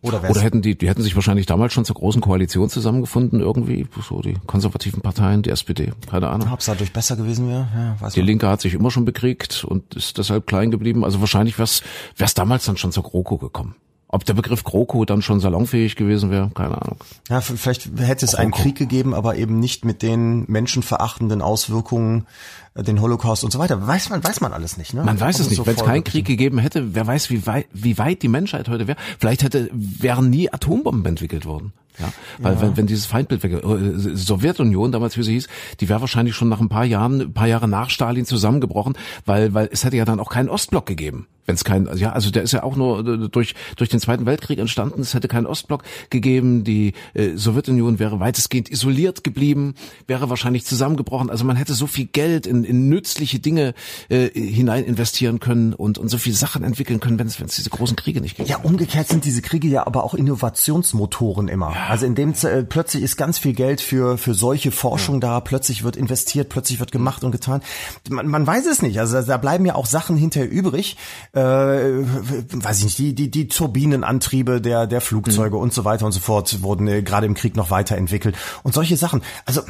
Oder, 0.00 0.28
Oder 0.28 0.40
hätten 0.40 0.62
die, 0.62 0.76
die 0.76 0.88
hätten 0.88 1.02
sich 1.02 1.14
wahrscheinlich 1.14 1.46
damals 1.46 1.74
schon 1.74 1.84
zur 1.84 1.94
großen 1.94 2.20
Koalition 2.20 2.68
zusammengefunden, 2.68 3.40
irgendwie, 3.40 3.86
so 4.08 4.20
die 4.20 4.34
konservativen 4.46 5.02
Parteien, 5.02 5.42
die 5.42 5.50
SPD, 5.50 5.92
keine 6.10 6.28
Ahnung. 6.28 6.50
ob 6.50 6.60
es 6.60 6.66
dadurch 6.66 6.92
besser 6.92 7.14
gewesen 7.16 7.48
wäre? 7.48 7.68
Ja, 7.74 7.96
weiß 8.00 8.14
Die 8.14 8.20
man. 8.20 8.26
Linke 8.26 8.48
hat 8.48 8.60
sich 8.60 8.74
immer 8.74 8.90
schon 8.90 9.04
bekriegt 9.04 9.64
und 9.64 9.94
ist 9.94 10.18
deshalb 10.18 10.46
klein 10.46 10.70
geblieben. 10.70 11.04
Also 11.04 11.20
wahrscheinlich 11.20 11.58
wär's, 11.58 11.82
wär's 12.16 12.34
damals 12.34 12.64
dann 12.64 12.76
schon 12.76 12.90
zur 12.90 13.02
GroKo 13.04 13.36
gekommen. 13.36 13.76
Ob 14.14 14.26
der 14.26 14.34
Begriff 14.34 14.62
GroKo 14.62 15.06
dann 15.06 15.22
schon 15.22 15.40
salonfähig 15.40 15.96
gewesen 15.96 16.30
wäre, 16.30 16.50
keine 16.54 16.80
Ahnung. 16.82 16.98
Ja, 17.30 17.40
vielleicht 17.40 17.88
hätte 17.96 18.26
es 18.26 18.34
einen. 18.34 18.52
Krieg 18.52 18.76
gegeben, 18.76 19.14
aber 19.14 19.36
eben 19.36 19.58
nicht 19.58 19.86
mit 19.86 20.02
den 20.02 20.44
menschenverachtenden 20.48 21.40
Auswirkungen, 21.40 22.26
äh, 22.74 22.82
den 22.82 23.00
Holocaust 23.00 23.42
und 23.42 23.52
so 23.52 23.58
weiter. 23.58 23.86
Weiß 23.86 24.10
man, 24.10 24.22
weiß 24.22 24.42
man 24.42 24.52
alles 24.52 24.76
nicht, 24.76 24.92
ne? 24.92 25.02
Man 25.02 25.18
weiß 25.18 25.38
es 25.38 25.48
nicht. 25.48 25.56
so 25.56 25.64
Wenn 25.64 25.76
es 25.76 25.82
keinen 25.82 26.04
Krieg 26.04 26.26
gegeben 26.26 26.58
hätte, 26.58 26.94
wer 26.94 27.06
weiß, 27.06 27.30
wie 27.30 27.46
weit, 27.46 27.66
wie 27.72 27.96
weit 27.96 28.20
die 28.20 28.28
Menschheit 28.28 28.68
heute 28.68 28.86
wäre. 28.86 28.98
Vielleicht 29.18 29.44
hätte, 29.44 29.70
wären 29.72 30.28
nie 30.28 30.52
Atombomben 30.52 31.06
entwickelt 31.06 31.46
worden. 31.46 31.72
Ja, 31.98 32.12
weil 32.38 32.60
wenn, 32.60 32.76
wenn 32.76 32.86
dieses 32.86 33.06
Feindbild 33.06 33.42
weg, 33.42 33.52
äh, 33.52 34.16
Sowjetunion 34.16 34.92
damals 34.92 35.16
wie 35.16 35.22
sie 35.22 35.32
hieß, 35.32 35.48
die 35.80 35.88
wäre 35.88 36.00
wahrscheinlich 36.00 36.34
schon 36.34 36.48
nach 36.48 36.60
ein 36.60 36.68
paar 36.68 36.84
Jahren, 36.84 37.20
ein 37.20 37.32
paar 37.32 37.46
Jahre 37.46 37.68
nach 37.68 37.90
Stalin 37.90 38.24
zusammengebrochen, 38.24 38.96
weil 39.26 39.52
weil 39.52 39.68
es 39.70 39.84
hätte 39.84 39.96
ja 39.96 40.04
dann 40.04 40.20
auch 40.20 40.30
keinen 40.30 40.48
Ostblock 40.48 40.86
gegeben, 40.86 41.26
wenn 41.46 41.54
es 41.54 41.64
kein, 41.64 41.88
ja, 41.96 42.12
also 42.12 42.30
der 42.30 42.42
ist 42.42 42.52
ja 42.52 42.62
auch 42.62 42.76
nur 42.76 43.00
äh, 43.06 43.28
durch 43.28 43.54
durch 43.76 43.90
den 43.90 44.00
Zweiten 44.00 44.26
Weltkrieg 44.26 44.58
entstanden. 44.58 45.00
Es 45.00 45.14
hätte 45.14 45.28
keinen 45.28 45.46
Ostblock 45.46 45.82
gegeben, 46.10 46.64
die 46.64 46.94
äh, 47.14 47.36
Sowjetunion 47.36 47.98
wäre 47.98 48.20
weitestgehend 48.20 48.70
isoliert 48.70 49.24
geblieben, 49.24 49.74
wäre 50.06 50.30
wahrscheinlich 50.30 50.64
zusammengebrochen. 50.64 51.30
Also 51.30 51.44
man 51.44 51.56
hätte 51.56 51.74
so 51.74 51.86
viel 51.86 52.06
Geld 52.06 52.46
in, 52.46 52.64
in 52.64 52.88
nützliche 52.88 53.40
Dinge 53.40 53.74
äh, 54.08 54.28
hinein 54.28 54.84
investieren 54.84 55.40
können 55.40 55.74
und 55.74 55.98
und 55.98 56.08
so 56.08 56.18
viele 56.18 56.36
Sachen 56.36 56.62
entwickeln 56.62 57.00
können, 57.00 57.18
wenn 57.18 57.26
es 57.26 57.40
wenn 57.40 57.48
es 57.48 57.56
diese 57.56 57.70
großen 57.70 57.96
Kriege 57.96 58.20
nicht 58.20 58.36
gegeben 58.36 58.50
Ja, 58.50 58.64
umgekehrt 58.64 59.08
sind 59.08 59.24
diese 59.24 59.42
Kriege 59.42 59.66
ja 59.66 59.86
aber 59.86 60.04
auch 60.04 60.14
Innovationsmotoren 60.14 61.48
immer. 61.48 61.74
Also 61.88 62.06
in 62.06 62.14
dem 62.14 62.34
äh, 62.42 62.62
plötzlich 62.62 63.02
ist 63.02 63.16
ganz 63.16 63.38
viel 63.38 63.54
Geld 63.54 63.80
für 63.80 64.16
für 64.16 64.34
solche 64.34 64.70
Forschung 64.70 65.20
da, 65.20 65.40
plötzlich 65.40 65.82
wird 65.82 65.96
investiert, 65.96 66.48
plötzlich 66.48 66.78
wird 66.78 66.92
gemacht 66.92 67.24
und 67.24 67.32
getan. 67.32 67.62
Man, 68.08 68.28
man 68.28 68.46
weiß 68.46 68.66
es 68.66 68.82
nicht. 68.82 69.00
Also 69.00 69.20
da 69.20 69.36
bleiben 69.36 69.66
ja 69.66 69.74
auch 69.74 69.86
Sachen 69.86 70.16
hinterher 70.16 70.50
übrig. 70.50 70.96
Äh, 71.34 71.40
weiß 71.40 72.78
ich 72.80 72.84
nicht, 72.84 72.98
die 72.98 73.14
die 73.14 73.30
die 73.30 73.48
Turbinenantriebe 73.48 74.60
der 74.60 74.86
der 74.86 75.00
Flugzeuge 75.00 75.56
und 75.56 75.72
so 75.72 75.86
weiter 75.86 76.04
und 76.04 76.12
so 76.12 76.20
fort 76.20 76.62
wurden 76.62 76.86
äh, 76.88 77.02
gerade 77.02 77.26
im 77.26 77.32
Krieg 77.32 77.56
noch 77.56 77.70
weiterentwickelt 77.70 78.36
und 78.62 78.74
solche 78.74 78.98
Sachen. 78.98 79.22
Also 79.46 79.62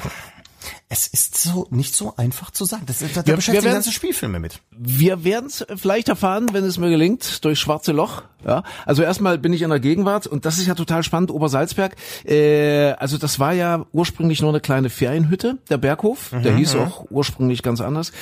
es 0.95 1.07
ist 1.07 1.39
so 1.41 1.67
nicht 1.71 1.97
so 1.97 2.13
einfach 2.19 2.51
zu 2.51 2.67
sagen. 2.67 2.83
Das, 2.85 2.99
da, 2.99 3.07
da 3.07 3.27
Wir- 3.27 3.37
beschäftigen 3.37 3.63
wir 3.65 3.65
werden- 3.65 3.77
ganze 3.77 3.93
Spielfilme 3.93 4.39
mit. 4.39 4.61
Wir 4.71 5.25
werden 5.25 5.47
es 5.47 5.65
vielleicht 5.77 6.11
erfahren, 6.11 6.49
wenn 6.53 6.65
es 6.65 6.77
mir 6.77 6.91
gelingt, 6.91 7.43
durch 7.47 7.59
Schwarze 7.59 7.93
Loch. 7.93 8.25
Ja, 8.47 8.63
also 8.85 9.03
erstmal 9.03 9.39
bin 9.39 9.55
ich 9.55 9.63
in 9.63 9.71
der 9.71 9.81
Gegenwart 9.81 10.27
und 10.27 10.45
das 10.45 10.59
ist 10.59 10.67
ja 10.67 10.75
total 10.75 11.03
spannend. 11.03 11.31
Obersalzberg, 11.31 11.97
äh, 12.27 12.91
also 12.99 13.17
das 13.17 13.39
war 13.39 13.55
ja 13.55 13.87
ursprünglich 13.93 14.43
nur 14.43 14.51
eine 14.51 14.61
kleine 14.61 14.91
Ferienhütte, 14.91 15.57
der 15.71 15.79
Berghof. 15.79 16.31
Der 16.45 16.55
hieß 16.57 16.75
auch 16.75 17.07
ursprünglich 17.11 17.63
ganz 17.63 17.81
anders. 17.81 18.13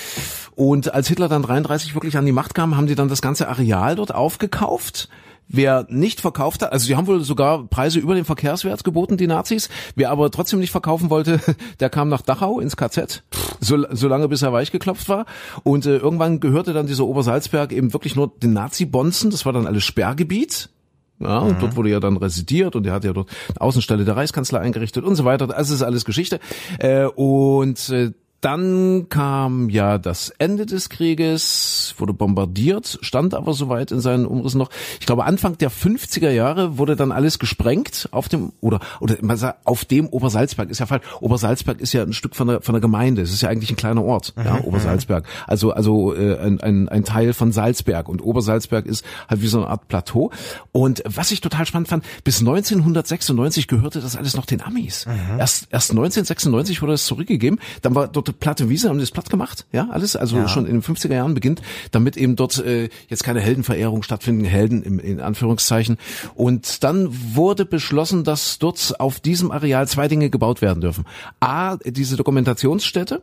Und 0.55 0.95
als 0.95 1.09
Hitler 1.09 1.29
dann 1.29 1.43
33 1.43 1.95
wirklich 1.95 2.17
an 2.17 2.25
die 2.27 2.33
Macht 2.33 2.55
kam, 2.55 2.77
haben 2.77 2.87
die 2.87 2.95
dann 2.95 3.09
das 3.09 3.21
ganze 3.23 3.49
Areal 3.49 3.97
dort 3.97 4.15
aufgekauft. 4.15 5.09
Wer 5.53 5.85
nicht 5.89 6.21
verkauft 6.21 6.63
hat, 6.63 6.73
also 6.73 6.87
sie 6.87 6.95
haben 6.95 7.09
wohl 7.09 7.25
sogar 7.25 7.67
Preise 7.67 7.99
über 7.99 8.15
den 8.15 8.25
Verkehrswert 8.25 8.85
geboten, 8.85 9.17
die 9.17 9.27
Nazis. 9.27 9.69
Wer 9.97 10.11
aber 10.11 10.31
trotzdem 10.31 10.61
nicht 10.61 10.71
verkaufen 10.71 11.11
wollte, 11.11 11.41
der 11.81 11.91
kam 11.91 12.09
nach 12.09 12.23
Dachau 12.23 12.61
ins 12.61 12.77
KZ, 12.77 13.25
so, 13.59 13.85
so 13.91 14.07
lange 14.07 14.29
bis 14.29 14.43
er 14.43 14.53
weichgeklopft 14.53 15.09
war. 15.09 15.27
Und 15.65 15.87
äh, 15.87 15.97
irgendwann 15.97 16.39
gehörte 16.39 16.73
dann 16.73 16.87
dieser 16.87 17.05
Obersalzberg 17.05 17.73
eben 17.73 17.93
wirklich 17.93 18.15
nur 18.15 18.33
den 18.41 18.53
Nazi-Bonzen. 18.53 19.31
Das 19.31 19.45
war 19.45 19.53
dann 19.53 19.67
alles 19.67 19.83
Sperrgebiet. 19.85 20.71
Ja, 21.19 21.41
und 21.41 21.61
dort 21.61 21.77
wurde 21.77 21.91
ja 21.91 22.01
dann 22.01 22.17
residiert 22.17 22.77
und 22.77 22.87
er 22.87 22.95
hat 22.95 23.05
ja 23.05 23.13
dort 23.13 23.29
eine 23.51 23.61
Außenstelle 23.61 24.07
der 24.07 24.17
Reichskanzlei 24.17 24.59
eingerichtet 24.61 25.05
und 25.05 25.17
so 25.17 25.27
weiter. 25.27 25.47
Das 25.49 25.69
ist 25.69 25.83
alles 25.83 26.07
Geschichte. 26.07 26.41
Äh, 26.79 27.05
und 27.05 27.91
äh, 27.91 28.13
dann 28.41 29.09
kam 29.11 29.69
ja 29.69 29.99
das 29.99 30.31
Ende 30.39 30.65
des 30.65 30.89
Krieges, 30.89 31.95
wurde 31.99 32.15
bombardiert, 32.15 32.99
stand 33.03 33.35
aber 33.35 33.53
soweit 33.53 33.91
in 33.91 34.01
seinen 34.01 34.25
Umrissen 34.25 34.59
noch. 34.59 34.71
Ich 34.99 35.07
glaube, 35.07 35.25
Anfang 35.25 35.59
der 35.59 35.71
50er 35.71 36.31
Jahre 36.31 36.79
wurde 36.79 36.97
dann 36.97 37.13
alles 37.13 37.39
gesprengt 37.39 38.09
auf 38.13 38.29
dem, 38.29 38.53
oder, 38.61 38.81
oder 39.01 39.17
man 39.21 39.37
sagt, 39.37 39.67
auf 39.67 39.85
dem 39.85 40.09
Obersalzberg, 40.09 40.71
ist 40.71 40.79
ja 40.79 40.87
falsch. 40.87 41.03
Obersalzberg 41.21 41.81
ist 41.81 41.93
ja 41.93 42.03
ein 42.03 42.15
Stück 42.15 42.35
von 42.35 42.49
der, 42.49 42.63
von 42.63 42.73
der 42.73 42.81
Gemeinde. 42.81 43.21
Es 43.21 43.33
ist 43.33 43.43
ja 43.43 43.51
eigentlich 43.51 43.71
ein 43.71 43.77
kleiner 43.77 44.05
Ort, 44.05 44.33
ja, 44.43 44.61
Obersalzberg. 44.65 45.27
Also, 45.47 45.73
also, 45.73 46.15
äh, 46.15 46.39
ein, 46.39 46.61
ein, 46.61 46.89
ein 46.89 47.05
Teil 47.05 47.35
von 47.35 47.53
Salzberg. 47.53 48.09
Und 48.09 48.23
Obersalzberg 48.23 48.87
ist 48.87 49.05
halt 49.29 49.43
wie 49.43 49.49
so 49.49 49.59
eine 49.59 49.69
Art 49.69 49.89
Plateau. 49.89 50.31
Und 50.73 51.03
was 51.05 51.31
ich 51.31 51.43
total 51.43 51.67
spannend 51.67 51.89
fand, 51.89 52.05
bis 52.25 52.41
1996 52.41 53.69
gehörte 53.69 54.01
das 54.01 54.17
alles 54.17 54.35
noch 54.35 54.47
den 54.47 54.63
Amis. 54.63 55.07
Erst, 55.39 55.69
erst 55.71 55.91
1996 55.91 56.81
wurde 56.81 56.93
das 56.93 57.05
zurückgegeben. 57.05 57.59
Dann 57.83 57.95
war 57.95 58.09
dort 58.09 58.30
platte 58.33 58.69
Wiese, 58.69 58.89
haben 58.89 58.99
die 58.99 59.03
das 59.03 59.11
platt 59.11 59.31
gemacht, 59.31 59.67
ja, 59.73 59.89
alles. 59.91 60.17
Also 60.17 60.37
schon 60.49 60.67
in 60.67 60.81
den 60.81 60.83
50er 60.83 61.13
Jahren 61.15 61.35
beginnt, 61.35 61.63
damit 61.91 62.17
eben 62.17 62.37
dort 62.37 62.59
äh, 62.59 62.89
jetzt 63.09 63.25
keine 63.25 63.41
Heldenverehrung 63.41 64.03
stattfinden, 64.03 64.45
Helden 64.45 64.83
im, 64.83 64.99
in 64.99 65.21
Anführungszeichen. 65.21 65.99
Und 66.35 66.85
dann 66.85 67.09
wurde 67.35 67.65
beschlossen, 67.67 68.25
dass 68.25 68.59
dort 68.59 68.99
auf 69.01 69.21
diesem 69.21 69.51
Areal 69.51 69.87
zwei 69.89 70.09
Dinge 70.09 70.31
gebaut 70.31 70.63
werden 70.63 70.81
dürfen. 70.81 71.05
A, 71.41 71.77
diese 71.85 72.17
Dokumentationsstätte, 72.17 73.23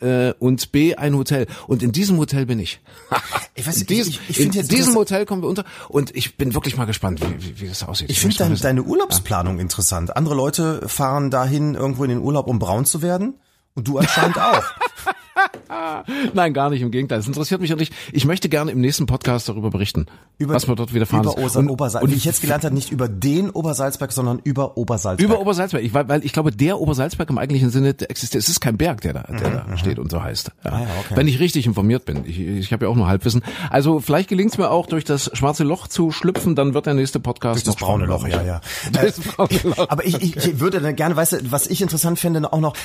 äh, 0.00 0.32
und 0.38 0.70
B 0.70 0.94
ein 0.94 1.16
Hotel. 1.16 1.46
Und 1.66 1.82
in 1.82 1.90
diesem 1.90 2.18
Hotel 2.18 2.46
bin 2.46 2.58
ich. 2.60 2.80
Ich 3.58 3.66
weiß, 3.66 3.80
in 3.80 3.86
diesem, 3.88 4.12
ich- 4.12 4.20
ich 4.30 4.36
in 4.38 4.42
find 4.44 4.54
jetzt 4.54 4.70
diesem 4.70 4.94
Hotel 4.94 5.26
kommen 5.26 5.42
wir 5.42 5.48
unter 5.48 5.64
und 5.88 6.14
ich 6.14 6.36
bin 6.36 6.54
wirklich 6.54 6.76
mal 6.76 6.84
gespannt, 6.84 7.20
wie, 7.20 7.44
wie, 7.44 7.60
wie 7.60 7.66
das 7.66 7.82
aussieht. 7.82 8.08
Ich 8.08 8.20
finde 8.20 8.36
dein, 8.36 8.54
deine 8.56 8.84
Urlaubsplanung 8.84 9.58
interessant. 9.58 10.16
Andere 10.16 10.36
Leute 10.36 10.88
fahren 10.88 11.32
dahin 11.32 11.74
irgendwo 11.74 12.04
in 12.04 12.10
den 12.10 12.20
Urlaub, 12.20 12.46
um 12.46 12.60
braun 12.60 12.84
zu 12.84 13.02
werden. 13.02 13.34
Und 13.78 13.86
du 13.86 13.98
anscheinend 13.98 14.40
auch. 14.40 14.64
Nein, 16.34 16.54
gar 16.54 16.70
nicht, 16.70 16.82
im 16.82 16.90
Gegenteil. 16.90 17.18
Es 17.18 17.26
interessiert 17.26 17.60
mich 17.60 17.72
auch 17.72 17.78
nicht. 17.78 17.92
Ich 18.12 18.24
möchte 18.24 18.48
gerne 18.48 18.70
im 18.70 18.80
nächsten 18.80 19.06
Podcast 19.06 19.48
darüber 19.48 19.70
berichten, 19.70 20.06
was 20.38 20.68
wir 20.68 20.76
dort 20.76 20.94
wieder 20.94 21.06
fahren. 21.06 21.24
Über 21.24 21.58
und, 21.58 21.68
Obersalzberg. 21.68 22.12
Wie 22.12 22.16
ich 22.16 22.24
jetzt 22.24 22.40
gelernt 22.40 22.64
habe, 22.64 22.74
nicht 22.74 22.90
über 22.90 23.08
den 23.08 23.50
Obersalzberg, 23.50 24.12
sondern 24.12 24.40
über 24.44 24.76
Obersalzberg. 24.76 25.28
über 25.28 25.40
Obersalzberg. 25.40 25.82
Ich, 25.84 25.94
weil, 25.94 26.08
weil 26.08 26.24
ich 26.24 26.32
glaube, 26.32 26.52
der 26.52 26.80
Obersalzberg 26.80 27.28
im 27.30 27.38
eigentlichen 27.38 27.70
Sinne 27.70 27.94
der 27.94 28.10
existiert. 28.10 28.42
Es 28.42 28.48
ist 28.48 28.60
kein 28.60 28.76
Berg, 28.76 29.00
der 29.02 29.14
da, 29.14 29.22
der 29.22 29.50
da 29.50 29.76
steht 29.76 29.98
und 29.98 30.10
so 30.10 30.22
heißt. 30.22 30.52
Ja. 30.64 30.72
Ah 30.72 30.80
ja, 30.80 30.86
okay. 31.00 31.16
Wenn 31.16 31.28
ich 31.28 31.40
richtig 31.40 31.66
informiert 31.66 32.04
bin. 32.04 32.24
Ich, 32.24 32.38
ich 32.40 32.72
habe 32.72 32.86
ja 32.86 32.90
auch 32.90 32.96
nur 32.96 33.06
Halbwissen. 33.06 33.42
Also 33.70 34.00
vielleicht 34.00 34.28
gelingt 34.28 34.52
es 34.52 34.58
mir 34.58 34.70
auch, 34.70 34.86
durch 34.86 35.04
das 35.04 35.30
schwarze 35.34 35.64
Loch 35.64 35.88
zu 35.88 36.10
schlüpfen, 36.10 36.54
dann 36.54 36.74
wird 36.74 36.86
der 36.86 36.94
nächste 36.94 37.20
Podcast 37.20 37.66
Durch 37.66 37.74
das 37.74 37.76
braune. 37.76 38.06
Loch, 38.06 38.26
ja, 38.26 38.42
ja. 38.42 38.60
Loch. 39.38 39.88
Aber 39.88 40.04
ich, 40.04 40.20
ich, 40.22 40.36
ich 40.36 40.60
würde 40.60 40.80
dann 40.80 40.96
gerne, 40.96 41.16
weißt 41.16 41.32
du, 41.32 41.52
was 41.52 41.66
ich 41.66 41.82
interessant 41.82 42.18
finde, 42.18 42.52
auch 42.52 42.60
noch, 42.60 42.76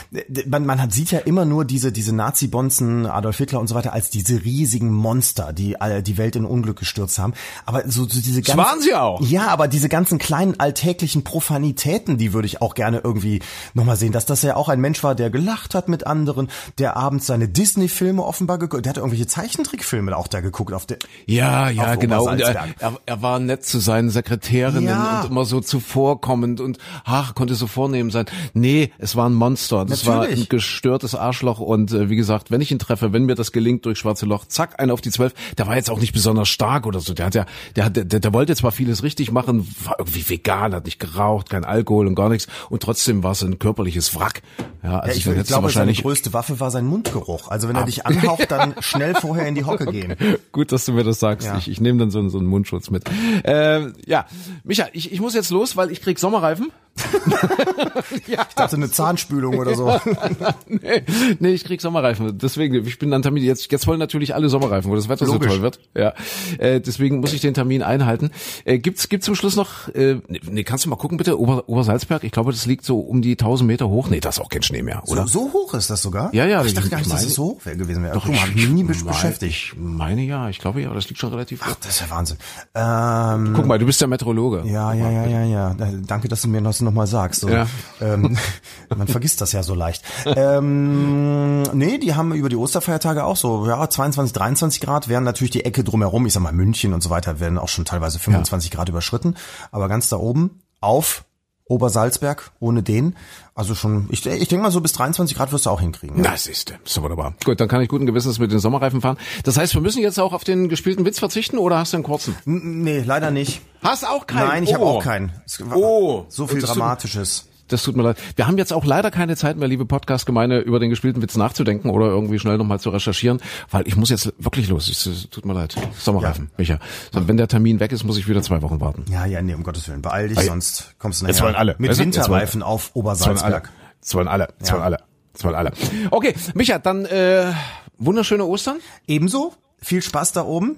man, 0.45 0.65
man 0.65 0.81
hat, 0.81 0.91
sieht 0.93 1.11
ja 1.11 1.19
immer 1.19 1.45
nur 1.45 1.65
diese, 1.65 1.91
diese 1.91 2.13
Nazi-Bonzen, 2.43 3.05
Adolf 3.05 3.37
Hitler 3.37 3.59
und 3.59 3.67
so 3.67 3.75
weiter, 3.75 3.93
als 3.93 4.09
diese 4.09 4.43
riesigen 4.43 4.91
Monster, 4.91 5.53
die 5.53 5.75
die 6.05 6.17
Welt 6.17 6.35
in 6.35 6.45
Unglück 6.45 6.79
gestürzt 6.79 7.19
haben. 7.19 7.33
Aber 7.65 7.83
so, 7.89 8.03
so 8.03 8.21
diese 8.21 8.41
ganzen, 8.41 8.57
waren 8.57 8.81
sie 8.81 8.93
auch. 8.93 9.21
Ja, 9.21 9.47
aber 9.47 9.67
diese 9.67 9.89
ganzen 9.89 10.17
kleinen 10.17 10.59
alltäglichen 10.59 11.23
Profanitäten, 11.23 12.17
die 12.17 12.33
würde 12.33 12.45
ich 12.47 12.61
auch 12.61 12.75
gerne 12.75 13.01
irgendwie 13.03 13.41
nochmal 13.73 13.95
sehen, 13.95 14.11
dass 14.11 14.25
das 14.25 14.41
ja 14.41 14.55
auch 14.55 14.69
ein 14.69 14.79
Mensch 14.81 15.03
war, 15.03 15.15
der 15.15 15.29
gelacht 15.29 15.75
hat 15.75 15.87
mit 15.89 16.05
anderen, 16.05 16.49
der 16.77 16.97
abends 16.97 17.27
seine 17.27 17.47
Disney-Filme 17.47 18.23
offenbar 18.23 18.57
geguckt, 18.57 18.85
der 18.85 18.91
hat 18.91 18.97
irgendwelche 18.97 19.27
Zeichentrickfilme 19.27 20.15
auch 20.15 20.27
da 20.27 20.41
geguckt 20.41 20.73
auf 20.73 20.85
der, 20.85 20.97
Ja, 21.25 21.69
ja, 21.69 21.95
genau. 21.95 22.27
Und 22.29 22.39
er, 22.41 22.67
er, 22.79 22.93
er 23.05 23.21
war 23.21 23.39
nett 23.39 23.65
zu 23.65 23.79
seinen 23.79 24.09
Sekretärinnen 24.09 24.83
Ja. 24.85 25.21
und 25.21 25.31
immer 25.31 25.45
so 25.45 25.61
zuvorkommend 25.61 26.59
und 26.59 26.77
ach, 27.05 27.35
konnte 27.35 27.55
so 27.55 27.67
vornehm 27.67 28.11
sein. 28.11 28.25
Nee, 28.53 28.91
es 28.97 29.15
war 29.15 29.29
ein 29.29 29.33
Monster. 29.33 29.85
Das 29.85 30.05
war 30.05 30.17
Natürlich. 30.21 30.41
ein 30.45 30.49
gestörtes 30.49 31.15
Arschloch 31.15 31.59
und 31.59 31.91
äh, 31.91 32.09
wie 32.09 32.15
gesagt, 32.15 32.32
wenn 32.49 32.61
ich 32.61 32.71
ihn 32.71 32.79
treffe, 32.79 33.13
wenn 33.13 33.25
mir 33.25 33.35
das 33.35 33.51
gelingt 33.51 33.85
durch 33.85 33.99
schwarze 33.99 34.25
Loch, 34.25 34.45
zack, 34.45 34.79
einer 34.79 34.93
auf 34.93 35.01
die 35.01 35.11
zwölf. 35.11 35.33
Der 35.57 35.67
war 35.67 35.75
jetzt 35.75 35.89
auch 35.89 35.99
nicht 35.99 36.13
besonders 36.13 36.49
stark 36.49 36.85
oder 36.85 36.99
so. 36.99 37.13
Der 37.13 37.25
hat 37.27 37.35
ja, 37.35 37.45
der 37.75 37.85
hat, 37.85 37.95
der, 37.95 38.05
der 38.05 38.33
wollte 38.33 38.55
zwar 38.55 38.71
vieles 38.71 39.03
richtig 39.03 39.31
machen, 39.31 39.67
war 39.83 39.95
irgendwie 39.99 40.27
vegan, 40.29 40.73
hat 40.73 40.85
nicht 40.85 40.99
geraucht, 40.99 41.49
kein 41.49 41.65
Alkohol 41.65 42.07
und 42.07 42.15
gar 42.15 42.29
nichts 42.29 42.47
und 42.69 42.83
trotzdem 42.83 43.23
war 43.23 43.31
es 43.31 43.43
ein 43.43 43.59
körperliches 43.59 44.15
Wrack. 44.15 44.41
Ja, 44.83 44.99
also 44.99 45.07
Ja, 45.07 45.11
ich, 45.11 45.17
ich 45.17 45.23
du 45.23 45.31
glaube, 45.31 45.45
seine 45.47 45.63
wahrscheinlich 45.63 46.01
größte 46.01 46.33
Waffe 46.33 46.59
war 46.59 46.71
sein 46.71 46.85
Mundgeruch. 46.85 47.49
Also 47.49 47.67
wenn 47.69 47.75
er 47.75 47.85
dich 47.85 48.05
anhaucht, 48.05 48.51
dann 48.51 48.75
schnell 48.81 49.15
vorher 49.15 49.47
in 49.47 49.55
die 49.55 49.63
Hocke 49.65 49.85
gehen. 49.85 50.15
Gut, 50.51 50.71
dass 50.71 50.85
du 50.85 50.93
mir 50.93 51.03
das 51.03 51.19
sagst. 51.19 51.47
Ja. 51.47 51.57
Ich, 51.57 51.69
ich 51.69 51.79
nehme 51.81 51.99
dann 51.99 52.11
so, 52.11 52.19
einen- 52.19 52.29
so 52.29 52.37
einen 52.37 52.47
Mundschutz 52.47 52.89
mit. 52.89 53.03
Ähm, 53.43 53.93
ja, 54.05 54.25
Micha, 54.63 54.87
ich, 54.93 55.11
ich 55.11 55.21
muss 55.21 55.33
jetzt 55.35 55.49
los, 55.51 55.75
weil 55.77 55.91
ich 55.91 56.01
krieg 56.01 56.19
Sommerreifen. 56.19 56.71
ja. 58.27 58.45
Ich 58.47 58.55
dachte 58.55 58.75
eine 58.75 58.89
Zahnspülung 58.89 59.57
oder 59.57 59.75
so. 59.75 59.99
nee, 60.67 61.03
nee, 61.39 61.49
ich 61.49 61.63
krieg 61.63 61.81
Sommerreifen. 61.81 62.37
Deswegen, 62.37 62.85
ich 62.85 62.99
bin 62.99 63.09
dann 63.09 63.21
Termin. 63.21 63.43
Jetzt, 63.43 63.71
jetzt 63.71 63.87
wollen 63.87 63.99
natürlich 63.99 64.35
alle 64.35 64.49
Sommerreifen, 64.49 64.91
wo 64.91 64.95
das 64.95 65.09
Wetter 65.09 65.25
Logisch. 65.25 65.49
so 65.49 65.55
toll 65.55 65.61
wird. 65.63 65.79
Ja, 65.95 66.13
äh, 66.59 66.79
deswegen 66.79 67.19
muss 67.19 67.33
ich 67.33 67.41
den 67.41 67.53
Termin 67.53 67.81
einhalten. 67.81 68.31
Äh, 68.65 68.77
gibt's 68.77 69.09
gibt's 69.09 69.25
zum 69.25 69.35
Schluss 69.35 69.55
noch? 69.55 69.89
Äh, 69.89 70.21
nee, 70.27 70.63
kannst 70.63 70.85
du 70.85 70.89
mal 70.89 70.95
gucken 70.95 71.17
bitte? 71.17 71.39
Ober, 71.39 71.67
Obersalzberg. 71.67 72.23
Ich 72.23 72.31
glaube, 72.31 72.51
das 72.51 72.65
liegt 72.65 72.85
so 72.85 72.99
um 72.99 73.21
die 73.21 73.31
1000 73.31 73.67
Meter 73.67 73.89
hoch. 73.89 74.09
Nee, 74.09 74.19
das 74.19 74.37
ist 74.37 74.43
auch 74.43 74.49
kein 74.49 74.63
Schnee 74.63 74.83
mehr, 74.83 75.01
oder? 75.07 75.27
So, 75.27 75.47
so 75.47 75.53
hoch 75.53 75.73
ist 75.73 75.89
das 75.89 76.01
sogar? 76.01 76.33
Ja, 76.33 76.45
ja. 76.45 76.61
Ach, 76.61 76.65
ich 76.65 76.75
dachte 76.75 76.89
gar 76.89 76.99
nicht, 76.99 77.11
dass 77.11 77.25
es 77.25 77.33
so 77.33 77.43
hoch 77.45 77.65
wäre 77.65 77.77
gewesen 77.77 78.03
wäre. 78.03 78.13
Doch, 78.13 78.27
ich 78.27 78.39
habe 78.39 78.51
mich 78.51 78.69
nie 78.69 78.83
beschäftigt. 78.83 79.53
Ich 79.53 79.73
meine 79.77 80.21
ja, 80.21 80.49
ich 80.49 80.59
glaube 80.59 80.81
ja, 80.81 80.93
das 80.93 81.09
liegt 81.09 81.19
schon 81.19 81.31
relativ 81.31 81.61
hoch. 81.61 81.71
Ach, 81.71 81.75
das 81.81 81.95
ist 81.95 82.01
ja 82.01 82.09
Wahnsinn. 82.09 82.37
Ähm, 82.75 83.53
Guck 83.55 83.65
mal, 83.65 83.79
du 83.79 83.85
bist 83.85 83.99
der 83.99 84.07
Meteorologe. 84.07 84.63
Ja, 84.65 84.93
ja, 84.93 85.09
ja, 85.09 85.25
ja, 85.25 85.43
ja. 85.43 85.75
Danke, 86.05 86.27
dass 86.27 86.41
du 86.43 86.47
mir 86.47 86.61
das 86.61 86.82
nochmal 86.83 87.07
sagst. 87.07 87.41
So. 87.41 87.49
Ja. 87.49 87.67
Ähm, 88.01 88.37
man 88.95 89.07
vergisst 89.07 89.41
das 89.41 89.51
ja 89.51 89.63
so 89.63 89.75
leicht. 89.75 90.03
Ähm, 90.25 91.63
nee, 91.73 91.97
die 91.97 92.15
haben 92.15 92.33
über 92.33 92.49
die 92.49 92.55
Osterfeiertage 92.55 93.23
auch 93.23 93.37
so, 93.37 93.67
ja, 93.67 93.89
22, 93.89 94.33
23 94.33 94.81
Grad, 94.81 95.07
wären 95.07 95.23
natürlich 95.23 95.51
die 95.51 95.65
Ecke 95.65 95.83
drumherum, 95.83 96.25
ich 96.25 96.33
sag 96.33 96.43
mal 96.43 96.53
München 96.53 96.93
und 96.93 97.01
so 97.01 97.09
weiter, 97.09 97.39
werden 97.39 97.57
auch 97.57 97.69
schon 97.69 97.85
teilweise 97.85 98.19
25 98.19 98.71
ja. 98.71 98.77
Grad 98.77 98.89
überschritten. 98.89 99.35
Aber 99.71 99.87
ganz 99.87 100.09
da 100.09 100.17
oben 100.17 100.61
auf 100.81 101.25
Obersalzberg 101.73 102.51
ohne 102.59 102.83
den. 102.83 103.15
Also 103.55 103.75
schon, 103.75 104.07
ich, 104.09 104.25
ich 104.25 104.47
denke 104.47 104.63
mal 104.63 104.71
so 104.71 104.81
bis 104.81 104.93
23 104.93 105.37
Grad 105.37 105.51
wirst 105.51 105.65
du 105.65 105.69
auch 105.69 105.79
hinkriegen. 105.79 106.23
Ja. 106.23 106.31
Das 106.31 106.47
ist, 106.47 106.73
ist 106.83 107.01
wunderbar. 107.01 107.35
Gut, 107.43 107.59
dann 107.59 107.67
kann 107.67 107.81
ich 107.81 107.89
guten 107.89 108.05
Gewissens 108.05 108.39
mit 108.39 108.51
den 108.51 108.59
Sommerreifen 108.59 109.01
fahren. 109.01 109.17
Das 109.43 109.57
heißt, 109.57 109.73
wir 109.75 109.81
müssen 109.81 110.01
jetzt 110.01 110.19
auch 110.19 110.33
auf 110.33 110.43
den 110.43 110.69
gespielten 110.69 111.05
Witz 111.05 111.19
verzichten 111.19 111.57
oder 111.57 111.77
hast 111.77 111.93
du 111.93 111.97
einen 111.97 112.03
kurzen? 112.03 112.35
N 112.45 112.81
nee, 112.83 113.03
leider 113.05 113.31
nicht. 113.31 113.61
Hast 113.83 114.07
auch 114.07 114.25
keinen? 114.25 114.47
Nein, 114.47 114.63
ich 114.63 114.69
oh. 114.69 114.73
habe 114.73 114.85
auch 114.85 115.03
keinen. 115.03 115.31
Oh, 115.73 116.25
so 116.29 116.47
viel 116.47 116.61
Dramatisches. 116.61 117.47
Das 117.73 117.81
tut 117.81 117.95
mir 117.97 118.03
leid. 118.03 118.17
Wir 118.35 118.45
haben 118.45 118.59
jetzt 118.59 118.71
auch 118.71 118.85
leider 118.85 119.09
keine 119.09 119.35
Zeit 119.35 119.57
mehr, 119.57 119.67
liebe 119.67 119.87
Podcast-Gemeinde, 119.87 120.59
über 120.59 120.79
den 120.79 120.91
gespielten 120.91 121.23
Witz 121.23 121.35
nachzudenken 121.35 121.89
oder 121.89 122.05
irgendwie 122.05 122.37
schnell 122.37 122.59
nochmal 122.59 122.79
zu 122.79 122.91
recherchieren, 122.91 123.41
weil 123.71 123.87
ich 123.87 123.95
muss 123.95 124.11
jetzt 124.11 124.31
wirklich 124.37 124.69
los. 124.69 124.89
Es 124.89 125.27
tut 125.31 125.43
mir 125.43 125.53
leid. 125.53 125.75
Sommerreifen, 125.97 126.51
ja. 126.51 126.55
Micha. 126.57 126.79
So, 127.11 127.27
wenn 127.27 127.35
der 127.35 127.47
Termin 127.47 127.79
weg 127.79 127.91
ist, 127.91 128.03
muss 128.03 128.19
ich 128.19 128.27
wieder 128.27 128.43
zwei 128.43 128.61
Wochen 128.61 128.79
warten. 128.79 129.05
Ja, 129.09 129.25
ja, 129.25 129.41
nee, 129.41 129.55
um 129.55 129.63
Gottes 129.63 129.87
Willen. 129.87 130.03
Beeil 130.03 130.29
dich, 130.29 130.39
sonst 130.41 130.93
kommst 130.99 131.21
du 131.21 131.25
nachher. 131.25 131.33
Jetzt 131.33 131.41
wollen 131.41 131.55
alle. 131.55 131.75
Mit 131.79 131.97
Winterreifen 131.97 132.61
auf 132.61 132.91
Obersalzberg. 132.93 133.71
Das 134.01 134.13
wollen 134.13 134.27
alle. 134.27 134.49
Das 134.59 134.71
wollen 134.71 134.83
alle. 134.83 134.97
Das 135.33 135.43
wollen 135.43 135.55
alle. 135.55 135.71
Okay, 136.11 136.35
Micha, 136.53 136.77
dann 136.77 137.05
äh, 137.05 137.51
wunderschöne 137.97 138.45
Ostern. 138.45 138.77
Ebenso. 139.07 139.53
Viel 139.81 140.03
Spaß 140.03 140.31
da 140.33 140.43
oben. 140.43 140.77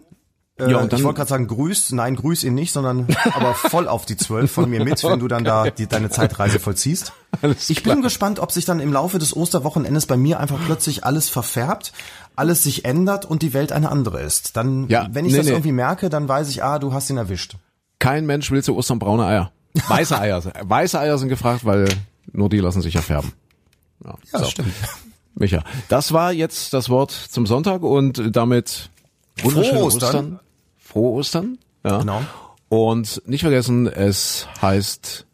Äh, 0.58 0.72
ja, 0.72 0.78
und 0.78 0.94
dann, 0.94 1.00
ich 1.00 1.04
wollte 1.04 1.18
gerade 1.18 1.30
sagen, 1.30 1.48
grüß, 1.48 1.92
nein, 1.92 2.16
grüß 2.16 2.46
ihn 2.46 2.54
nicht, 2.54 2.72
sondern 2.72 3.08
aber 3.34 3.54
voll 3.54 3.90
auf 3.90 4.06
die 4.06 4.16
Zwölf 4.16 4.52
von 4.52 4.70
mir 4.70 4.86
mit, 4.86 5.04
wenn 5.04 5.20
du 5.20 5.28
dann 5.28 5.44
da 5.44 5.70
die, 5.70 5.86
deine 5.88 6.10
Zeitreise 6.10 6.60
vollziehst. 6.60 7.12
Alles 7.42 7.70
ich 7.70 7.84
bin 7.84 8.02
gespannt, 8.02 8.40
ob 8.40 8.54
sich 8.54 8.64
dann 8.64 8.80
im 8.80 8.94
Laufe 8.94 9.20
des 9.20 9.36
Osterwochenendes 9.36 10.06
bei 10.06 10.16
mir 10.16 10.40
einfach 10.40 10.60
plötzlich 10.66 11.04
alles 11.04 11.28
verfärbt, 11.28 11.92
alles 12.38 12.64
sich 12.64 12.86
ändert 12.86 13.26
und 13.26 13.42
die 13.42 13.54
Welt 13.54 13.74
eine 13.74 13.92
andere 13.92 14.22
ist. 14.22 14.56
Dann, 14.56 14.88
ja, 14.88 15.08
wenn 15.12 15.26
ich 15.26 15.34
nee, 15.34 15.40
das 15.40 15.48
nee. 15.48 15.52
irgendwie 15.52 15.74
merke, 15.74 16.10
dann 16.10 16.30
weiß 16.30 16.48
ich, 16.50 16.64
ah, 16.64 16.80
du 16.80 16.94
hast 16.94 17.10
ihn 17.10 17.18
erwischt. 17.18 17.58
Kein 18.00 18.26
Mensch 18.26 18.50
will 18.50 18.64
zu 18.64 18.78
Ostern 18.78 19.00
braune 19.00 19.26
Eier. 19.26 19.52
Weiße 19.88 20.18
Eier. 20.20 20.42
Weiße 20.62 20.98
Eier 20.98 21.18
sind 21.18 21.28
gefragt, 21.28 21.66
weil 21.66 21.90
nur 22.32 22.48
die 22.48 22.60
lassen 22.60 22.82
sich 22.82 22.94
ja 22.94 23.02
färben. 23.02 23.34
Ja, 24.06 24.16
ja 24.32 24.40
so. 24.40 24.46
stimmt. 24.46 24.74
Micha, 25.36 25.64
das 25.90 26.14
war 26.14 26.32
jetzt 26.32 26.74
das 26.74 26.90
Wort 26.90 27.12
zum 27.12 27.46
Sonntag 27.46 27.82
und 27.84 28.34
damit 28.34 28.90
wunderschöne 29.42 29.84
Ostern. 29.84 30.10
Ostern 30.10 30.40
frohe 30.96 31.12
Ostern. 31.12 31.58
Ja. 31.84 32.00
Genau. 32.00 32.22
Und 32.70 33.22
nicht 33.26 33.42
vergessen, 33.42 33.86
es 33.88 34.48
heißt 34.62 35.26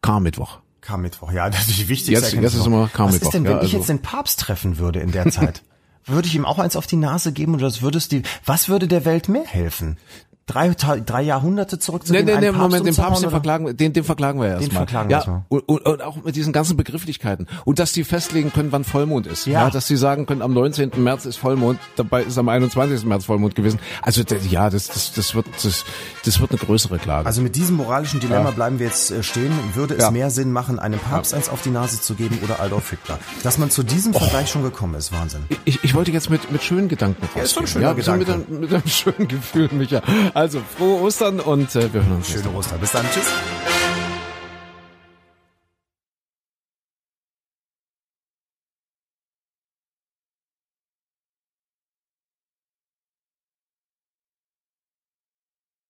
Karmittwoch. 0.00 0.60
Karmittwoch, 0.80 1.32
ja, 1.32 1.50
das 1.50 1.68
ist 1.68 1.78
die 1.78 1.88
wichtigste 1.88 2.24
jetzt, 2.24 2.32
jetzt 2.32 2.54
ist 2.54 2.66
immer 2.66 2.88
Karmittwoch. 2.88 3.20
Was 3.20 3.26
ist 3.28 3.34
denn, 3.34 3.44
wenn 3.44 3.52
ja, 3.52 3.58
also. 3.58 3.66
ich 3.66 3.72
jetzt 3.72 3.88
den 3.88 4.02
Papst 4.02 4.40
treffen 4.40 4.78
würde 4.78 5.00
in 5.00 5.12
der 5.12 5.30
Zeit? 5.30 5.62
würde 6.06 6.26
ich 6.26 6.34
ihm 6.34 6.44
auch 6.44 6.58
eins 6.58 6.74
auf 6.74 6.86
die 6.86 6.96
Nase 6.96 7.32
geben 7.32 7.54
oder 7.54 7.66
was 7.66 7.82
würdest 7.82 8.10
die, 8.10 8.22
was 8.44 8.68
würde 8.68 8.88
der 8.88 9.04
Welt 9.04 9.28
mehr 9.28 9.44
helfen? 9.44 9.98
Drei, 10.46 10.70
drei 10.70 11.22
Jahrhunderte 11.22 11.78
zurück 11.78 12.06
zu 12.06 12.12
nee, 12.12 12.22
nee, 12.22 12.36
nee, 12.38 12.50
Moment, 12.50 12.86
den 12.86 12.94
Papst, 12.94 13.22
den 13.22 13.30
verklagen, 13.30 13.76
den, 13.76 13.92
den 13.92 14.04
verklagen 14.04 14.40
wir 14.40 14.48
erstmal. 14.48 14.68
Den 14.68 14.74
verklagen 14.74 15.08
wir 15.08 15.18
ja, 15.18 15.44
und, 15.48 15.60
und, 15.68 15.86
und, 15.86 16.02
auch 16.02 16.22
mit 16.22 16.36
diesen 16.36 16.52
ganzen 16.52 16.76
Begrifflichkeiten. 16.76 17.46
Und 17.64 17.78
dass 17.78 17.92
die 17.92 18.04
festlegen 18.04 18.52
können, 18.52 18.72
wann 18.72 18.84
Vollmond 18.84 19.26
ist. 19.26 19.46
Ja. 19.46 19.64
ja. 19.64 19.70
Dass 19.70 19.86
sie 19.86 19.96
sagen 19.96 20.26
können, 20.26 20.42
am 20.42 20.52
19. 20.52 20.90
März 20.96 21.26
ist 21.26 21.36
Vollmond, 21.36 21.78
dabei 21.96 22.22
ist 22.22 22.38
am 22.38 22.48
21. 22.48 23.04
März 23.04 23.24
Vollmond 23.24 23.54
gewesen. 23.54 23.78
Also, 24.02 24.22
ja, 24.48 24.68
das, 24.70 24.88
das, 24.88 25.12
das 25.12 25.34
wird, 25.34 25.46
das, 25.62 25.84
das 26.24 26.40
wird 26.40 26.50
eine 26.50 26.58
größere 26.58 26.98
Klage. 26.98 27.26
Also 27.26 27.40
mit 27.42 27.56
diesem 27.56 27.76
moralischen 27.76 28.20
Dilemma 28.20 28.46
ja. 28.46 28.50
bleiben 28.50 28.78
wir 28.78 28.86
jetzt 28.86 29.10
äh, 29.10 29.22
stehen. 29.22 29.52
Würde 29.74 29.94
es 29.94 30.02
ja. 30.02 30.10
mehr 30.10 30.30
Sinn 30.30 30.52
machen, 30.52 30.78
einem 30.78 30.98
Papst 30.98 31.34
eins 31.34 31.48
auf 31.48 31.62
die 31.62 31.70
Nase 31.70 32.00
zu 32.00 32.14
geben 32.14 32.38
oder 32.42 32.60
Adolf 32.60 32.90
Hitler? 32.90 33.18
Dass 33.42 33.58
man 33.58 33.70
zu 33.70 33.82
diesem 33.82 34.14
oh. 34.14 34.18
Vergleich 34.18 34.50
schon 34.50 34.62
gekommen 34.62 34.94
ist, 34.94 35.12
Wahnsinn. 35.12 35.42
Ich, 35.64 35.82
ich 35.84 35.94
wollte 35.94 36.10
jetzt 36.10 36.30
mit, 36.30 36.50
mit 36.50 36.62
schönen 36.62 36.88
Gedanken 36.88 37.22
rausgehen. 37.22 37.38
Ja, 37.38 37.44
ist 37.44 37.54
schon 37.54 37.64
ein 37.64 37.68
schöner 37.68 37.86
ja, 37.86 37.92
Gedanke. 37.92 38.18
Mit 38.18 38.48
einem, 38.48 38.60
mit 38.60 38.74
einem 38.74 38.86
schönen 38.86 39.28
Gefühl, 39.28 39.68
Micha. 39.72 40.02
Also 40.34 40.60
frohe 40.60 41.00
Ostern 41.02 41.40
und 41.40 41.74
äh, 41.76 41.92
wir 41.92 42.04
hören 42.04 42.16
uns. 42.16 42.30
Schöne 42.30 42.50
Ostern. 42.54 42.80
Bis 42.80 42.92
dann. 42.92 43.04
Tschüss. 43.12 43.26